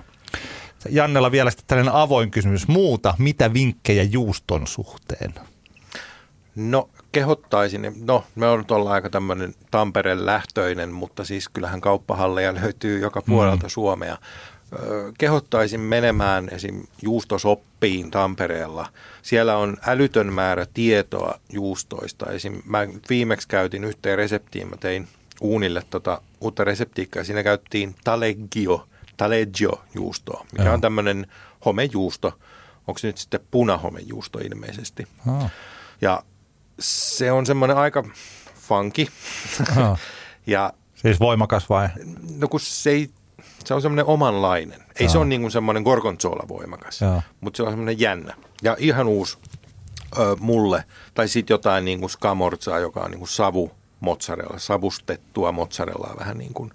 Jannella 0.90 1.32
vielä 1.32 1.50
sitten 1.52 1.68
tällainen 1.68 1.94
avoin 1.94 2.32
kysymys. 2.32 2.68
Muuta, 2.68 3.14
mitä 3.18 3.54
vinkkejä 3.54 4.04
juuston 4.04 4.68
suhteen? 4.68 5.34
No 6.56 6.90
kehottaisin, 7.12 7.94
no 8.06 8.24
me 8.36 8.48
on 8.48 8.60
nyt 8.60 8.72
aika 8.90 9.10
tämmöinen 9.10 9.54
Tampereen 9.72 10.26
lähtöinen, 10.26 10.92
mutta 10.92 11.24
siis 11.24 11.50
kyllähän 11.50 11.82
kauppahalleja 11.82 12.54
löytyy 12.62 13.00
joka 13.00 13.22
puolelta 13.22 13.66
mm. 13.68 13.70
Suomea. 13.70 14.18
Kehottaisin 15.18 15.80
menemään 15.80 16.50
esim. 16.52 16.84
juustosoppiin 17.02 18.12
Tampereella. 18.12 18.90
Siellä 19.22 19.58
on 19.58 19.78
älytön 19.88 20.34
määrä 20.34 20.66
tietoa 20.74 21.40
juustoista. 21.50 22.32
Esim. 22.32 22.62
Mä 22.66 22.80
viimeksi 23.10 23.48
käytin 23.48 23.84
yhteen 23.84 24.18
reseptiin, 24.18 24.70
mä 24.70 24.78
tein 24.78 25.08
uunille 25.42 25.84
tota 25.90 26.22
uutta 26.42 26.64
reseptiikkaa. 26.64 27.24
Siinä 27.24 27.44
käyttiin 27.44 27.96
taleggio, 28.04 28.88
taleggio 29.18 29.82
juustoa, 29.96 30.46
mikä 30.52 30.64
Joo. 30.64 30.74
on 30.74 30.82
tämmöinen 30.82 31.28
homejuusto. 31.66 32.40
Onko 32.88 32.98
se 32.98 33.08
nyt 33.08 33.18
sitten 33.18 33.40
punahomejuusto 33.52 34.40
ilmeisesti? 34.40 35.08
Oh. 35.28 35.50
Ja 36.02 36.24
se 36.80 37.32
on 37.32 37.46
semmoinen 37.46 37.78
aika 37.78 38.04
funky. 38.56 39.08
Oh. 39.78 40.00
ja 40.48 40.74
Siis 40.96 41.20
voimakas 41.20 41.70
vai? 41.70 41.90
no 42.38 42.48
kun 42.48 42.60
se 42.60 42.90
ei, 42.90 43.10
se 43.70 43.74
on 43.74 43.82
semmoinen 43.82 44.06
omanlainen. 44.06 44.80
Ei 44.80 45.06
Joo. 45.06 45.10
se 45.10 45.18
ole 45.18 45.26
niin 45.26 45.42
kuin 45.42 45.52
semmoinen 45.52 45.84
gorgonzola 45.84 46.48
voimakas, 46.48 47.02
Joo. 47.02 47.22
mutta 47.42 47.58
se 47.58 47.64
on 47.64 47.70
semmoinen 47.70 48.00
jännä. 48.00 48.36
Ja 48.64 48.76
ihan 48.80 49.08
uusi 49.08 49.38
ö, 50.18 50.36
mulle. 50.40 50.84
Tai 51.14 51.28
sitten 51.28 51.54
jotain 51.54 51.86
niin 51.86 52.00
kuin 52.00 52.10
scamorzaa, 52.10 52.80
joka 52.80 53.00
on 53.00 53.12
niin 53.12 53.20
kuin 53.20 53.30
savu 53.30 53.72
mozzarella, 54.00 54.60
savustettua 54.60 55.52
mozzarellaa 55.52 56.16
vähän 56.20 56.38
niin 56.38 56.54
kuin. 56.54 56.72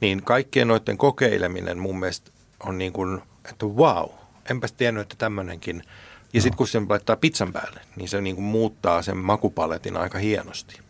Niin 0.00 0.22
kaikkien 0.22 0.68
noiden 0.68 0.98
kokeileminen 0.98 1.78
mun 1.78 1.98
mielestä 1.98 2.30
on 2.66 2.78
niin 2.78 2.92
kuin, 2.92 3.22
että 3.50 3.66
wow, 3.66 4.08
enpäs 4.50 4.72
tiennyt, 4.72 5.02
että 5.02 5.16
tämmöinenkin. 5.18 5.82
Ja 6.32 6.40
sitten 6.40 6.56
kun 6.56 6.68
sen 6.68 6.86
laittaa 6.88 7.16
pizzan 7.16 7.52
päälle, 7.52 7.80
niin 7.96 8.08
se 8.08 8.20
niin 8.20 8.36
kuin 8.36 8.46
muuttaa 8.46 9.02
sen 9.02 9.16
makupaletin 9.16 9.96
aika 9.96 10.18
hienosti. 10.18 10.80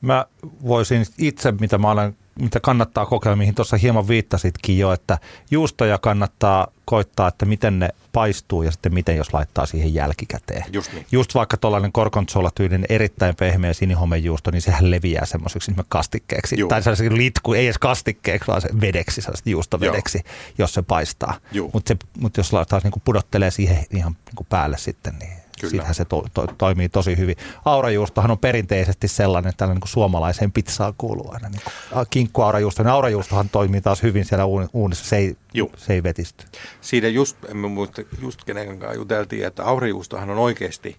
Mä 0.00 0.26
voisin 0.66 1.06
itse, 1.18 1.52
mitä 1.52 1.78
mä 1.78 1.90
olen 1.90 2.16
mitä 2.40 2.60
kannattaa 2.60 3.06
kokeilla, 3.06 3.36
mihin 3.36 3.54
tuossa 3.54 3.76
hieman 3.76 4.08
viittasitkin 4.08 4.78
jo, 4.78 4.92
että 4.92 5.18
juustoja 5.50 5.98
kannattaa 5.98 6.68
koittaa, 6.84 7.28
että 7.28 7.46
miten 7.46 7.78
ne 7.78 7.88
paistuu 8.12 8.62
ja 8.62 8.70
sitten 8.70 8.94
miten 8.94 9.16
jos 9.16 9.32
laittaa 9.32 9.66
siihen 9.66 9.94
jälkikäteen. 9.94 10.64
Just 10.72 10.92
niin. 10.92 11.06
Just 11.12 11.34
vaikka 11.34 11.56
tuollainen 11.56 11.92
korkonsola-tyylinen 11.92 12.86
erittäin 12.88 13.36
pehmeä 13.36 13.72
sinihomejuusto, 13.72 14.50
niin 14.50 14.62
sehän 14.62 14.90
leviää 14.90 15.26
semmoiseksi 15.26 15.70
esimerkiksi 15.70 15.90
kastikkeeksi. 15.90 16.58
Juu. 16.58 16.68
Tai 16.68 16.82
sellaiseksi 16.82 17.16
litku, 17.16 17.54
ei 17.54 17.66
edes 17.66 17.78
kastikkeeksi, 17.78 18.46
vaan 18.46 18.60
se 18.60 18.68
vedeksi, 18.80 19.20
juustovedeksi, 19.46 20.20
jos 20.58 20.74
se 20.74 20.82
paistaa. 20.82 21.34
Mutta 21.72 21.96
mut 22.18 22.36
jos 22.36 22.50
taas 22.68 22.82
niinku 22.82 23.02
pudottelee 23.04 23.50
siihen 23.50 23.84
ihan 23.90 24.16
niinku 24.26 24.46
päälle 24.48 24.78
sitten, 24.78 25.14
niin 25.18 25.32
Kyllä. 25.60 25.70
Sillähän 25.70 25.94
se 25.94 26.04
to, 26.04 26.24
to, 26.34 26.46
toimii 26.58 26.88
tosi 26.88 27.16
hyvin. 27.16 27.36
Aurajuustohan 27.64 28.30
on 28.30 28.38
perinteisesti 28.38 29.08
sellainen, 29.08 29.50
että 29.50 29.66
niin 29.66 29.80
kuin 29.80 29.88
suomalaiseen 29.88 30.52
pizzaan 30.52 30.94
kuuluu 30.98 31.30
aina 31.32 31.48
niin 31.48 31.62
kinkkuaurajuusto. 32.10 32.82
Niin 32.82 32.90
aurajuustohan 32.90 33.48
toimii 33.48 33.80
taas 33.80 34.02
hyvin 34.02 34.24
siellä 34.24 34.44
uuni- 34.44 34.68
uunissa, 34.72 35.04
se 35.04 35.16
ei, 35.16 35.36
se 35.76 35.92
ei 35.92 36.02
vetisty. 36.02 36.44
Siitä 36.80 37.08
just, 37.08 37.36
en 37.48 37.56
muista, 37.56 38.02
just 38.22 38.44
kenen 38.44 38.78
kanssa 38.78 38.98
juteltiin, 38.98 39.46
että 39.46 39.64
aurijuustohan 39.64 40.30
on 40.30 40.38
oikeasti 40.38 40.96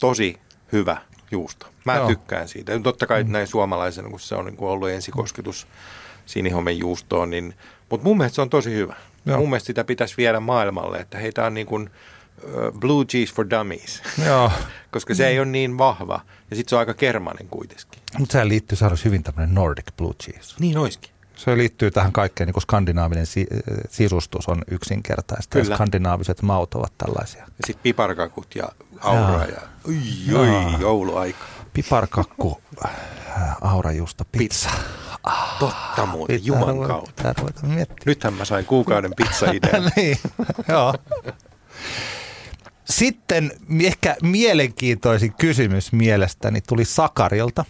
tosi 0.00 0.36
hyvä 0.72 0.96
juusto. 1.30 1.66
Mä 1.84 1.96
Joo. 1.96 2.08
Tykkään 2.08 2.48
siitä. 2.48 2.80
Totta 2.80 3.06
kai 3.06 3.24
mm. 3.24 3.32
näin 3.32 3.46
suomalaisena, 3.46 4.08
kun 4.08 4.20
se 4.20 4.34
on 4.34 4.44
niin 4.44 4.56
kuin 4.56 4.68
ollut 4.68 4.88
ensikosketus 4.88 5.66
sinihomen 6.26 6.78
juustoon, 6.78 7.30
niin, 7.30 7.54
mutta 7.90 8.04
mun 8.04 8.16
mielestä 8.16 8.34
se 8.34 8.42
on 8.42 8.50
tosi 8.50 8.74
hyvä. 8.74 8.96
Joo. 9.26 9.38
Mun 9.38 9.48
mielestä 9.48 9.66
sitä 9.66 9.84
pitäisi 9.84 10.14
viedä 10.16 10.40
maailmalle, 10.40 10.98
että 10.98 11.18
heitä 11.18 11.46
on 11.46 11.54
niin 11.54 11.66
kuin 11.66 11.90
blue 12.80 13.04
cheese 13.04 13.34
for 13.34 13.50
dummies, 13.50 14.02
Joo. 14.26 14.52
koska 14.90 15.14
se 15.14 15.26
ei 15.28 15.38
ole 15.38 15.46
niin 15.46 15.78
vahva 15.78 16.20
ja 16.50 16.56
sitten 16.56 16.70
se 16.70 16.76
on 16.76 16.80
aika 16.80 16.94
kermanen 16.94 17.48
kuitenkin. 17.48 18.02
Mutta 18.18 18.32
sehän 18.32 18.48
liittyy, 18.48 18.76
se 18.78 18.86
olisi 18.86 19.04
hyvin 19.04 19.22
tämmöinen 19.22 19.54
Nordic 19.54 19.86
Blue 19.96 20.12
Cheese. 20.22 20.54
Niin 20.60 20.78
oiskin. 20.78 21.10
Se 21.36 21.56
liittyy 21.56 21.90
tähän 21.90 22.12
kaikkeen, 22.12 22.46
niin 22.46 22.52
kuin 22.52 22.62
skandinaavinen 22.62 23.26
si- 23.26 23.46
sisustus 23.90 24.48
on 24.48 24.62
yksinkertaista. 24.70 25.58
Ja 25.58 25.64
Kyllä. 25.64 25.76
skandinaaviset 25.76 26.42
maut 26.42 26.74
ovat 26.74 26.92
tällaisia. 26.98 27.40
Ja 27.42 27.48
sitten 27.66 27.82
piparkakut 27.82 28.54
ja 28.54 28.64
aura 29.00 29.30
Joo. 29.32 29.44
ja 29.44 29.60
oi, 30.38 30.54
oi, 30.56 30.80
jouluaika. 30.80 31.44
Piparkakku, 31.72 32.60
äh, 32.84 32.90
aurajuusto, 33.60 34.24
pizza. 34.32 34.70
Totta 35.58 36.06
muuten, 36.06 36.36
Pitää 36.40 36.46
Juman 36.46 36.68
ruveta- 36.74 36.88
kautta. 36.88 37.10
pitää 37.16 37.34
ruveta 37.38 37.60
miettimään. 37.66 38.02
Nythän 38.06 38.34
mä 38.34 38.44
sain 38.44 38.64
kuukauden 38.64 39.12
pizza-idean. 39.16 39.90
niin, 39.96 40.18
joo. 40.68 40.94
Sitten 42.90 43.52
ehkä 43.84 44.16
mielenkiintoisin 44.22 45.34
kysymys 45.34 45.92
mielestäni 45.92 46.60
tuli 46.60 46.84
Sakarilta. 46.84 47.64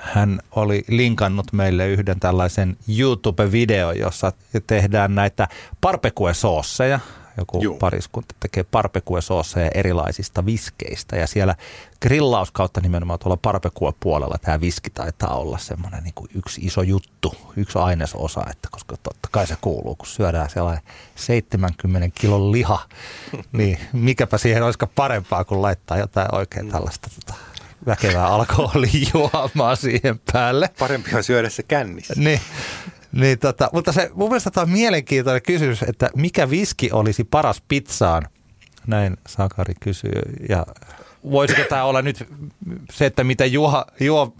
Hän 0.00 0.40
oli 0.50 0.84
linkannut 0.88 1.52
meille 1.52 1.88
yhden 1.88 2.20
tällaisen 2.20 2.76
YouTube-video, 2.88 3.92
jossa 3.98 4.32
tehdään 4.66 5.14
näitä 5.14 5.48
barbecue-soosseja. 5.80 7.00
Joku 7.38 7.62
Juu. 7.62 7.78
pariskunta 7.78 8.34
tekee 8.40 8.64
barbecue-soosseja 8.64 9.70
erilaisista 9.74 10.46
viskeistä. 10.46 11.16
Ja 11.16 11.26
siellä 11.26 11.54
grillaus 12.02 12.50
kautta 12.50 12.80
nimenomaan 12.80 13.18
tuolla 13.18 13.36
barbecue-puolella 13.36 14.38
tämä 14.38 14.60
viski 14.60 14.90
taitaa 14.90 15.36
olla 15.36 15.58
semmoinen 15.58 16.04
niin 16.04 16.14
kuin 16.14 16.30
yksi 16.34 16.60
iso 16.64 16.82
juttu, 16.82 17.34
yksi 17.56 17.78
ainesosa. 17.78 18.44
Että 18.50 18.68
koska 18.70 18.96
totta 19.02 19.28
kai 19.32 19.46
se 19.46 19.56
kuuluu, 19.60 19.96
kun 19.96 20.06
syödään 20.06 20.50
sellainen 20.50 20.82
70 21.14 22.20
kilon 22.20 22.52
liha, 22.52 22.78
niin 23.52 23.78
mikäpä 23.92 24.38
siihen 24.38 24.62
olisikaan 24.62 24.92
parempaa 24.94 25.44
kuin 25.44 25.62
laittaa 25.62 25.98
jotain 25.98 26.34
oikein 26.34 26.70
tällaista 26.70 27.10
tota, 27.14 27.34
väkevää 27.86 28.26
alkoholijuomaa 28.26 29.76
siihen 29.84 30.20
päälle. 30.32 30.70
Parempi 30.78 31.16
on 31.16 31.24
syödä 31.24 31.48
se 31.48 31.62
kännissä. 31.62 32.14
Niin, 32.16 32.40
niin 33.14 33.38
tota, 33.38 33.70
mutta 33.72 33.92
se, 33.92 34.10
mun 34.14 34.28
mielestä 34.28 34.50
tämä 34.50 34.62
on 34.62 34.70
mielenkiintoinen 34.70 35.42
kysymys, 35.42 35.82
että 35.82 36.10
mikä 36.16 36.50
viski 36.50 36.92
olisi 36.92 37.24
paras 37.24 37.62
pizzaan? 37.68 38.28
Näin 38.86 39.16
Sakari 39.28 39.74
kysyy. 39.80 40.22
Ja 40.48 40.66
voisiko 41.30 41.62
tämä 41.68 41.84
olla 41.84 42.02
nyt 42.02 42.28
se, 42.92 43.06
että 43.06 43.24
mitä 43.24 43.46
juo, 43.46 43.84
juo 44.00 44.34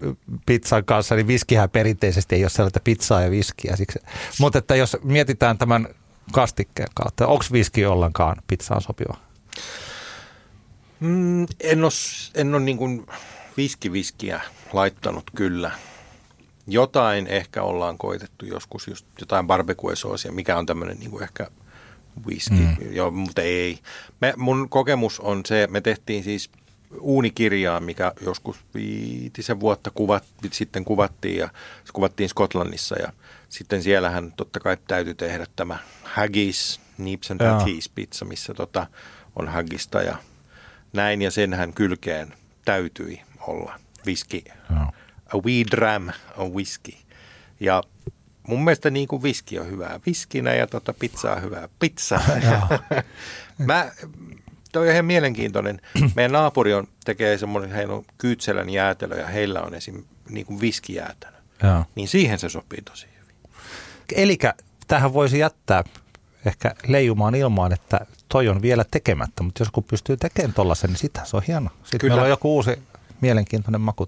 pizzan 0.45 0.85
kanssa, 0.85 1.15
niin 1.15 1.27
viskihän 1.27 1.69
perinteisesti 1.69 2.35
ei 2.35 2.43
ole 2.43 2.49
sellaista 2.49 2.79
pizzaa 2.83 3.21
ja 3.21 3.31
viskiä. 3.31 3.75
Siksi. 3.75 3.99
Mutta 4.39 4.59
että 4.59 4.75
jos 4.75 4.97
mietitään 5.03 5.57
tämän 5.57 5.87
kastikkeen 6.31 6.89
kautta, 6.93 7.27
onko 7.27 7.45
viski 7.51 7.85
ollenkaan 7.85 8.35
pizzaan 8.47 8.81
sopiva? 8.81 9.17
Mm, 10.99 11.45
en 11.59 11.83
ole, 11.83 11.91
en 12.35 12.55
ole 12.55 12.63
niin 12.63 13.05
viskiviskiä 13.57 14.41
laittanut 14.73 15.23
kyllä. 15.35 15.71
Jotain 16.67 17.27
ehkä 17.27 17.63
ollaan 17.63 17.97
koitettu 17.97 18.45
joskus, 18.45 18.87
just 18.87 19.05
jotain 19.19 19.47
barbecue-soosia, 19.47 20.31
mikä 20.31 20.57
on 20.57 20.65
tämmöinen 20.65 20.99
niin 20.99 21.11
kuin 21.11 21.23
ehkä 21.23 21.47
whisky, 22.25 22.55
mm. 22.55 22.77
Joo, 22.91 23.11
mutta 23.11 23.41
ei. 23.41 23.79
Me, 24.21 24.33
mun 24.37 24.69
kokemus 24.69 25.19
on 25.19 25.41
se, 25.45 25.67
me 25.71 25.81
tehtiin 25.81 26.23
siis 26.23 26.49
uunikirjaa, 26.99 27.79
mikä 27.79 28.13
joskus 28.21 28.57
viitisen 28.73 29.59
vuotta 29.59 29.91
kuvat, 29.91 30.23
sitten 30.51 30.85
kuvattiin 30.85 31.37
ja 31.37 31.49
se 31.85 31.93
kuvattiin 31.93 32.29
Skotlannissa 32.29 32.95
ja 32.95 33.13
sitten 33.49 33.83
siellähän 33.83 34.31
totta 34.31 34.59
kai 34.59 34.77
täytyy 34.87 35.13
tehdä 35.13 35.45
tämä 35.55 35.77
haggis, 36.03 36.81
nips 36.97 37.31
and 37.31 37.39
patties 37.39 37.89
pizza, 37.89 38.25
missä 38.25 38.53
tota 38.53 38.87
on 39.35 39.47
haggista 39.47 40.01
ja 40.01 40.17
näin 40.93 41.21
ja 41.21 41.31
senhän 41.31 41.73
kylkeen 41.73 42.33
täytyi 42.65 43.21
olla 43.47 43.79
whisky. 44.05 44.41
Joo. 44.69 44.91
A 45.33 45.37
wee 45.37 45.63
dram 45.71 46.09
on 46.37 46.53
whisky. 46.53 46.91
Ja 47.59 47.83
mun 48.47 48.63
mielestä 48.63 48.89
niin 48.89 49.07
kuin 49.07 49.23
viski 49.23 49.59
on 49.59 49.67
hyvää 49.67 49.99
viskinä 50.05 50.53
ja 50.53 50.67
tota 50.67 50.93
pizza 50.93 51.33
on 51.33 51.41
hyvää 51.41 51.69
pizzaa. 51.79 52.21
Mä, 53.57 53.91
toi 54.71 54.87
on 54.87 54.93
ihan 54.93 55.05
mielenkiintoinen. 55.05 55.81
Meidän 56.15 56.31
naapuri 56.31 56.73
on, 56.73 56.87
tekee 57.05 57.37
semmoinen, 57.37 57.71
heillä 57.71 57.93
on 57.93 58.05
Kyytselän 58.17 58.69
jäätelö 58.69 59.19
ja 59.19 59.27
heillä 59.27 59.61
on 59.61 59.73
esim. 59.73 60.03
niin 60.29 60.45
kuin 60.45 60.61
viskijäätelö. 60.61 61.37
Joo. 61.63 61.85
Niin 61.95 62.07
siihen 62.07 62.39
se 62.39 62.49
sopii 62.49 62.81
tosi 62.81 63.07
hyvin. 63.21 63.35
Eli 64.15 64.37
tähän 64.87 65.13
voisi 65.13 65.39
jättää 65.39 65.83
ehkä 66.45 66.75
leijumaan 66.87 67.35
ilmaan, 67.35 67.73
että 67.73 68.05
toi 68.29 68.47
on 68.47 68.61
vielä 68.61 68.85
tekemättä, 68.91 69.43
mutta 69.43 69.61
jos 69.61 69.71
kun 69.71 69.83
pystyy 69.83 70.17
tekemään 70.17 70.53
tollasen, 70.53 70.89
niin 70.89 70.97
sitä 70.97 71.21
se 71.23 71.37
on 71.37 71.43
hieno. 71.47 71.69
Sitten 71.83 71.99
Kyllä. 71.99 72.11
meillä 72.11 72.23
on 72.23 72.29
joku 72.29 72.55
uusi 72.55 72.79
mielenkiintoinen 73.25 73.81
maku. 73.81 74.07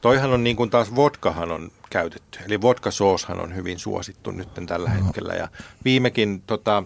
Toihan 0.00 0.32
on 0.32 0.44
niin 0.44 0.56
kuin 0.56 0.70
taas 0.70 0.94
vodkahan 0.94 1.50
on 1.50 1.70
käytetty. 1.90 2.38
Eli 2.46 2.60
vodkasooshan 2.60 3.40
on 3.40 3.54
hyvin 3.54 3.78
suosittu 3.78 4.30
nyt 4.30 4.48
tällä 4.66 4.90
hetkellä. 4.90 5.34
Ja 5.34 5.48
viimekin 5.84 6.42
tota, 6.46 6.84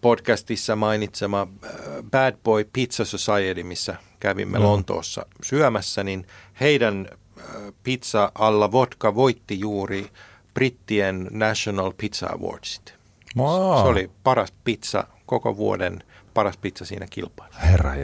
podcastissa 0.00 0.76
mainitsema 0.76 1.40
äh, 1.64 1.70
Bad 2.10 2.36
Boy 2.44 2.64
Pizza 2.72 3.04
Society, 3.04 3.62
missä 3.62 3.96
kävimme 4.20 4.58
Mm. 4.58 4.64
Lontoossa 4.64 5.26
syömässä, 5.42 6.04
niin 6.04 6.26
heidän 6.60 7.08
äh, 7.08 7.44
pizza 7.82 8.32
alla 8.34 8.72
vodka 8.72 9.14
voitti 9.14 9.60
juuri 9.60 10.10
brittien 10.54 11.28
National 11.30 11.92
Pizza 11.96 12.26
Awardsit. 12.26 12.94
Wow. 13.36 13.82
Se 13.82 13.88
oli 13.88 14.10
paras 14.24 14.52
pizza 14.64 15.04
koko 15.26 15.56
vuoden, 15.56 16.02
paras 16.34 16.56
pizza 16.56 16.84
siinä 16.84 17.06
kilpailussa. 17.10 17.60
Herra. 17.60 17.94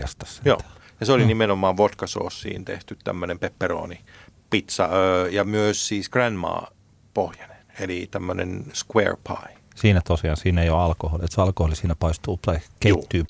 Joo. 0.45 0.61
Ja 1.01 1.07
se 1.07 1.13
oli 1.13 1.25
nimenomaan 1.25 1.77
vodkasoossiin 1.77 2.65
tehty 2.65 2.97
tämmöinen 3.05 3.39
pepperoni 3.39 4.01
pizza 4.51 4.89
öö, 4.93 5.29
ja 5.29 5.45
myös 5.45 5.89
siis 5.89 6.09
grandma 6.09 6.63
pohjainen, 7.15 7.57
eli 7.79 8.09
tämmöinen 8.11 8.65
square 8.75 9.17
pie. 9.29 9.57
Siinä 9.75 10.01
tosiaan, 10.05 10.37
siinä 10.37 10.63
ei 10.63 10.71
ole 10.71 10.83
alkoholi. 10.83 11.25
Että 11.25 11.35
se 11.35 11.41
alkoholi 11.41 11.77
siinä 11.77 11.95
paistuu 11.95 12.39
tai 12.43 12.59
keittyy. 12.81 13.25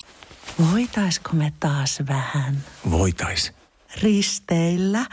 Voitaisko 0.71 1.29
me 1.33 1.53
taas 1.59 1.99
vähän 2.07 2.63
Voitais. 2.91 3.53
risteillä? 4.01 5.05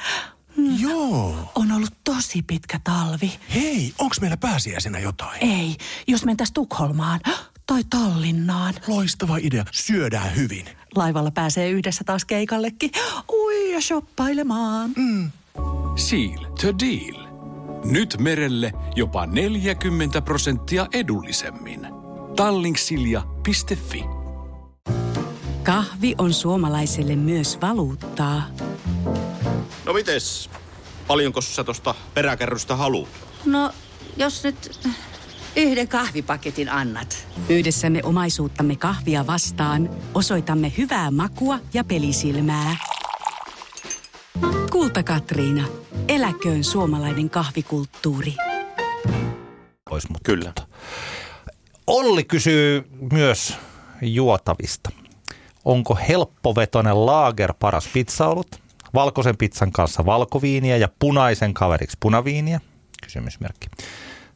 Joo. 0.81 1.53
On 1.55 1.73
ollut 1.73 1.93
tosi 2.05 2.43
pitkä 2.43 2.81
talvi. 2.85 3.33
Hei, 3.55 3.93
onks 3.99 4.21
meillä 4.21 4.37
pääsiäisenä 4.37 4.99
jotain? 4.99 5.39
Ei, 5.45 5.77
jos 6.07 6.25
mentäis 6.25 6.53
Tukholmaan 6.53 7.21
tai 7.67 7.85
Tallinnaan. 7.91 8.75
Loistava 8.87 9.37
idea. 9.37 9.65
Syödään 9.73 10.37
hyvin. 10.37 10.78
Laivalla 10.97 11.31
pääsee 11.31 11.71
yhdessä 11.71 12.05
taas 12.05 12.25
keikallekin. 12.25 12.91
Ui 13.33 13.73
ja 13.73 13.81
shoppailemaan. 13.81 14.91
Seal 15.97 16.45
to 16.45 16.79
deal. 16.79 17.29
Nyt 17.85 18.17
merelle 18.19 18.73
jopa 18.97 19.27
40 19.27 20.23
prosenttia 20.23 20.87
edullisemmin. 20.93 21.89
Tallingsilja.fi 22.37 24.05
Kahvi 25.63 26.15
on 26.19 26.33
suomalaiselle 26.33 27.17
myös 27.17 27.59
valuuttaa. 27.63 28.43
No 29.85 29.93
mites? 29.93 30.51
Paljonko 31.07 31.41
sä 31.41 31.65
tosta 31.65 31.95
peräkärrystä 32.15 32.77
haluat? 32.77 33.09
No, 33.45 33.71
jos 34.17 34.45
nyt 34.45 34.81
yhden 35.57 35.89
kahvipaketin 35.89 36.69
annat. 36.69 37.27
Yhdessämme 37.49 38.01
omaisuuttamme 38.05 38.77
kahvia 38.77 39.27
vastaan 39.27 39.91
osoitamme 40.15 40.73
hyvää 40.79 41.11
makua 41.11 41.59
ja 41.75 41.85
pelisilmää. 41.85 42.77
Kulta 44.73 45.03
Katriina. 45.03 45.65
Eläköön 46.09 46.65
suomalainen 46.65 47.31
kahvikulttuuri. 47.31 48.35
pois. 49.91 50.09
Mutta 50.09 50.27
Kyllä. 50.27 50.53
Olli 51.87 52.25
kysyy 52.25 52.89
myös 53.13 53.57
juotavista. 54.03 54.91
Onko 55.65 55.99
helppovetoinen 56.09 57.07
laager 57.07 57.55
paras 57.59 57.89
pizzaolut? 57.93 58.63
Valkoisen 58.95 59.37
pizzan 59.37 59.73
kanssa 59.73 60.07
valkoviiniä 60.07 60.77
ja 60.77 60.89
punaisen 60.99 61.55
kaveriksi 61.55 61.97
punaviiniä? 62.01 62.61
Kysymysmerkki. 63.03 63.67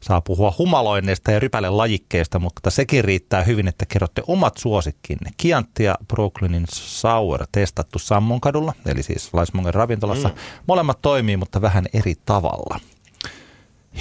Saa 0.03 0.21
puhua 0.21 0.53
humaloinneista 0.57 1.31
ja 1.31 1.39
rypäle 1.39 1.69
lajikkeista, 1.69 2.39
mutta 2.39 2.69
sekin 2.69 3.03
riittää 3.03 3.43
hyvin, 3.43 3.67
että 3.67 3.85
kerrotte 3.85 4.23
omat 4.27 4.57
suosikkinne. 4.57 5.31
Chianti 5.41 5.83
ja 5.83 5.95
Brooklynin 6.07 6.65
Sour 6.71 7.47
testattu 7.51 7.99
Sammonkadulla, 7.99 8.73
eli 8.85 9.03
siis 9.03 9.33
Laismongen 9.33 9.73
ravintolassa. 9.73 10.27
Mm. 10.27 10.35
Molemmat 10.67 11.01
toimii, 11.01 11.37
mutta 11.37 11.61
vähän 11.61 11.85
eri 11.93 12.15
tavalla. 12.25 12.79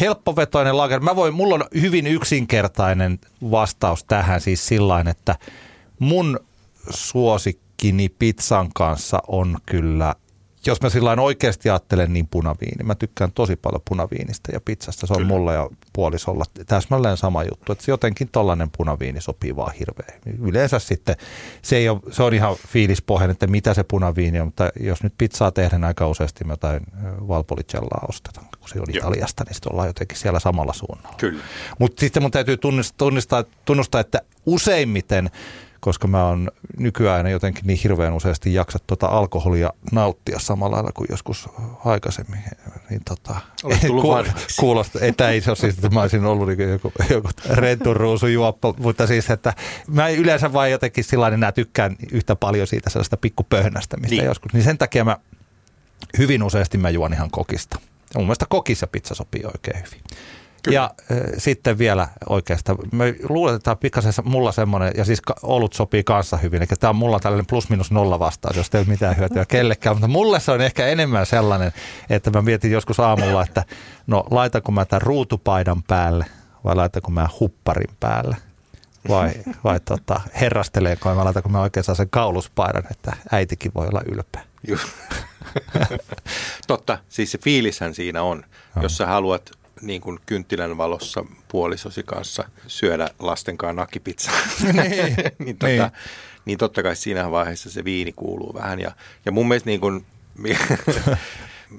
Helppovetoinen 0.01 0.77
lager. 0.77 1.01
Mä 1.01 1.17
voin, 1.17 1.35
mulla 1.35 1.55
on 1.55 1.65
hyvin 1.81 2.07
yksinkertainen 2.07 3.19
vastaus 3.51 4.05
tähän 4.05 4.41
siis 4.41 4.67
sillain, 4.67 5.09
että 5.09 5.37
mun 5.99 6.41
suosikkini 6.91 8.09
pizzan 8.09 8.71
kanssa 8.75 9.19
on 9.29 9.59
kyllä, 9.67 10.15
jos 10.67 10.81
mä 10.81 10.91
sillä 10.91 11.17
oikeasti 11.21 11.71
ajattelen, 11.71 12.13
niin 12.13 12.29
punaviini. 12.31 12.85
Mä 12.85 12.95
tykkään 12.95 13.33
tosi 13.33 13.57
paljon 13.57 13.83
punaviinistä 13.89 14.53
ja 14.53 14.61
pizzasta. 14.65 15.07
Se 15.07 15.13
on 15.13 15.17
kyllä. 15.17 15.29
mulla 15.29 15.53
ja 15.53 15.71
puolisolla 15.93 16.45
täsmälleen 16.67 17.17
sama 17.17 17.45
juttu. 17.45 17.73
Että 17.73 17.91
jotenkin 17.91 18.29
tollainen 18.29 18.71
punaviini 18.77 19.21
sopii 19.21 19.57
vaan 19.57 19.75
hirveän. 19.75 20.21
Yleensä 20.43 20.79
sitten 20.79 21.17
se, 21.63 21.77
ei 21.77 21.89
ole, 21.89 22.01
se 22.11 22.23
on 22.23 22.35
ihan 22.35 22.57
fiilispohjainen, 22.69 23.33
että 23.33 23.47
mitä 23.47 23.75
se 23.75 23.85
punaviini 23.85 24.41
on. 24.41 24.47
Mutta 24.47 24.71
jos 24.81 25.03
nyt 25.03 25.15
pizzaa 25.19 25.51
tehdään 25.51 25.85
aika 25.85 26.09
useasti, 26.09 26.45
mä 26.45 26.53
jotain 26.53 26.83
valpolicellaa 27.29 28.07
ostetaan, 28.09 28.47
kun 28.61 28.69
se 28.69 28.81
on 28.81 28.87
Joo. 28.89 28.99
Italiasta, 28.99 29.45
niin 29.45 29.55
sitten 29.55 29.73
ollaan 29.73 29.89
jotenkin 29.89 30.19
siellä 30.19 30.41
samalla 30.41 30.73
suunnalla. 30.73 31.17
Kyllä. 31.17 31.43
Mutta 31.79 32.01
sitten 32.01 32.23
mun 32.23 32.31
täytyy 32.31 32.57
tunnistaa, 32.57 32.97
tunnistaa, 32.99 33.45
tunnustaa, 33.65 34.01
että 34.01 34.21
useimmiten 34.47 35.31
koska 35.85 36.09
mä 36.09 36.27
oon 36.27 36.51
nykyään 36.79 37.31
jotenkin 37.31 37.67
niin 37.67 37.79
hirveän 37.83 38.13
useasti 38.13 38.55
jaksa 38.55 38.79
tuota 38.87 39.07
alkoholia 39.07 39.71
nauttia 39.93 40.39
samalla 40.39 40.77
lailla 40.77 40.93
kuin 40.93 41.07
joskus 41.11 41.49
aikaisemmin. 41.85 42.41
Niin 42.91 43.01
tota, 43.09 43.41
kuul, 43.87 44.25
kuulosta, 44.61 44.99
että 45.03 45.31
ei 45.31 45.41
se 45.41 45.51
ole 45.51 45.57
siis, 45.57 45.75
että 45.75 45.89
mä 45.89 46.01
olisin 46.01 46.25
ollut 46.25 46.49
niin 46.49 46.71
joku, 46.71 46.93
joku 47.11 47.29
renturuusujuoppo, 47.51 48.75
mutta 48.79 49.07
siis, 49.07 49.31
että 49.31 49.55
mä 49.87 50.09
yleensä 50.09 50.53
vaan 50.53 50.71
jotenkin 50.71 51.05
sillä 51.05 51.29
enää 51.29 51.53
tykkään 51.53 51.97
yhtä 52.13 52.37
paljon 52.37 52.67
siitä 52.67 52.91
sellaista 52.91 53.17
pikkupöhnästä, 53.17 53.97
mistä 53.97 54.17
niin. 54.17 54.25
joskus, 54.25 54.53
niin 54.53 54.65
sen 54.65 54.79
takia 54.79 55.05
mä 55.05 55.17
hyvin 56.19 56.43
useasti 56.43 56.79
mä 56.79 56.91
juon 56.91 57.13
ihan 57.13 57.31
kokista. 57.31 57.79
Ja 58.15 58.19
mun 58.19 58.27
mielestä 58.27 58.47
kokissa 58.49 58.87
pizza 58.87 59.15
sopii 59.15 59.45
oikein 59.45 59.85
hyvin. 59.87 60.01
Kyllä. 60.63 60.75
Ja 60.75 60.91
äh, 61.11 61.17
sitten 61.39 61.79
vielä 61.79 62.09
oikeastaan, 62.29 62.79
me 62.93 63.15
luulen, 63.29 63.55
että 63.55 63.65
tämä 63.65 63.73
on 63.73 63.79
pikkasen 63.79 64.13
mulla 64.25 64.53
semmoinen, 64.53 64.93
ja 64.97 65.05
siis 65.05 65.23
olut 65.43 65.73
sopii 65.73 66.05
kanssa 66.05 66.37
hyvin, 66.37 66.63
eli 66.63 66.67
tämä 66.67 66.89
on 66.89 66.97
mulla 66.97 67.21
tällainen 67.21 67.47
plus 67.47 67.71
minus 67.71 67.91
nolla 67.91 68.19
vastaus, 68.19 68.57
jos 68.57 68.71
ei 68.75 68.81
ole 68.81 68.87
mitään 68.87 69.17
hyötyä 69.17 69.45
kellekään, 69.45 69.97
mutta 69.97 70.09
mulle 70.09 70.41
se 70.41 70.53
on 70.53 70.61
ehkä 70.61 70.87
enemmän 70.87 71.27
sellainen, 71.27 71.73
että 72.11 72.31
mä 72.31 72.43
mietin 72.43 72.71
joskus 72.71 73.01
aamulla, 73.01 73.43
että 73.43 73.65
no 74.07 74.25
laitanko 74.31 74.73
mä 74.73 74.85
tämän 74.85 75.03
ruutupaidan 75.03 75.83
päälle 75.83 76.27
vai 76.65 76.75
laitanko 76.75 77.11
mä 77.11 77.29
hupparin 77.41 77.97
päälle 78.01 78.37
vai, 79.09 79.33
vai 79.65 79.81
tota, 79.81 80.21
herrasteleeko 80.41 81.15
mä 81.15 81.25
laitanko 81.25 81.49
mä 81.49 81.61
oikein 81.61 81.85
sen 81.85 82.11
kauluspaidan, 82.11 82.85
että 82.91 83.17
äitikin 83.33 83.73
voi 83.75 83.89
olla 83.89 84.03
ylpeä. 84.07 84.43
Totta, 86.67 86.99
siis 87.09 87.33
se 87.33 87.39
fiilishän 87.39 87.95
siinä 87.95 88.23
on, 88.23 88.45
no. 88.75 88.83
jos 88.83 88.97
sä 88.97 89.07
haluat 89.07 89.51
niin 89.83 90.01
kuin 90.01 90.19
kynttilän 90.27 90.77
valossa 90.77 91.25
puolisosi 91.49 92.03
kanssa 92.03 92.45
syödä 92.67 93.09
lasten 93.19 93.59
kanssa 93.59 93.73
nakipizzaa. 93.73 94.35
niin, 94.73 95.17
niin, 95.45 95.59
tota, 95.59 95.67
niin. 95.67 95.91
niin 96.45 96.59
totta 96.59 96.83
kai 96.83 96.97
siinä 96.97 97.31
vaiheessa 97.31 97.71
se 97.71 97.85
viini 97.85 98.13
kuuluu 98.13 98.55
vähän. 98.55 98.81
Ja, 98.81 98.93
ja 99.25 99.33
mun 99.33 99.49
mielestä 99.49 99.71
niin 99.71 99.81
kuin, 99.81 100.05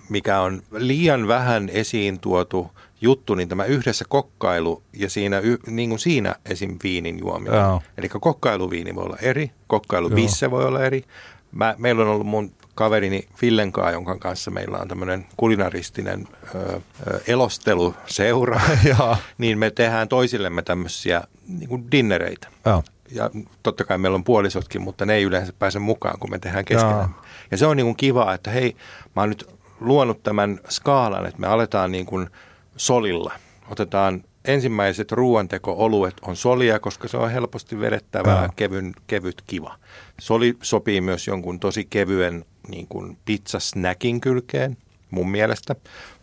mikä 0.09 0.39
on 0.39 0.63
liian 0.71 1.27
vähän 1.27 1.69
esiin 1.69 2.19
tuotu 2.19 2.71
juttu, 3.01 3.35
niin 3.35 3.49
tämä 3.49 3.65
yhdessä 3.65 4.05
kokkailu 4.09 4.83
ja 4.93 5.09
siinä, 5.09 5.41
niin 5.67 5.89
kuin 5.89 5.99
siinä 5.99 6.35
esim. 6.45 6.77
viinin 6.83 7.19
juominen. 7.19 7.61
Eli 7.97 8.09
kokkailuviini 8.09 8.95
voi 8.95 9.03
olla 9.03 9.17
eri, 9.21 9.51
kokkailubisse 9.67 10.51
voi 10.51 10.65
olla 10.65 10.83
eri. 10.83 11.03
Mä, 11.51 11.75
meillä 11.77 12.01
on 12.01 12.09
ollut 12.09 12.27
mun 12.27 12.51
kaverini 12.75 13.27
Fillenkaa, 13.35 13.91
jonka 13.91 14.17
kanssa 14.17 14.51
meillä 14.51 14.77
on 14.77 14.87
tämmöinen 14.87 15.25
kulinaristinen 15.37 16.27
ö, 16.55 16.57
ö, 16.57 17.19
elosteluseura, 17.27 18.61
niin 19.37 19.57
me 19.57 19.71
tehdään 19.71 20.07
toisillemme 20.07 20.61
tämmöisiä 20.61 21.23
niin 21.47 21.69
kuin 21.69 21.91
dinnereitä. 21.91 22.47
Ja. 22.65 22.83
ja 23.11 23.29
totta 23.63 23.83
kai 23.83 23.97
meillä 23.97 24.15
on 24.15 24.23
puolisotkin, 24.23 24.81
mutta 24.81 25.05
ne 25.05 25.13
ei 25.13 25.23
yleensä 25.23 25.53
pääse 25.59 25.79
mukaan, 25.79 26.19
kun 26.19 26.29
me 26.29 26.39
tehdään 26.39 26.65
keskenään. 26.65 27.09
Ja 27.51 27.57
se 27.57 27.65
on 27.65 27.77
niin 27.77 27.85
kuin 27.85 27.97
kiva, 27.97 28.33
että 28.33 28.51
hei, 28.51 28.75
mä 29.15 29.21
oon 29.21 29.29
nyt 29.29 29.49
luonut 29.79 30.23
tämän 30.23 30.59
skaalan, 30.69 31.25
että 31.25 31.39
me 31.39 31.47
aletaan 31.47 31.91
niin 31.91 32.05
kuin 32.05 32.29
solilla. 32.77 33.33
Otetaan 33.69 34.23
ensimmäiset 34.45 35.11
ruoanteko-oluet 35.11 36.13
on 36.21 36.35
solia, 36.35 36.79
koska 36.79 37.07
se 37.07 37.17
on 37.17 37.31
helposti 37.31 37.79
vedettävää, 37.79 38.49
kevyn, 38.55 38.93
kevyt, 39.07 39.41
kiva. 39.47 39.75
Soli 40.21 40.57
sopii 40.61 41.01
myös 41.01 41.27
jonkun 41.27 41.59
tosi 41.59 41.87
kevyen 41.89 42.45
niin 42.67 42.87
kuin 42.87 43.17
pizzasnäkin 43.25 44.21
kylkeen 44.21 44.77
mun 45.13 45.31
mielestä. 45.31 45.75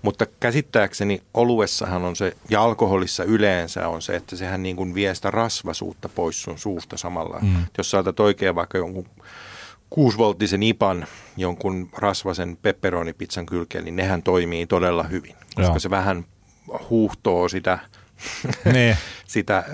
Mutta 0.03 0.27
käsittääkseni 0.41 1.23
oluessahan 1.35 2.05
on 2.05 2.17
se, 2.17 2.37
ja 2.49 2.63
alkoholissa 2.63 3.25
yleensä 3.25 3.89
on 3.89 4.03
se, 4.03 4.17
että 4.17 4.37
sehän 4.37 4.63
niin 4.63 4.77
kuin 4.77 4.95
vie 4.95 5.15
sitä 5.15 5.31
rasvasuutta 5.31 6.09
pois 6.09 6.43
sun 6.43 6.59
suusta 6.59 6.97
samalla. 6.97 7.39
Mm. 7.43 7.65
Jos 7.79 7.91
saatat 7.91 8.21
oikein 8.21 8.55
vaikka 8.55 8.79
jonkun 8.79 9.07
kuusvolttisen 9.91 10.63
ipan 10.63 11.07
jonkun 11.37 11.89
rasvasen 11.97 12.59
pepperonipizzan 12.63 13.47
kylkeen, 13.47 13.85
niin 13.85 13.97
nehän 13.97 14.23
toimii 14.23 14.67
todella 14.67 15.03
hyvin, 15.03 15.35
koska 15.55 15.73
Joo. 15.73 15.79
se 15.79 15.91
vähän 15.91 16.25
huuhtoo 16.91 17.49
sitä, 17.49 17.79
niin. 18.73 18.97
sitä 19.27 19.65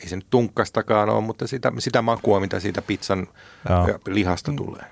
ei 0.00 0.08
se 0.08 0.16
nyt 0.16 0.26
tunkkastakaan 0.30 1.10
ole, 1.10 1.20
mutta 1.20 1.46
sitä, 1.46 1.72
sitä 1.78 2.02
makua, 2.02 2.40
mitä 2.40 2.60
siitä 2.60 2.82
pizzan 2.82 3.26
Joo. 3.68 3.98
lihasta 4.06 4.52
tulee. 4.56 4.84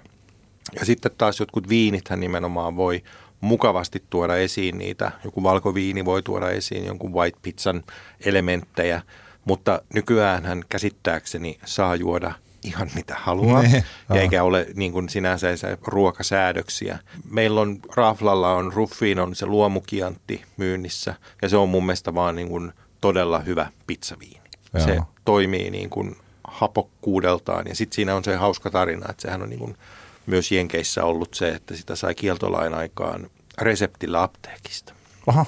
Ja 0.79 0.85
sitten 0.85 1.13
taas 1.19 1.41
jotkut 1.41 1.69
viinithän 1.69 2.21
nimenomaan 2.21 2.77
voi 2.77 3.03
mukavasti 3.41 4.03
tuoda 4.11 4.37
esiin 4.37 4.79
niitä. 4.79 5.13
Joku 5.25 5.43
valkoviini 5.43 6.05
voi 6.05 6.23
tuoda 6.23 6.51
esiin 6.51 6.85
jonkun 6.85 7.13
white 7.13 7.39
pizzan 7.43 7.83
elementtejä, 8.25 9.03
mutta 9.45 9.83
nykyään 9.95 10.45
hän 10.45 10.63
käsittääkseni 10.69 11.59
saa 11.65 11.97
juoda 11.97 12.33
ihan 12.65 12.91
mitä 12.95 13.15
haluaa, 13.19 13.63
ne, 13.63 13.85
ja 14.09 14.21
eikä 14.21 14.43
ole 14.43 14.67
niin 14.75 14.93
kuin 14.93 15.09
sinänsä 15.09 15.49
ruokasäädöksiä. 15.87 16.99
Meillä 17.31 17.61
on 17.61 17.79
Raflalla 17.97 18.55
on 18.55 18.73
Ruffiin 18.73 19.19
on 19.19 19.35
se 19.35 19.47
luomukiantti 19.47 20.43
myynnissä, 20.57 21.15
ja 21.43 21.49
se 21.49 21.57
on 21.57 21.69
mun 21.69 21.87
mielestä 21.87 22.15
vaan 22.15 22.37
niin 22.37 22.49
kuin 22.49 22.73
todella 23.01 23.39
hyvä 23.39 23.67
pizzaviini. 23.87 24.51
Joo. 24.75 24.85
Se 24.85 25.01
toimii 25.25 25.71
niin 25.71 25.91
kuin 25.91 26.17
hapokkuudeltaan, 26.45 27.67
ja 27.69 27.75
sitten 27.75 27.95
siinä 27.95 28.15
on 28.15 28.25
se 28.25 28.37
hauska 28.37 28.71
tarina, 28.71 29.07
että 29.11 29.23
sehän 29.23 29.43
on 29.43 29.51
niin 29.51 29.61
kuin 29.61 29.77
myös 30.31 30.53
Jenkeissä 30.53 31.05
ollut 31.05 31.35
se, 31.35 31.49
että 31.49 31.77
sitä 31.77 31.97
sai 31.97 32.15
kieltolain 32.15 32.75
aikaan 32.75 33.31
reseptillä 33.61 34.23
apteekista. 34.23 34.95
Aha. 35.27 35.47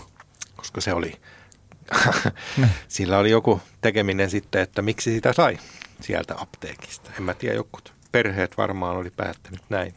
Koska 0.57 0.81
se 0.81 0.93
oli, 0.93 1.13
sillä 2.89 3.19
oli 3.19 3.31
joku 3.31 3.61
tekeminen 3.81 4.31
sitten, 4.31 4.63
että 4.63 4.83
miksi 4.83 5.15
sitä 5.15 5.33
sai 5.33 5.59
sieltä 6.01 6.35
apteekista. 6.39 7.11
En 7.17 7.23
mä 7.23 7.35
tiedä, 7.35 7.55
jokut 7.55 7.93
perheet 8.13 8.57
varmaan 8.57 8.97
oli 8.97 9.11
päättänyt 9.11 9.63
näin. 9.69 9.95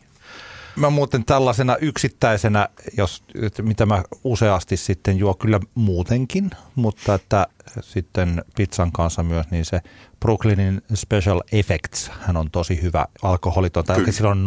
Mä 0.76 0.90
muuten 0.90 1.26
tällaisena 1.26 1.76
yksittäisenä, 1.76 2.70
jos, 2.98 3.24
mitä 3.62 3.86
mä 3.86 4.04
useasti 4.24 4.78
sitten 4.78 5.18
juo 5.18 5.34
kyllä 5.34 5.60
muutenkin, 5.76 6.52
mutta 6.76 7.14
että 7.14 7.48
sitten 7.82 8.44
pizzan 8.56 8.92
kanssa 8.92 9.24
myös, 9.24 9.46
niin 9.52 9.66
se 9.66 9.82
Brooklynin 10.20 10.82
Special 10.94 11.42
Effects, 11.52 12.12
hän 12.22 12.38
on 12.38 12.52
tosi 12.52 12.82
hyvä 12.82 13.06
alkoholiton, 13.22 13.86
tai 13.86 14.12
sillä 14.12 14.30
on 14.30 14.46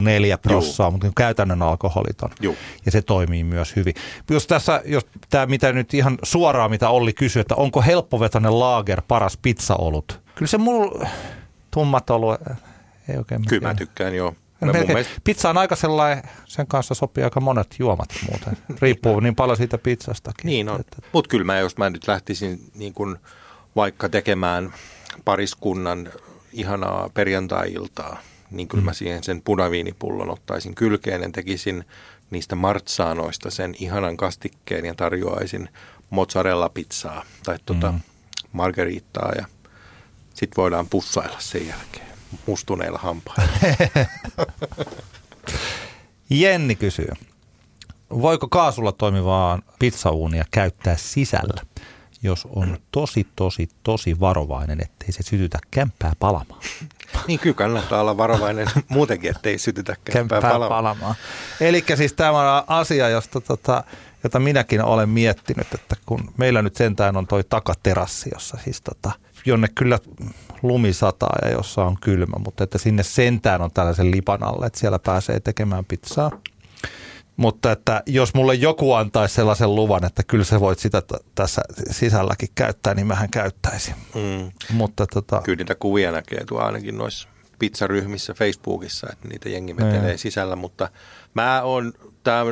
0,4 0.00 0.38
prossaa, 0.42 0.90
mutta 0.90 1.12
käytännön 1.16 1.62
alkoholiton. 1.62 2.30
Joo. 2.40 2.54
Ja 2.86 2.92
se 2.92 3.02
toimii 3.02 3.44
myös 3.44 3.76
hyvin. 3.76 3.94
Jos 4.30 4.46
tässä, 4.46 4.82
jos 4.84 5.06
tämä 5.30 5.46
mitä 5.46 5.72
nyt 5.72 5.94
ihan 5.94 6.18
suoraan, 6.22 6.70
mitä 6.70 6.88
Olli 6.88 7.12
kysyi, 7.12 7.40
että 7.40 7.54
onko 7.54 7.82
helppovetoinen 7.82 8.60
laager 8.60 9.02
paras 9.08 9.36
pizzaolut? 9.36 10.20
Kyllä 10.34 10.48
se 10.48 10.58
mulla 10.58 11.06
tummat 11.70 12.10
olu, 12.10 12.32
ei 13.08 13.16
oikein. 13.18 13.44
Kyllä 13.48 13.68
mä 13.68 13.74
tykkään, 13.74 14.14
joo. 14.14 14.34
No 14.66 14.72
mielestä... 14.72 15.12
Pizza 15.24 15.50
on 15.50 15.58
aika 15.58 15.76
sellainen, 15.76 16.24
sen 16.44 16.66
kanssa 16.66 16.94
sopii 16.94 17.24
aika 17.24 17.40
monet 17.40 17.76
juomat 17.78 18.08
muuten. 18.28 18.56
Riippuu 18.82 19.20
niin 19.20 19.36
paljon 19.36 19.56
siitä 19.56 19.78
pizzastakin. 19.78 20.46
Niin 20.46 20.68
on. 20.68 20.80
Että... 20.80 20.96
Mutta 21.12 21.28
kyllä 21.28 21.44
mä, 21.44 21.58
jos 21.58 21.76
mä 21.76 21.90
nyt 21.90 22.08
lähtisin 22.08 22.70
niin 22.74 22.94
kun 22.94 23.18
vaikka 23.76 24.08
tekemään 24.08 24.74
pariskunnan 25.24 26.10
ihanaa 26.52 27.10
perjantai-iltaa, 27.14 28.20
niin 28.50 28.68
kyllä 28.68 28.82
mm. 28.82 28.84
mä 28.84 28.92
siihen 28.92 29.22
sen 29.22 29.42
punaviinipullon 29.42 30.30
ottaisin 30.30 30.74
kylkeen 30.74 31.22
ja 31.22 31.30
tekisin 31.32 31.84
niistä 32.30 32.54
martsaanoista 32.54 33.50
sen 33.50 33.74
ihanan 33.78 34.16
kastikkeen 34.16 34.84
ja 34.84 34.94
tarjoaisin 34.94 35.68
mozzarella-pizzaa 36.10 37.24
tai 37.44 37.58
tuota 37.66 37.92
mm. 37.92 38.00
margarittaa 38.52 39.32
ja 39.36 39.46
sitten 40.34 40.56
voidaan 40.56 40.88
pussailla 40.88 41.40
sen 41.40 41.66
jälkeen 41.66 42.11
mustuneilla 42.46 42.98
hampailla. 42.98 43.52
Jenni 46.30 46.74
kysyy, 46.74 47.08
voiko 48.10 48.48
kaasulla 48.48 48.92
toimivaa 48.92 49.58
pizzauunia 49.78 50.44
käyttää 50.50 50.96
sisällä, 50.96 51.62
jos 52.22 52.48
on 52.56 52.78
tosi, 52.90 53.26
tosi, 53.36 53.68
tosi 53.82 54.20
varovainen, 54.20 54.82
ettei 54.82 55.12
se 55.12 55.22
sytytä 55.22 55.58
kämppää 55.70 56.12
palamaan? 56.18 56.60
Niin 57.26 57.40
kyllä 57.40 57.54
kannattaa 57.54 58.00
olla 58.00 58.16
varovainen 58.16 58.66
muutenkin, 58.88 59.30
ettei 59.30 59.58
sytytä 59.58 59.92
kämppää, 59.92 60.12
kämppää 60.12 60.40
palamaan. 60.40 60.68
palamaan. 60.68 61.14
Eli 61.60 61.84
siis 61.94 62.12
tämä 62.12 62.56
on 62.58 62.64
asia, 62.66 63.08
josta, 63.08 63.40
tota, 63.40 63.84
jota 64.24 64.38
minäkin 64.38 64.82
olen 64.84 65.08
miettinyt, 65.08 65.74
että 65.74 65.96
kun 66.06 66.32
meillä 66.36 66.62
nyt 66.62 66.76
sentään 66.76 67.16
on 67.16 67.26
toi 67.26 67.44
takaterassi, 67.44 68.30
jossa 68.32 68.58
siis 68.64 68.80
tota, 68.80 69.12
jonne 69.46 69.68
kyllä 69.74 69.98
lumi 70.62 70.92
sataa 70.92 71.36
ja 71.42 71.50
jossa 71.50 71.84
on 71.84 71.96
kylmä, 72.00 72.36
mutta 72.44 72.64
että 72.64 72.78
sinne 72.78 73.02
sentään 73.02 73.62
on 73.62 73.70
tällaisen 73.70 74.10
lipan 74.10 74.42
alle, 74.42 74.66
että 74.66 74.78
siellä 74.78 74.98
pääsee 74.98 75.40
tekemään 75.40 75.84
pizzaa. 75.84 76.30
Mutta 77.36 77.72
että 77.72 78.02
jos 78.06 78.34
mulle 78.34 78.54
joku 78.54 78.92
antaisi 78.92 79.34
sellaisen 79.34 79.74
luvan, 79.74 80.04
että 80.04 80.22
kyllä 80.22 80.44
sä 80.44 80.60
voit 80.60 80.78
sitä 80.78 81.02
t- 81.02 81.26
tässä 81.34 81.62
sisälläkin 81.90 82.48
käyttää, 82.54 82.94
niin 82.94 83.06
mähän 83.06 83.30
käyttäisin. 83.30 83.94
Mm. 84.14 84.52
Mutta 84.76 85.06
tota... 85.06 85.42
Kyllä 85.44 85.56
niitä 85.56 85.74
kuvia 85.74 86.12
näkee 86.12 86.44
tuo 86.44 86.60
ainakin 86.60 86.98
noissa 86.98 87.28
pizzaryhmissä 87.58 88.34
Facebookissa, 88.34 89.06
että 89.12 89.28
niitä 89.28 89.48
jengi 89.48 89.76
vetelee 89.76 90.12
mm. 90.12 90.18
sisällä, 90.18 90.56
mutta 90.56 90.88
mä 91.34 91.62
on, 91.62 91.92
tää, 92.24 92.44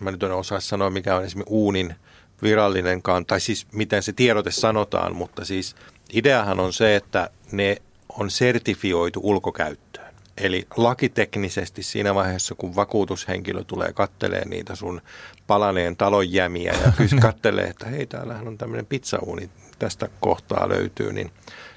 mä 0.00 0.10
nyt 0.10 0.22
en 0.22 0.32
osaa 0.32 0.60
sanoa 0.60 0.90
mikä 0.90 1.16
on 1.16 1.24
esimerkiksi 1.24 1.54
uunin 1.54 1.94
virallinenkaan, 2.42 3.26
tai 3.26 3.40
siis 3.40 3.66
miten 3.72 4.02
se 4.02 4.12
tiedote 4.12 4.50
sanotaan, 4.50 5.16
mutta 5.16 5.44
siis 5.44 5.76
ideahan 6.12 6.60
on 6.60 6.72
se, 6.72 6.96
että 6.96 7.30
ne 7.52 7.76
on 8.18 8.30
sertifioitu 8.30 9.20
ulkokäyttöön. 9.22 10.14
Eli 10.36 10.66
lakiteknisesti 10.76 11.82
siinä 11.82 12.14
vaiheessa, 12.14 12.54
kun 12.54 12.76
vakuutushenkilö 12.76 13.64
tulee 13.64 13.92
kattelee 13.92 14.48
niitä 14.48 14.74
sun 14.74 15.00
palaneen 15.46 15.96
talon 15.96 16.32
jämiä 16.32 16.72
ja 16.72 16.92
kattelee, 17.20 17.64
että 17.64 17.86
hei, 17.86 18.06
täällähän 18.06 18.48
on 18.48 18.58
tämmöinen 18.58 18.86
pizzauuni, 18.86 19.50
tästä 19.78 20.08
kohtaa 20.20 20.68
löytyy, 20.68 21.12
niin, 21.12 21.30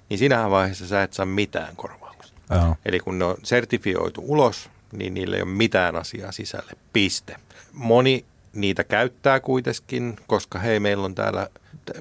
niin 0.09 0.17
siinähän 0.17 0.51
vaiheessa 0.51 0.87
sä 0.87 1.03
et 1.03 1.13
saa 1.13 1.25
mitään 1.25 1.75
korvauksia. 1.75 2.37
Joo. 2.49 2.75
Eli 2.85 2.99
kun 2.99 3.19
ne 3.19 3.25
on 3.25 3.37
sertifioitu 3.43 4.23
ulos, 4.27 4.69
niin 4.91 5.13
niillä 5.13 5.35
ei 5.35 5.41
ole 5.41 5.51
mitään 5.51 5.95
asiaa 5.95 6.31
sisälle. 6.31 6.71
Piste. 6.93 7.35
Moni 7.71 8.25
niitä 8.53 8.83
käyttää 8.83 9.39
kuitenkin, 9.39 10.15
koska 10.27 10.59
hei, 10.59 10.79
meillä 10.79 11.05
on 11.05 11.15
täällä, 11.15 11.49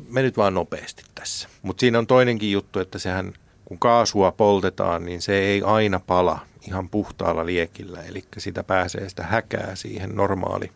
me 0.09 0.23
nyt 0.23 0.37
vaan 0.37 0.55
nopeasti 0.55 1.05
tässä. 1.15 1.49
Mutta 1.63 1.81
siinä 1.81 1.99
on 1.99 2.07
toinenkin 2.07 2.53
juttu, 2.53 2.79
että 2.79 2.99
sehän 2.99 3.33
kun 3.65 3.79
kaasua 3.79 4.33
poltetaan, 4.33 5.05
niin 5.05 5.23
se 5.23 5.39
ei 5.39 5.63
aina 5.63 6.01
pala 6.01 6.39
ihan 6.67 6.89
puhtaalla 6.89 7.47
liekillä, 7.47 8.03
eli 8.03 8.25
sitä 8.39 8.63
pääsee 8.63 9.09
sitä 9.09 9.23
häkää 9.23 9.75
siihen 9.75 10.17
normaali 10.17 10.73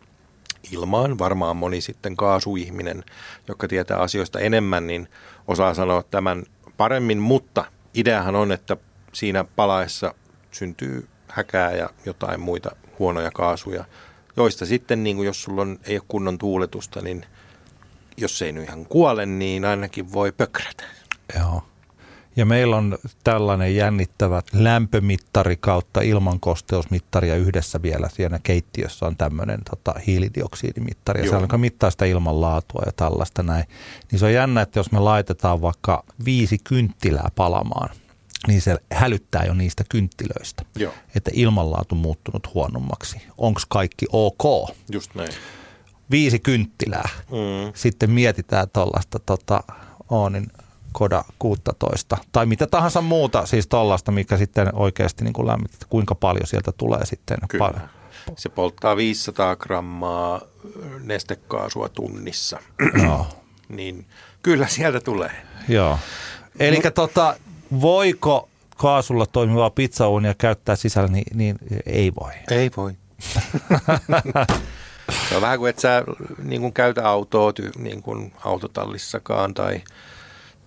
ilmaan. 0.71 1.19
Varmaan 1.19 1.57
moni 1.57 1.81
sitten 1.81 2.15
kaasuihminen, 2.15 3.03
joka 3.47 3.67
tietää 3.67 3.97
asioista 3.97 4.39
enemmän, 4.39 4.87
niin 4.87 5.07
osaa 5.47 5.73
sanoa 5.73 6.03
tämän 6.03 6.43
paremmin, 6.77 7.17
mutta 7.17 7.65
ideahan 7.93 8.35
on, 8.35 8.51
että 8.51 8.77
siinä 9.13 9.43
palaessa 9.43 10.13
syntyy 10.51 11.07
häkää 11.27 11.71
ja 11.71 11.89
jotain 12.05 12.39
muita 12.39 12.75
huonoja 12.99 13.31
kaasuja, 13.31 13.85
joista 14.37 14.65
sitten, 14.65 15.03
niin 15.03 15.23
jos 15.23 15.43
sulla 15.43 15.61
on, 15.61 15.79
ei 15.83 15.97
ole 15.97 16.05
kunnon 16.07 16.37
tuuletusta, 16.37 17.01
niin 17.01 17.25
jos 18.17 18.41
ei 18.41 18.51
nyt 18.51 18.63
ihan 18.63 18.85
kuole, 18.85 19.25
niin 19.25 19.65
ainakin 19.65 20.13
voi 20.13 20.31
pökrätä. 20.31 20.83
Joo. 21.39 21.63
Ja 22.35 22.45
meillä 22.45 22.77
on 22.77 22.97
tällainen 23.23 23.75
jännittävä 23.75 24.41
lämpömittari 24.53 25.57
kautta 25.57 26.01
ilmankosteusmittari 26.01 27.29
ja 27.29 27.35
yhdessä 27.35 27.81
vielä 27.81 28.09
siinä 28.09 28.39
keittiössä 28.43 29.05
on 29.05 29.17
tämmöinen 29.17 29.59
tota, 29.69 29.99
hiilidioksidimittari. 30.07 31.23
Ja 31.23 31.29
se 31.29 31.35
alkaa 31.35 31.57
mittaa 31.57 31.91
sitä 31.91 32.05
ilmanlaatua 32.05 32.81
ja 32.85 32.91
tällaista 32.91 33.43
näin. 33.43 33.63
Niin 34.11 34.19
se 34.19 34.25
on 34.25 34.33
jännä, 34.33 34.61
että 34.61 34.79
jos 34.79 34.91
me 34.91 34.99
laitetaan 34.99 35.61
vaikka 35.61 36.03
viisi 36.25 36.57
kynttilää 36.63 37.29
palamaan, 37.35 37.89
niin 38.47 38.61
se 38.61 38.77
hälyttää 38.91 39.43
jo 39.45 39.53
niistä 39.53 39.83
kynttilöistä, 39.89 40.65
Joo. 40.75 40.93
että 41.15 41.31
ilmanlaatu 41.33 41.95
muuttunut 41.95 42.53
huonommaksi. 42.53 43.21
Onko 43.37 43.61
kaikki 43.69 44.05
ok? 44.11 44.69
Just 44.91 45.15
näin. 45.15 45.31
Viisi 46.11 46.39
kynttilää. 46.39 47.09
Mm. 47.31 47.71
Sitten 47.73 48.11
mietitään 48.11 48.67
tuollaista 48.73 49.19
tota, 49.19 49.63
Oonin 50.09 50.47
Koda 50.91 51.23
16 51.39 52.17
tai 52.31 52.45
mitä 52.45 52.67
tahansa 52.67 53.01
muuta, 53.01 53.45
siis 53.45 53.67
tuollaista, 53.67 54.11
mikä 54.11 54.37
sitten 54.37 54.75
oikeasti 54.75 55.23
niin 55.23 55.33
kuin 55.33 55.47
lämmittää, 55.47 55.87
kuinka 55.89 56.15
paljon 56.15 56.47
sieltä 56.47 56.71
tulee 56.71 57.05
sitten. 57.05 57.37
Kyllä. 57.49 57.89
Se 58.35 58.49
polttaa 58.49 58.95
500 58.95 59.55
grammaa 59.55 60.41
nestekaasua 61.03 61.89
tunnissa. 61.89 62.59
Joo. 63.03 63.27
niin 63.69 64.05
kyllä 64.43 64.67
sieltä 64.67 64.99
tulee. 64.99 65.31
Joo. 65.69 65.99
Eli 66.59 66.79
no. 66.79 66.91
tota, 66.91 67.35
voiko 67.81 68.49
kaasulla 68.77 69.25
toimivaa 69.25 69.69
pizzauunia 69.69 70.33
käyttää 70.33 70.75
sisällä, 70.75 71.09
niin, 71.09 71.37
niin 71.37 71.57
ei 71.85 72.11
voi. 72.21 72.33
Ei 72.51 72.71
voi. 72.77 72.93
se 75.29 75.35
on 75.35 75.41
vähän 75.41 75.59
kuin 75.59 75.69
et 75.69 75.79
sä 75.79 76.03
niin 76.43 76.61
kuin 76.61 76.73
käytä 76.73 77.09
autoa 77.09 77.53
niin 77.77 78.01
kuin 78.01 78.33
autotallissakaan 78.45 79.53
tai– 79.53 79.81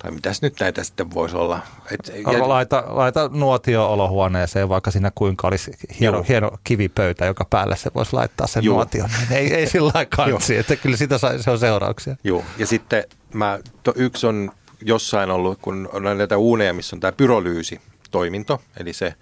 tai 0.02 0.10
mitäs 0.10 0.42
nyt 0.42 0.54
näitä 0.60 0.84
sitten 0.84 1.14
voisi 1.14 1.36
olla? 1.36 1.60
Et, 1.90 2.12
ja... 2.32 2.48
laita, 2.48 2.84
laita 2.86 3.30
nuotio 3.32 3.86
olohuoneeseen, 3.86 4.68
vaikka 4.68 4.90
siinä 4.90 5.12
kuinka 5.14 5.48
olisi 5.48 5.72
hieno, 6.00 6.24
hieno 6.28 6.50
kivipöytä, 6.64 7.26
joka 7.26 7.44
päälle 7.44 7.76
se 7.76 7.90
voisi 7.94 8.12
laittaa 8.12 8.46
sen 8.46 8.64
Joo. 8.64 8.74
nuotion. 8.74 9.10
Niin 9.18 9.32
ei, 9.32 9.54
ei 9.54 9.66
sillä 9.66 9.90
lailla 9.94 10.10
kansi, 10.16 10.56
että 10.56 10.76
kyllä 10.76 10.96
sitä 10.96 11.18
se 11.18 11.50
on 11.50 11.58
seurauksia. 11.58 12.16
Joo, 12.24 12.44
ja 12.58 12.66
sitten 12.66 13.04
mä, 13.32 13.58
to, 13.82 13.92
yksi 13.96 14.26
on 14.26 14.50
jossain 14.82 15.30
ollut, 15.30 15.58
kun 15.62 15.88
on 15.92 16.02
näitä 16.02 16.36
uuneja, 16.36 16.74
missä 16.74 16.96
on 16.96 17.00
tämä 17.00 17.12
pyrolyysi 17.12 17.80
toiminto, 18.10 18.60
eli 18.76 18.92
se 18.92 19.14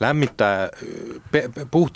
lämmittää, 0.00 0.68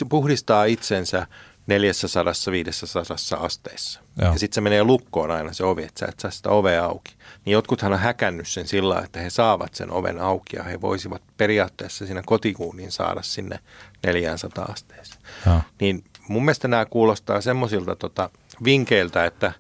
puhdistaa 0.09 0.65
itsensä 0.65 1.27
400-500 1.71 3.45
asteessa. 3.45 4.01
Joo. 4.21 4.33
Ja 4.33 4.39
sitten 4.39 4.55
se 4.55 4.61
menee 4.61 4.85
lukkoon 4.85 5.31
aina 5.31 5.53
se 5.53 5.65
ovi, 5.65 5.83
että 5.83 6.01
sä 6.01 6.07
et 6.07 6.21
saa 6.21 6.31
sitä 6.31 6.51
ovea 6.51 6.85
auki. 6.85 7.15
Niin 7.45 7.53
jotkuthan 7.53 7.93
on 7.93 7.99
häkännyt 7.99 8.49
sen 8.49 8.69
sillä, 8.69 8.99
että 9.05 9.21
he 9.21 9.31
saavat 9.31 9.75
sen 9.75 9.91
oven 9.91 10.19
auki 10.19 10.57
ja 10.57 10.63
he 10.63 10.81
voisivat 10.81 11.23
periaatteessa 11.37 12.07
siinä 12.07 12.23
kotikuunin 12.27 12.93
saada 12.93 13.23
sinne 13.23 13.59
400 14.07 14.65
asteeseen. 14.65 15.23
Joo. 15.47 15.61
Niin 15.81 16.05
mun 16.29 16.45
mielestä 16.45 16.69
nämä 16.69 16.85
kuulostaa 16.85 17.41
semmoisilta 17.41 17.97
tota, 17.97 18.31
vinkeiltä, 18.65 19.25
että 19.25 19.53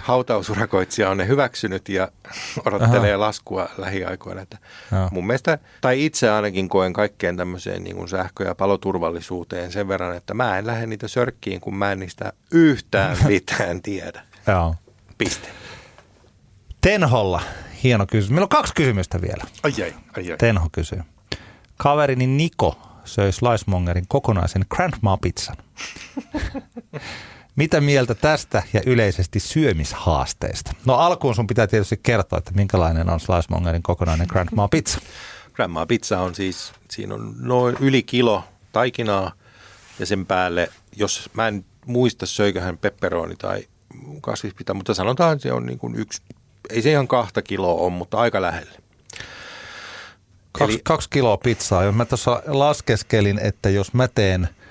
hautausurakoitsija 0.00 1.10
on 1.10 1.16
ne 1.16 1.26
hyväksynyt 1.26 1.88
ja 1.88 2.08
odottelee 2.66 3.14
Aha. 3.14 3.20
laskua 3.20 3.68
lähiaikoina. 3.78 4.40
Että 4.42 4.58
mun 5.10 5.26
mielestä, 5.26 5.58
tai 5.80 6.04
itse 6.04 6.30
ainakin 6.30 6.68
koen 6.68 6.92
kaikkeen 6.92 7.36
tämmöiseen 7.36 7.84
niin 7.84 7.96
kuin 7.96 8.08
sähkö- 8.08 8.44
ja 8.44 8.54
paloturvallisuuteen 8.54 9.72
sen 9.72 9.88
verran, 9.88 10.16
että 10.16 10.34
mä 10.34 10.58
en 10.58 10.66
lähde 10.66 10.86
niitä 10.86 11.08
sörkkiin, 11.08 11.60
kun 11.60 11.76
mä 11.76 11.92
en 11.92 11.98
niistä 11.98 12.32
yhtään 12.50 13.16
mitään 13.28 13.82
tiedä. 13.82 14.22
Joo. 14.46 14.74
Piste. 15.18 15.48
Tenholla, 16.80 17.42
hieno 17.82 18.06
kysymys. 18.06 18.30
Meillä 18.30 18.44
on 18.44 18.48
kaksi 18.48 18.74
kysymystä 18.74 19.22
vielä. 19.22 19.44
Ai 19.62 19.72
ai, 19.82 19.94
ai, 20.16 20.30
ai. 20.30 20.36
Tenho 20.38 20.68
kysyy. 20.72 21.00
Kaverini 21.76 22.26
Niko 22.26 22.78
söi 23.04 23.32
Slicemongerin 23.32 24.04
kokonaisen 24.08 24.64
Grandma 24.70 25.16
pizzan. 25.16 25.56
Mitä 27.56 27.80
mieltä 27.80 28.14
tästä 28.14 28.62
ja 28.72 28.80
yleisesti 28.86 29.40
syömishaasteista? 29.40 30.72
No 30.86 30.94
alkuun 30.94 31.34
sun 31.34 31.46
pitää 31.46 31.66
tietysti 31.66 32.00
kertoa, 32.02 32.38
että 32.38 32.50
minkälainen 32.54 33.10
on 33.10 33.20
Slicemongerin 33.20 33.82
kokonainen 33.82 34.26
Grandma 34.30 34.68
pizza. 34.68 35.00
Grandma 35.52 35.86
pizza 35.86 36.20
on 36.20 36.34
siis, 36.34 36.72
siinä 36.90 37.14
on 37.14 37.34
noin 37.38 37.76
yli 37.80 38.02
kilo 38.02 38.44
taikinaa 38.72 39.32
ja 39.98 40.06
sen 40.06 40.26
päälle, 40.26 40.70
jos 40.96 41.30
mä 41.34 41.48
en 41.48 41.64
muista 41.86 42.26
söiköhän 42.26 42.78
pepperoni 42.78 43.36
tai 43.36 43.66
kasvispita, 44.20 44.74
mutta 44.74 44.94
sanotaan, 44.94 45.32
että 45.32 45.42
se 45.42 45.52
on 45.52 45.66
niin 45.66 45.78
kuin 45.78 45.96
yksi, 45.96 46.22
ei 46.70 46.82
se 46.82 46.90
ihan 46.90 47.08
kahta 47.08 47.42
kiloa 47.42 47.80
ole, 47.80 47.90
mutta 47.90 48.18
aika 48.18 48.42
lähelle. 48.42 48.82
Kaksi, 50.52 50.74
Eli, 50.74 50.80
kaksi 50.84 51.10
kiloa 51.10 51.36
pizzaa. 51.36 51.84
Jos 51.84 51.94
mä 51.94 52.04
tuossa 52.04 52.42
laskeskelin, 52.46 53.38
että 53.38 53.70
jos 53.70 53.94
mä 53.94 54.08
teen– 54.08 54.48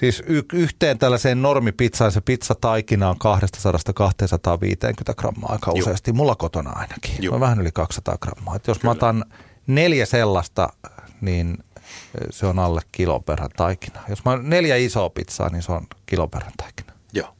Siis 0.00 0.22
y- 0.26 0.42
yhteen 0.52 0.98
tällaiseen 0.98 1.42
normipizzaan 1.42 2.12
se 2.12 2.20
pizzataikina 2.20 3.10
on 3.10 3.16
200-250 3.18 5.14
grammaa 5.14 5.52
aika 5.52 5.70
Juh. 5.70 5.78
useasti. 5.78 6.12
Mulla 6.12 6.34
kotona 6.34 6.70
ainakin. 6.70 7.16
Juh. 7.20 7.34
On 7.34 7.40
vähän 7.40 7.60
yli 7.60 7.72
200 7.72 8.18
grammaa. 8.18 8.56
Et 8.56 8.66
jos 8.66 8.78
Kyllä. 8.78 8.88
mä 8.88 8.92
otan 8.92 9.24
neljä 9.66 10.06
sellaista 10.06 10.68
niin 11.20 11.58
se 12.30 12.46
on 12.46 12.58
alle 12.58 12.80
kilon 12.92 13.22
verran 13.28 13.50
taikina. 13.56 14.00
Jos 14.08 14.24
mä 14.24 14.36
neljä 14.42 14.76
isoa 14.76 15.10
pizzaa, 15.10 15.48
niin 15.48 15.62
se 15.62 15.72
on 15.72 15.86
kilon 16.06 16.28
verran 16.34 16.52
taikina. 16.56 16.92
Joo. 17.12 17.34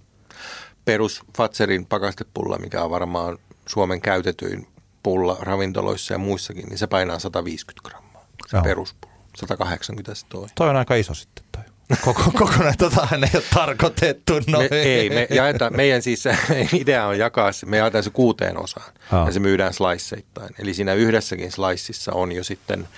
Perus 0.85 1.23
Fatserin 1.37 1.87
pakastepulla, 1.87 2.59
mikä 2.59 2.85
on 2.85 2.91
varmaan 2.91 3.39
Suomen 3.67 4.01
käytetyin 4.01 4.67
pulla 5.03 5.37
ravintoloissa 5.41 6.15
ja 6.15 6.19
muissakin, 6.19 6.67
niin 6.69 6.79
se 6.79 6.87
painaa 6.87 7.19
150 7.19 7.89
grammaa. 7.89 8.27
Se 8.49 8.57
Joo. 8.57 8.63
peruspulla. 8.65 9.15
180 9.37 10.15
se 10.15 10.27
toi. 10.29 10.47
Toi 10.55 10.69
on 10.71 10.77
aika 10.77 10.95
iso 10.95 11.15
sitten 11.15 11.45
toi. 11.53 11.63
Koko, 12.05 12.23
kokonaan 12.39 12.75
tota 12.79 13.09
ei 13.13 13.31
ole 13.35 13.43
tarkoitettu 13.55 14.33
noin. 14.47 14.69
Me, 14.71 14.77
ei, 14.77 15.11
me 15.11 15.27
jaetaan, 15.31 15.77
meidän 15.77 16.03
siis 16.03 16.23
se 16.23 16.39
idea 16.81 17.07
on 17.07 17.19
jakaa 17.19 17.53
se, 17.53 17.67
me 17.67 17.77
jaetaan 17.77 18.05
se 18.05 18.11
kuuteen 18.11 18.63
osaan 18.63 18.93
Aa. 19.13 19.27
ja 19.27 19.33
se 19.33 19.41
myydään 19.41 19.75
sliceittain. 19.75 20.51
Eli 20.59 20.75
siinä 20.75 20.95
yhdessäkin 20.95 21.53
sliceissa 21.53 22.13
on 22.13 22.33
jo 22.33 22.45
sitten, 22.45 22.89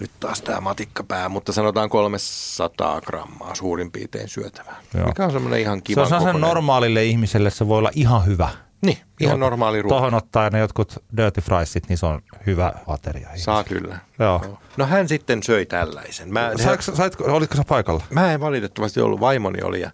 nyt 0.00 0.10
taas 0.20 0.42
tämä 0.42 0.60
matikkapää, 0.60 1.28
mutta 1.28 1.52
sanotaan 1.52 1.90
300 1.90 3.00
grammaa 3.00 3.54
suurin 3.54 3.92
piirtein 3.92 4.28
syötävää. 4.28 4.76
Joo. 4.94 5.06
Mikä 5.06 5.24
on 5.24 5.32
semmoinen 5.32 5.60
ihan 5.60 5.78
Se 5.78 5.82
kiva 5.82 6.00
on 6.00 6.08
sellaisen 6.08 6.40
normaalille 6.40 7.04
ihmiselle, 7.04 7.50
se 7.50 7.68
voi 7.68 7.78
olla 7.78 7.90
ihan 7.94 8.26
hyvä. 8.26 8.48
Niin, 8.82 8.98
ihan 9.20 9.40
normaali 9.40 9.82
ruoka. 9.82 9.94
Tuohon 9.94 10.14
ottaa 10.14 10.50
ne 10.50 10.58
jotkut 10.58 11.04
dirty 11.16 11.40
friesit, 11.40 11.88
niin 11.88 11.98
se 11.98 12.06
on 12.06 12.22
hyvä 12.46 12.72
ateria. 12.86 13.28
Saa 13.36 13.64
kyllä. 13.64 13.98
Joo. 14.18 14.58
No 14.76 14.86
hän 14.86 15.08
sitten 15.08 15.42
söi 15.42 15.66
tällaisen. 15.66 16.32
Mä, 16.32 16.52
Saitko, 16.56 16.96
saitko, 16.96 17.24
olitko 17.24 17.56
sä 17.56 17.62
paikalla? 17.68 18.04
Mä 18.10 18.32
en 18.32 18.40
valitettavasti 18.40 19.00
ollut, 19.00 19.20
vaimoni 19.20 19.62
oli 19.62 19.80
ja, 19.80 19.90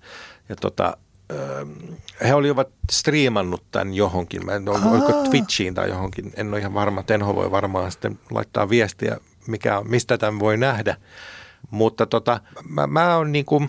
ja 0.49 0.57
tota, 0.57 0.97
he 2.25 2.35
olivat 2.35 2.69
striimannut 2.93 3.65
tämän 3.71 3.95
johonkin, 3.95 4.47
mä 4.47 4.53
en 4.53 4.69
ole, 4.69 4.79
oliko 4.91 5.13
Twitchiin 5.13 5.75
tai 5.75 5.89
johonkin, 5.89 6.33
en 6.37 6.49
ole 6.49 6.59
ihan 6.59 6.75
varma, 6.75 7.03
Tenho 7.03 7.35
voi 7.35 7.51
varmaan 7.51 7.93
sitten 7.93 8.19
laittaa 8.31 8.69
viestiä, 8.69 9.17
mikä 9.47 9.83
mistä 9.85 10.19
tämän 10.19 10.41
voi 10.41 10.57
nähdä. 10.57 10.97
Mutta 11.71 12.07
tota, 12.07 12.41
mä, 12.69 12.87
mä 12.87 13.17
oon 13.17 13.33
niin 13.33 13.45
kuin, 13.45 13.69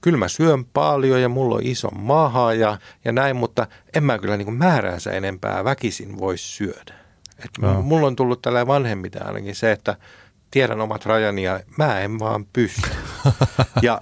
kyllä 0.00 0.18
mä 0.18 0.28
syön 0.28 0.64
paljon 0.64 1.22
ja 1.22 1.28
mulla 1.28 1.54
on 1.54 1.62
iso 1.64 1.90
maha 1.90 2.54
ja, 2.54 2.78
ja 3.04 3.12
näin, 3.12 3.36
mutta 3.36 3.66
en 3.94 4.04
mä 4.04 4.18
kyllä 4.18 4.36
niin 4.36 4.46
kuin 4.46 4.58
määräänsä 4.58 5.10
enempää 5.10 5.64
väkisin 5.64 6.18
voi 6.18 6.38
syödä. 6.38 6.94
Et 7.38 7.50
Joo. 7.62 7.82
mulla 7.82 8.06
on 8.06 8.16
tullut 8.16 8.42
tällä 8.42 8.66
vanhemmita 8.66 9.24
ainakin 9.24 9.54
se, 9.54 9.72
että 9.72 9.96
tiedän 10.50 10.80
omat 10.80 11.06
rajani 11.06 11.42
ja 11.42 11.60
mä 11.76 12.00
en 12.00 12.18
vaan 12.18 12.44
pysty. 12.52 12.90
ja 13.82 14.00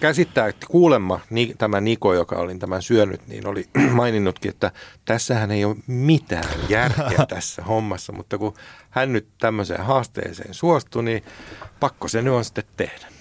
käsittää, 0.00 0.46
että 0.48 0.66
kuulemma 0.70 1.20
ni, 1.30 1.54
tämä 1.58 1.80
Niko, 1.80 2.14
joka 2.14 2.36
olin 2.36 2.58
tämän 2.58 2.82
syönyt, 2.82 3.26
niin 3.26 3.46
oli 3.46 3.68
maininnutkin, 3.92 4.50
että 4.50 4.72
tässähän 5.04 5.50
ei 5.50 5.64
ole 5.64 5.76
mitään 5.86 6.60
järkeä 6.68 7.26
tässä 7.34 7.62
hommassa, 7.62 8.12
mutta 8.12 8.38
kun 8.38 8.54
hän 8.90 9.12
nyt 9.12 9.28
tämmöiseen 9.38 9.84
haasteeseen 9.84 10.54
suostui, 10.54 11.02
niin 11.02 11.24
pakko 11.80 12.08
se 12.08 12.22
nyt 12.22 12.34
on 12.34 12.44
sitten 12.44 12.64
tehdä. 12.76 13.13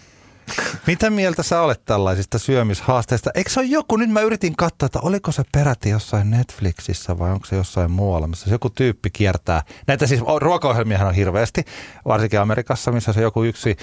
Mitä 0.88 1.10
mieltä 1.10 1.44
sä 1.44 1.62
olet 1.62 1.86
tällaisista 1.86 2.40
syömishaasteista? 2.40 3.32
Eikö 3.36 3.50
se 3.50 3.60
ole 3.60 3.68
joku, 3.68 3.98
nyt 3.98 4.10
mä 4.10 4.22
yritin 4.22 4.56
katsoa, 4.56 4.86
että 4.86 5.00
oliko 5.00 5.32
se 5.32 5.44
peräti 5.52 5.90
jossain 5.90 6.32
Netflixissä 6.32 7.20
vai 7.20 7.32
onko 7.32 7.46
se 7.46 7.56
jossain 7.56 7.92
muualla, 7.92 8.28
missä 8.28 8.46
se 8.46 8.52
joku 8.52 8.70
tyyppi 8.70 9.10
kiertää. 9.10 9.64
Näitä 9.88 10.08
siis 10.08 10.22
ruokaohjelmiahan 10.40 11.08
on 11.08 11.14
hirveästi, 11.14 11.66
varsinkin 12.06 12.40
Amerikassa, 12.40 12.92
missä 12.92 13.14
se 13.14 13.22
joku 13.22 13.44
yksi 13.44 13.78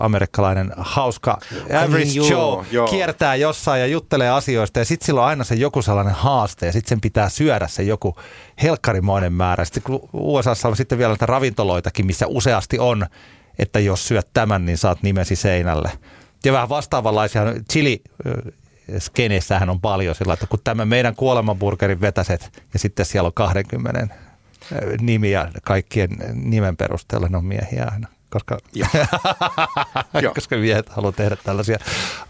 amerikkalainen 0.00 0.72
hauska 0.76 1.38
average 1.84 2.04
niin, 2.04 2.16
joo, 2.16 2.30
Joe 2.30 2.66
joo. 2.70 2.88
kiertää 2.88 3.34
jossain 3.34 3.80
ja 3.80 3.86
juttelee 3.86 4.30
asioista 4.30 4.78
ja 4.78 4.84
sitten 4.84 5.06
sillä 5.06 5.20
on 5.20 5.26
aina 5.26 5.44
se 5.44 5.54
joku 5.54 5.82
sellainen 5.82 6.14
haaste 6.14 6.66
ja 6.66 6.72
sitten 6.72 6.88
sen 6.88 7.00
pitää 7.00 7.28
syödä 7.28 7.68
se 7.68 7.82
joku 7.82 8.16
helkkarimoinen 8.62 9.32
määrä. 9.32 9.64
Sitten 9.64 9.82
kun 9.82 10.08
USAssa 10.12 10.68
on 10.68 10.76
sitten 10.76 10.98
vielä 10.98 11.10
näitä 11.10 11.26
ravintoloitakin, 11.26 12.06
missä 12.06 12.26
useasti 12.26 12.78
on 12.78 13.06
että 13.60 13.80
jos 13.80 14.08
syöt 14.08 14.28
tämän, 14.32 14.66
niin 14.66 14.78
saat 14.78 15.02
nimesi 15.02 15.36
seinälle. 15.36 15.92
Ja 16.44 16.52
vähän 16.52 16.68
vastaavanlaisia 16.68 17.42
chili 17.72 18.02
skeneissähän 18.98 19.70
on 19.70 19.80
paljon 19.80 20.14
sillä, 20.14 20.32
että 20.32 20.46
kun 20.46 20.58
tämä 20.64 20.84
meidän 20.84 21.16
kuolemanburgerin 21.16 22.00
vetäset 22.00 22.62
ja 22.72 22.78
sitten 22.78 23.06
siellä 23.06 23.26
on 23.26 23.32
20 23.34 24.08
nimiä 25.00 25.50
kaikkien 25.64 26.10
nimen 26.34 26.76
perusteella, 26.76 27.28
ne 27.28 27.36
on 27.36 27.44
miehiä 27.44 27.88
aina. 27.92 28.08
Koska, 28.30 28.58
koska 30.34 30.56
miehet 30.56 30.88
haluaa 30.88 31.12
tehdä 31.12 31.36
tällaisia 31.44 31.78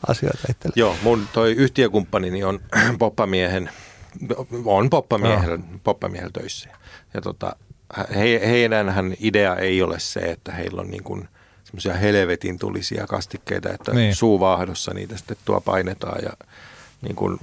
asioita 0.09 0.39
itselle. 0.51 0.75
Joo, 0.77 0.97
mun 1.03 1.29
toi 1.33 1.53
yhtiökumppanini 1.53 2.45
on 2.45 2.61
poppamiehen, 2.99 3.71
on 4.65 4.91
poppamiehellä, 4.91 5.59
poppamiehellä 5.85 6.33
töissä. 6.33 6.69
Ja 7.15 7.21
tota, 7.21 7.57
he, 8.17 8.41
heidänhän 8.49 9.15
idea 9.21 9.57
ei 9.57 9.83
ole 9.83 9.99
se, 10.01 10.21
että 10.21 10.53
heillä 10.53 10.81
on 10.81 10.91
niin 10.91 11.05
kuin 11.05 11.29
semmoisia 11.65 11.95
helvetin 11.95 12.59
tulisia 12.59 13.07
kastikkeita, 13.07 13.71
että 13.73 13.93
Niin. 13.93 14.15
suuvaahdossa 14.15 14.95
niitä 14.95 15.17
sitten 15.17 15.37
tuo 15.45 15.61
painetaan 15.61 16.23
ja 16.23 16.31
niin 17.03 17.17
kuin 17.17 17.39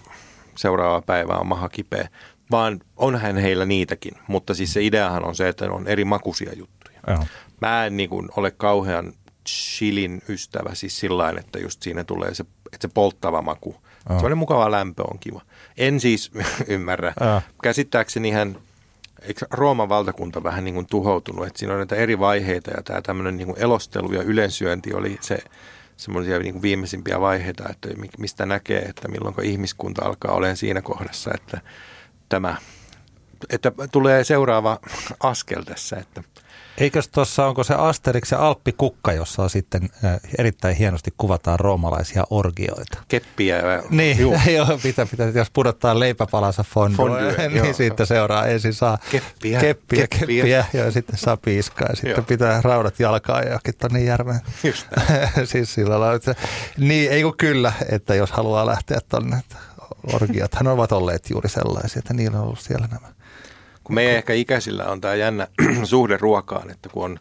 seuraava 0.56 1.02
päivä 1.02 1.34
on 1.34 1.48
maha 1.48 1.70
kipeä. 1.70 2.10
Vaan 2.52 2.80
onhan 2.98 3.38
heillä 3.38 3.66
niitäkin, 3.66 4.14
mutta 4.28 4.54
siis 4.54 4.74
se 4.74 4.84
ideahan 4.84 5.26
on 5.26 5.36
se, 5.36 5.48
että 5.48 5.66
ne 5.66 5.72
on 5.72 5.88
eri 5.88 6.06
makuisia 6.06 6.54
juttuja. 6.56 7.00
Joo. 7.08 7.26
Mä 7.62 7.86
en 7.86 7.98
niin 7.98 8.10
kuin 8.10 8.30
ole 8.38 8.52
kauhean 8.52 9.14
chilin 9.50 10.22
ystävä 10.30 10.76
siis 10.76 11.00
sillä 11.00 11.34
että 11.40 11.60
just 11.60 11.82
siinä 11.82 12.04
tulee 12.04 12.34
se, 12.34 12.46
että 12.74 12.88
se 12.88 12.94
polttava 12.94 13.42
maku. 13.42 13.76
Joo. 14.10 14.18
Sellainen 14.20 14.38
mukava 14.38 14.72
lämpö 14.72 15.04
on 15.04 15.20
kiva. 15.20 15.42
En 15.78 16.00
siis 16.00 16.32
ymmärrä. 16.68 17.14
Joo. 17.22 17.42
Käsittääkseni 17.64 18.32
hän, 18.32 18.58
eikö 19.22 19.46
Rooman 19.52 19.90
valtakunta 19.90 20.44
vähän 20.44 20.64
niin 20.64 20.74
kuin 20.74 20.88
tuhoutunut, 20.88 21.48
että 21.48 21.60
siinä 21.60 21.74
on 21.74 21.80
näitä 21.80 21.96
eri 21.96 22.20
vaiheita 22.20 22.72
ja 22.72 22.84
tämä 22.84 23.02
tämmöinen 23.02 23.38
niin 23.38 23.48
kuin 23.48 23.60
elostelu 23.60 24.14
ja 24.14 24.22
ylensyönti 24.22 24.94
oli 24.94 25.18
se 25.22 25.38
semmoisia 25.98 26.40
niin 26.40 26.54
kuin 26.54 26.62
viimeisimpiä 26.62 27.22
vaiheita, 27.22 27.70
että 27.70 27.90
mi- 27.98 28.10
mistä 28.18 28.46
näkee, 28.46 28.80
että 28.80 29.08
milloin 29.08 29.36
ihmiskunta 29.44 30.06
alkaa 30.06 30.32
olemaan 30.34 30.58
siinä 30.58 30.82
kohdassa, 30.82 31.32
että 31.34 31.62
tämä, 32.30 32.56
että 33.50 33.72
tulee 33.92 34.24
seuraava 34.24 34.80
askel 35.24 35.64
tässä, 35.64 35.98
että 35.98 36.24
Eikös 36.78 37.08
tuossa, 37.08 37.46
onko 37.48 37.64
se 37.64 37.74
Asterix 37.74 38.32
ja 38.32 38.48
Alppikukka, 38.48 39.14
jossa 39.14 39.44
on 39.44 39.50
sitten 39.50 39.90
äh, 40.06 40.20
erittäin 40.38 40.76
hienosti 40.76 41.14
kuvataan 41.18 41.60
roomalaisia 41.60 42.24
orgioita. 42.30 42.98
keppiä. 43.08 43.62
Niin, 43.90 44.20
Juu. 44.20 44.36
joo, 44.56 44.80
pitää, 44.84 45.06
pitää, 45.06 45.30
jos 45.30 45.50
pudottaa 45.52 46.00
leipäpalansa 46.00 46.64
fondue, 46.64 46.98
Fondue, 46.98 47.36
niin 47.50 47.56
joo. 47.56 47.74
siitä 47.74 48.06
seuraa 48.06 48.46
ensin 48.46 48.74
saa 48.74 48.98
Keppiä, 49.12 49.60
keppiä, 49.60 50.08
keppiä. 50.08 50.44
keppiä 50.44 50.66
ja 50.74 50.92
sitten 50.92 51.18
saa 51.18 51.38
piiskaa 51.38 51.88
ja 51.90 51.96
sitten 51.98 52.12
Joo. 52.12 52.22
pitää 52.22 52.62
raudat 52.62 53.00
jalkaan 53.00 53.44
ja 53.44 53.48
johonkin 53.50 53.74
tonne 53.78 54.04
järveen. 54.04 54.42
Just 54.64 54.88
siis 55.46 55.74
sillä 55.74 56.00
lailla, 56.00 56.16
että, 56.16 56.36
niin 56.78 57.12
ei 57.12 57.24
kun 57.24 57.38
kyllä, 57.38 57.74
että 57.90 58.16
jos 58.16 58.32
haluaa 58.32 58.66
lähteä 58.66 59.00
tonne, 59.10 59.38
että 59.38 59.56
orgiathan 60.14 60.68
ovat 60.68 60.92
olleet 60.92 61.30
juuri 61.30 61.50
sellaisia, 61.50 62.00
että 62.00 62.14
niillä 62.14 62.38
on 62.38 62.44
ollut 62.44 62.60
siellä 62.60 62.88
nämä. 62.88 63.08
Kun 63.88 63.96
meidän 63.96 64.16
ehkä 64.16 64.34
ikäisillä 64.34 64.86
on 64.86 65.02
tämä 65.02 65.16
jännä 65.16 65.48
suhde 65.84 66.18
ruokaan, 66.18 66.70
että 66.70 66.90
kun 66.90 67.06
on 67.06 67.20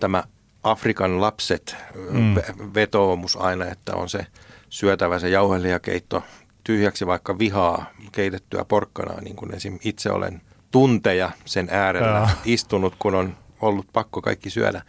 tämä 0.00 0.24
Afrikan 0.62 1.20
lapset 1.20 1.76
mm. 2.10 2.34
vetoomus 2.74 3.36
aina, 3.36 3.66
että 3.66 3.94
on 3.94 4.08
se 4.08 4.26
syötävä 4.68 5.18
se 5.18 5.28
jauhelijakeitto 5.28 6.22
tyhjäksi 6.64 7.06
vaikka 7.06 7.38
vihaa 7.38 7.90
keitettyä 8.12 8.64
porkkanaa, 8.64 9.20
niin 9.20 9.36
kuin 9.36 9.54
esim. 9.54 9.78
itse 9.84 10.10
olen 10.10 10.40
tunteja 10.70 11.30
sen 11.44 11.68
äärellä 11.70 12.18
Joo. 12.18 12.28
istunut, 12.54 12.94
kun 12.98 13.14
on 13.14 13.36
ollut 13.60 13.86
pakko 13.92 14.22
kaikki 14.22 14.50
syödä. 14.50 14.82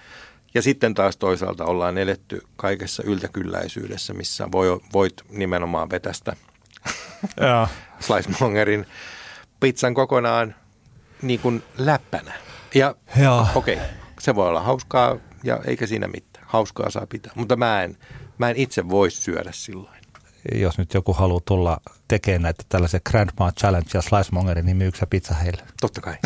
Ja 0.53 0.61
sitten 0.61 0.93
taas 0.93 1.17
toisaalta 1.17 1.65
ollaan 1.65 1.97
eletty 1.97 2.41
kaikessa 2.55 3.03
yltäkylläisyydessä, 3.03 4.13
missä 4.13 4.51
voi, 4.51 4.79
voit 4.93 5.13
nimenomaan 5.29 5.89
vetästä 5.89 6.35
slicemongerin 7.99 8.85
pizzan 9.59 9.93
kokonaan 9.93 10.55
niin 11.21 11.39
kuin 11.39 11.63
läppänä. 11.77 12.33
Ja 12.75 12.95
okei, 13.55 13.75
okay, 13.75 13.87
se 14.19 14.35
voi 14.35 14.47
olla 14.47 14.61
hauskaa 14.61 15.17
ja 15.43 15.59
eikä 15.65 15.87
siinä 15.87 16.07
mitään. 16.07 16.45
Hauskaa 16.47 16.89
saa 16.89 17.07
pitää, 17.07 17.31
mutta 17.35 17.55
mä 17.55 17.83
en, 17.83 17.97
mä 18.37 18.49
en 18.49 18.55
itse 18.55 18.89
voi 18.89 19.11
syödä 19.11 19.51
silloin. 19.53 19.99
Jos 20.55 20.77
nyt 20.77 20.93
joku 20.93 21.13
haluaa 21.13 21.41
tulla 21.45 21.77
tekemään 22.07 22.41
näitä 22.41 22.63
tällaisia 22.69 22.99
Grandma 23.09 23.51
Challenge 23.51 23.89
ja 23.93 24.01
Slice 24.01 24.29
Mongerin, 24.31 24.65
niin 24.65 24.77
myykö 24.77 24.97
sä 24.97 25.07
pizza 25.07 25.33
heille? 25.33 25.63
Totta 25.81 26.01
kai. 26.01 26.15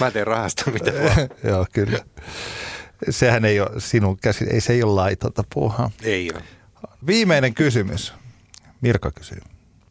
mä 0.00 0.10
teen 0.10 0.26
rahasta 0.26 0.70
mitä 0.70 0.92
vaan. 0.92 1.28
Joo, 1.52 1.66
kyllä. 1.72 1.98
Sehän 3.10 3.44
ei 3.44 3.60
ole 3.60 3.80
sinun 3.80 4.16
käsi, 4.16 4.44
ei 4.50 4.60
se 4.60 4.72
ei 4.72 4.82
ole 4.82 4.94
laitonta 4.94 5.44
puuhaa. 5.54 5.90
Ei 6.02 6.30
ole. 6.34 6.42
Viimeinen 7.06 7.54
kysymys. 7.54 8.14
Mirka 8.80 9.10
kysyy. 9.10 9.40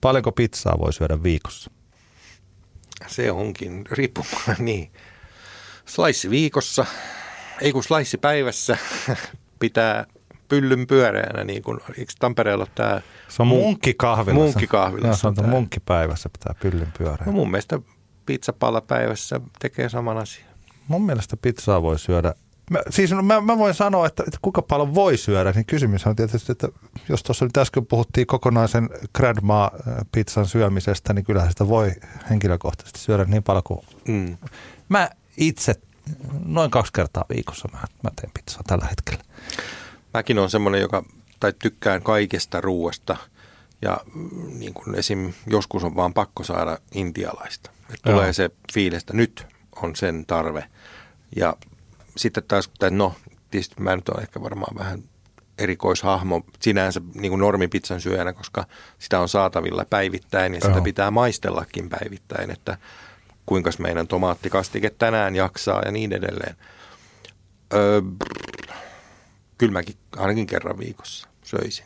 Paljonko 0.01 0.31
pizzaa 0.31 0.79
voi 0.79 0.93
syödä 0.93 1.23
viikossa? 1.23 1.71
Se 3.07 3.31
onkin 3.31 3.85
riippumaan, 3.91 4.55
niin. 4.59 4.91
Slice 5.85 6.29
viikossa, 6.29 6.85
ei 7.61 7.71
kun 7.71 7.83
slice 7.83 8.17
päivässä, 8.17 8.77
pitää 9.59 10.05
pyllyn 10.47 10.87
pyöreänä, 10.87 11.43
niin 11.43 11.63
kuin, 11.63 11.79
eikö 11.97 12.13
Tampereella 12.19 12.67
tämä 12.75 13.01
Se 13.29 13.41
on 13.41 13.47
munkkikahvilassa. 13.47 14.43
Munkkikahvilassa 14.43 15.27
Joo, 15.27 15.35
se 15.35 15.41
on 15.41 15.49
munkkipäivässä 15.49 16.29
pitää 16.29 16.55
pyllyn 16.61 16.93
pyörää. 16.97 17.25
No 17.25 17.31
mun 17.31 17.51
mielestä 17.51 17.79
pizzapalla 18.25 18.81
päivässä 18.81 19.41
tekee 19.59 19.89
saman 19.89 20.17
asian. 20.17 20.49
Mun 20.87 21.05
mielestä 21.05 21.37
pizzaa 21.37 21.81
voi 21.81 21.99
syödä. 21.99 22.33
Mä, 22.71 22.79
siis 22.89 23.11
no, 23.11 23.21
mä, 23.21 23.41
mä 23.41 23.57
voin 23.57 23.73
sanoa, 23.73 24.07
että, 24.07 24.23
että 24.27 24.39
kuinka 24.41 24.61
paljon 24.61 24.95
voi 24.95 25.17
syödä, 25.17 25.51
niin 25.51 25.65
kysymys 25.65 26.07
on 26.07 26.15
tietysti, 26.15 26.51
että 26.51 26.67
jos 27.09 27.23
tuossa 27.23 27.45
nyt 27.45 27.57
äsken 27.57 27.85
puhuttiin 27.85 28.27
kokonaisen 28.27 28.89
Grandma-pizzan 29.17 30.47
syömisestä, 30.47 31.13
niin 31.13 31.25
kyllähän 31.25 31.51
sitä 31.51 31.67
voi 31.67 31.91
henkilökohtaisesti 32.29 32.99
syödä 32.99 33.25
niin 33.25 33.43
paljon 33.43 33.63
kuin... 33.63 33.79
Mm. 34.07 34.37
Mä 34.89 35.09
itse 35.37 35.73
noin 36.45 36.71
kaksi 36.71 36.93
kertaa 36.93 37.25
viikossa 37.29 37.69
mä, 37.73 37.79
mä 38.03 38.09
teen 38.15 38.31
pizzaa 38.33 38.61
tällä 38.67 38.85
hetkellä. 38.85 39.23
Mäkin 40.13 40.39
on 40.39 40.49
semmoinen, 40.49 40.81
joka 40.81 41.03
tai 41.39 41.53
tykkään 41.59 42.01
kaikesta 42.01 42.61
ruuasta 42.61 43.17
ja 43.81 43.97
mm, 44.15 44.59
niin 44.59 44.73
kuin 44.73 44.95
esim. 44.95 45.33
joskus 45.47 45.83
on 45.83 45.95
vaan 45.95 46.13
pakko 46.13 46.43
saada 46.43 46.77
intialaista. 46.91 47.71
Et 47.93 47.99
tulee 48.01 48.33
se 48.33 48.49
fiilis, 48.73 49.03
että 49.03 49.13
nyt 49.13 49.47
on 49.81 49.95
sen 49.95 50.25
tarve. 50.25 50.65
Ja 51.35 51.55
sitten 52.17 52.43
taas, 52.43 52.69
tai 52.79 52.91
no, 52.91 53.15
tietysti 53.51 53.75
mä 53.79 53.95
nyt 53.95 54.09
olen 54.09 54.23
ehkä 54.23 54.41
varmaan 54.41 54.77
vähän 54.77 55.03
erikoishahmo 55.57 56.41
sinänsä 56.59 57.01
niin 57.13 57.29
kuin 57.31 57.39
normipizzan 57.39 58.01
syöjänä, 58.01 58.33
koska 58.33 58.65
sitä 58.99 59.19
on 59.19 59.29
saatavilla 59.29 59.85
päivittäin 59.89 60.53
ja 60.53 60.61
sitä 60.61 60.73
Joo. 60.73 60.83
pitää 60.83 61.11
maistellakin 61.11 61.89
päivittäin, 61.89 62.51
että 62.51 62.77
kuinka 63.45 63.69
meidän 63.79 64.07
tomaattikastike 64.07 64.89
tänään 64.89 65.35
jaksaa 65.35 65.81
ja 65.85 65.91
niin 65.91 66.13
edelleen. 66.13 66.55
Öö, 67.73 68.01
brr, 68.01 68.73
kyllä 69.57 69.73
mäkin 69.73 69.95
ainakin 70.17 70.47
kerran 70.47 70.79
viikossa 70.79 71.27
söisin. 71.43 71.85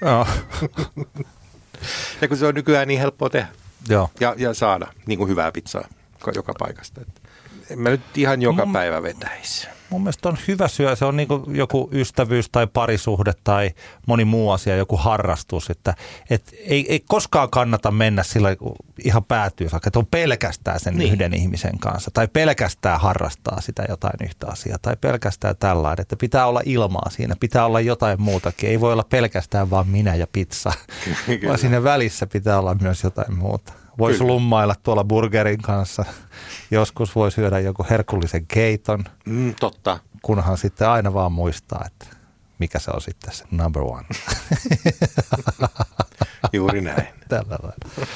Joo. 0.00 0.26
Ja 2.20 2.28
kun 2.28 2.36
se 2.36 2.46
on 2.46 2.54
nykyään 2.54 2.88
niin 2.88 3.00
helppoa 3.00 3.30
tehdä 3.30 3.48
Joo. 3.88 4.10
ja, 4.20 4.34
ja 4.38 4.54
saada 4.54 4.86
niin 5.06 5.18
kuin 5.18 5.28
hyvää 5.30 5.52
pizzaa 5.52 5.88
ka- 6.20 6.32
joka 6.34 6.54
paikasta. 6.58 7.00
Että 7.00 7.20
en 7.70 7.78
mä 7.78 7.88
nyt 7.90 8.00
ihan 8.16 8.42
joka 8.42 8.64
Mun- 8.64 8.72
päivä 8.72 9.02
vetäisi. 9.02 9.68
Mun 9.92 10.02
mielestä 10.02 10.28
on 10.28 10.38
hyvä 10.48 10.68
syö. 10.68 10.96
Se 10.96 11.04
on 11.04 11.16
niin 11.16 11.28
joku 11.46 11.88
ystävyys 11.92 12.48
tai 12.52 12.66
parisuhde 12.66 13.32
tai 13.44 13.70
moni 14.06 14.24
muu 14.24 14.50
asia, 14.50 14.76
joku 14.76 14.96
harrastus. 14.96 15.70
Että, 15.70 15.94
et 16.30 16.54
ei, 16.58 16.86
ei 16.88 17.04
koskaan 17.08 17.50
kannata 17.50 17.90
mennä 17.90 18.22
sillä 18.22 18.48
ihan 19.04 19.24
päätyy 19.24 19.68
saakka, 19.68 19.88
että 19.88 19.98
on 19.98 20.06
pelkästään 20.06 20.80
sen 20.80 20.94
niin. 20.94 21.12
yhden 21.12 21.34
ihmisen 21.34 21.78
kanssa. 21.78 22.10
Tai 22.14 22.28
pelkästään 22.28 23.00
harrastaa 23.00 23.60
sitä 23.60 23.84
jotain 23.88 24.14
yhtä 24.24 24.46
asiaa. 24.46 24.78
Tai 24.82 24.96
pelkästään 25.00 25.56
tällainen, 25.56 26.02
että 26.02 26.16
pitää 26.16 26.46
olla 26.46 26.60
ilmaa 26.64 27.10
siinä. 27.10 27.36
Pitää 27.40 27.66
olla 27.66 27.80
jotain 27.80 28.22
muutakin. 28.22 28.70
Ei 28.70 28.80
voi 28.80 28.92
olla 28.92 29.06
pelkästään 29.10 29.70
vaan 29.70 29.88
minä 29.88 30.14
ja 30.14 30.26
pizza. 30.32 30.72
Kyllä. 31.26 31.48
Vaan 31.48 31.58
siinä 31.58 31.82
välissä 31.82 32.26
pitää 32.26 32.58
olla 32.58 32.74
myös 32.74 33.04
jotain 33.04 33.34
muuta. 33.34 33.81
Voisi 33.98 34.18
Kyllä. 34.18 34.32
lummailla 34.32 34.74
tuolla 34.82 35.04
burgerin 35.04 35.62
kanssa. 35.62 36.04
Joskus 36.70 37.14
voi 37.14 37.32
syödä 37.32 37.58
joku 37.58 37.86
herkullisen 37.90 38.46
keiton 38.46 39.04
Mm, 39.26 39.54
totta. 39.60 39.98
kunhan 40.22 40.58
sitten 40.58 40.88
aina 40.88 41.14
vaan 41.14 41.32
muistaa, 41.32 41.84
että 41.86 42.16
mikä 42.58 42.78
se 42.78 42.90
on 42.94 43.00
sitten 43.00 43.32
se 43.34 43.44
number 43.50 43.82
one. 43.82 44.06
Juuri 46.52 46.80
näin. 46.80 47.06
Tällä 47.28 47.58
lailla. 47.62 48.06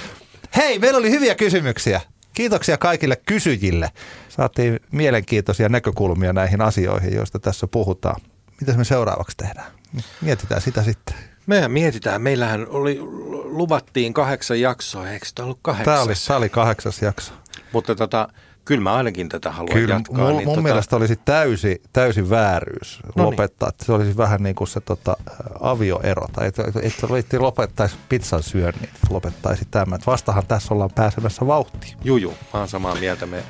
Hei, 0.57 0.79
meillä 0.79 0.99
oli 0.99 1.11
hyviä 1.11 1.35
kysymyksiä. 1.35 2.01
Kiitoksia 2.35 2.79
kaikille 2.79 3.17
kysyjille. 3.17 3.91
Saatiin 4.29 4.81
mielenkiintoisia 4.93 5.69
näkökulmia 5.69 6.33
näihin 6.33 6.63
asioihin, 6.63 7.15
joista 7.15 7.39
tässä 7.39 7.67
puhutaan. 7.67 8.21
Mitä 8.61 8.73
me 8.73 8.85
seuraavaksi 8.85 9.37
tehdään? 9.37 9.73
Mietitään 10.21 10.61
sitä 10.61 10.83
sitten. 10.83 11.15
Mehän 11.47 11.71
mietitään, 11.71 12.23
meillähän 12.23 12.67
oli, 12.69 12.99
luvattiin 13.45 14.13
kahdeksan 14.13 14.61
jaksoa, 14.61 15.11
eikö 15.11 15.27
sitä 15.27 15.45
ollut 15.45 15.59
kahdeksan? 15.63 15.95
Tämä 15.95 16.05
oli, 16.05 16.15
tämä 16.27 16.37
oli 16.37 16.49
kahdeksas 16.49 17.03
jakso. 17.03 17.33
Mutta 17.73 17.95
tota, 17.95 18.29
kyllä 18.65 18.81
mä 18.81 18.95
ainakin 18.95 19.29
tätä 19.29 19.51
haluan 19.51 19.73
Kyllä, 19.75 19.95
jatkaa. 19.95 20.25
mun, 20.25 20.37
niin 20.37 20.49
mun 20.49 20.55
tota, 20.55 20.63
mielestä 20.63 20.97
olisi 20.97 21.17
täysi, 21.25 21.83
täysin 21.93 22.31
vääryys 22.31 23.01
No 23.05 23.11
niin. 23.17 23.27
lopettaa. 23.27 23.69
Että 23.69 23.85
se 23.85 23.93
olisi 23.93 24.17
vähän 24.17 24.43
niin 24.43 24.55
kuin 24.55 24.69
se 24.69 24.81
tota, 24.81 25.17
avioero. 25.61 26.27
Tai 26.33 26.47
että 26.47 26.63
et, 26.63 27.03
et 27.33 27.41
lopettaisi 27.41 27.97
pizzan 28.09 28.43
syönnin, 28.43 28.91
lopettaisi 29.11 29.65
tämän. 29.71 30.01
Et 30.01 30.07
vastahan 30.07 30.47
tässä 30.47 30.75
ollaan 30.75 30.91
pääsemässä 30.95 31.47
vauhtiin. 31.47 31.97
Juju, 32.05 32.35
mä 32.53 32.59
oon 32.59 32.69
samaa 32.69 32.95
mieltä. 32.95 33.27
Me, 33.27 33.43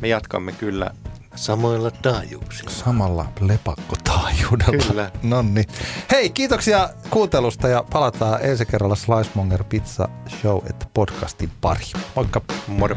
me 0.00 0.08
jatkamme 0.08 0.52
kyllä 0.52 0.90
samoilla 1.34 1.90
taajuuksilla. 1.90 2.70
Samalla 2.70 3.26
lepakkotaajuudella. 3.40 4.86
Kyllä. 4.88 5.10
Nonni. 5.22 5.64
Hei, 6.10 6.30
kiitoksia 6.30 6.88
kuuntelusta 7.10 7.68
ja 7.68 7.84
palataan 7.92 8.38
ensi 8.42 8.66
kerralla 8.66 8.96
Slicemonger 8.96 9.64
Pizza 9.64 10.08
Show 10.40 10.58
että 10.70 10.86
podcastin 10.94 11.50
pari. 11.60 11.84
Moikka! 12.16 12.40
Moro. 12.66 12.96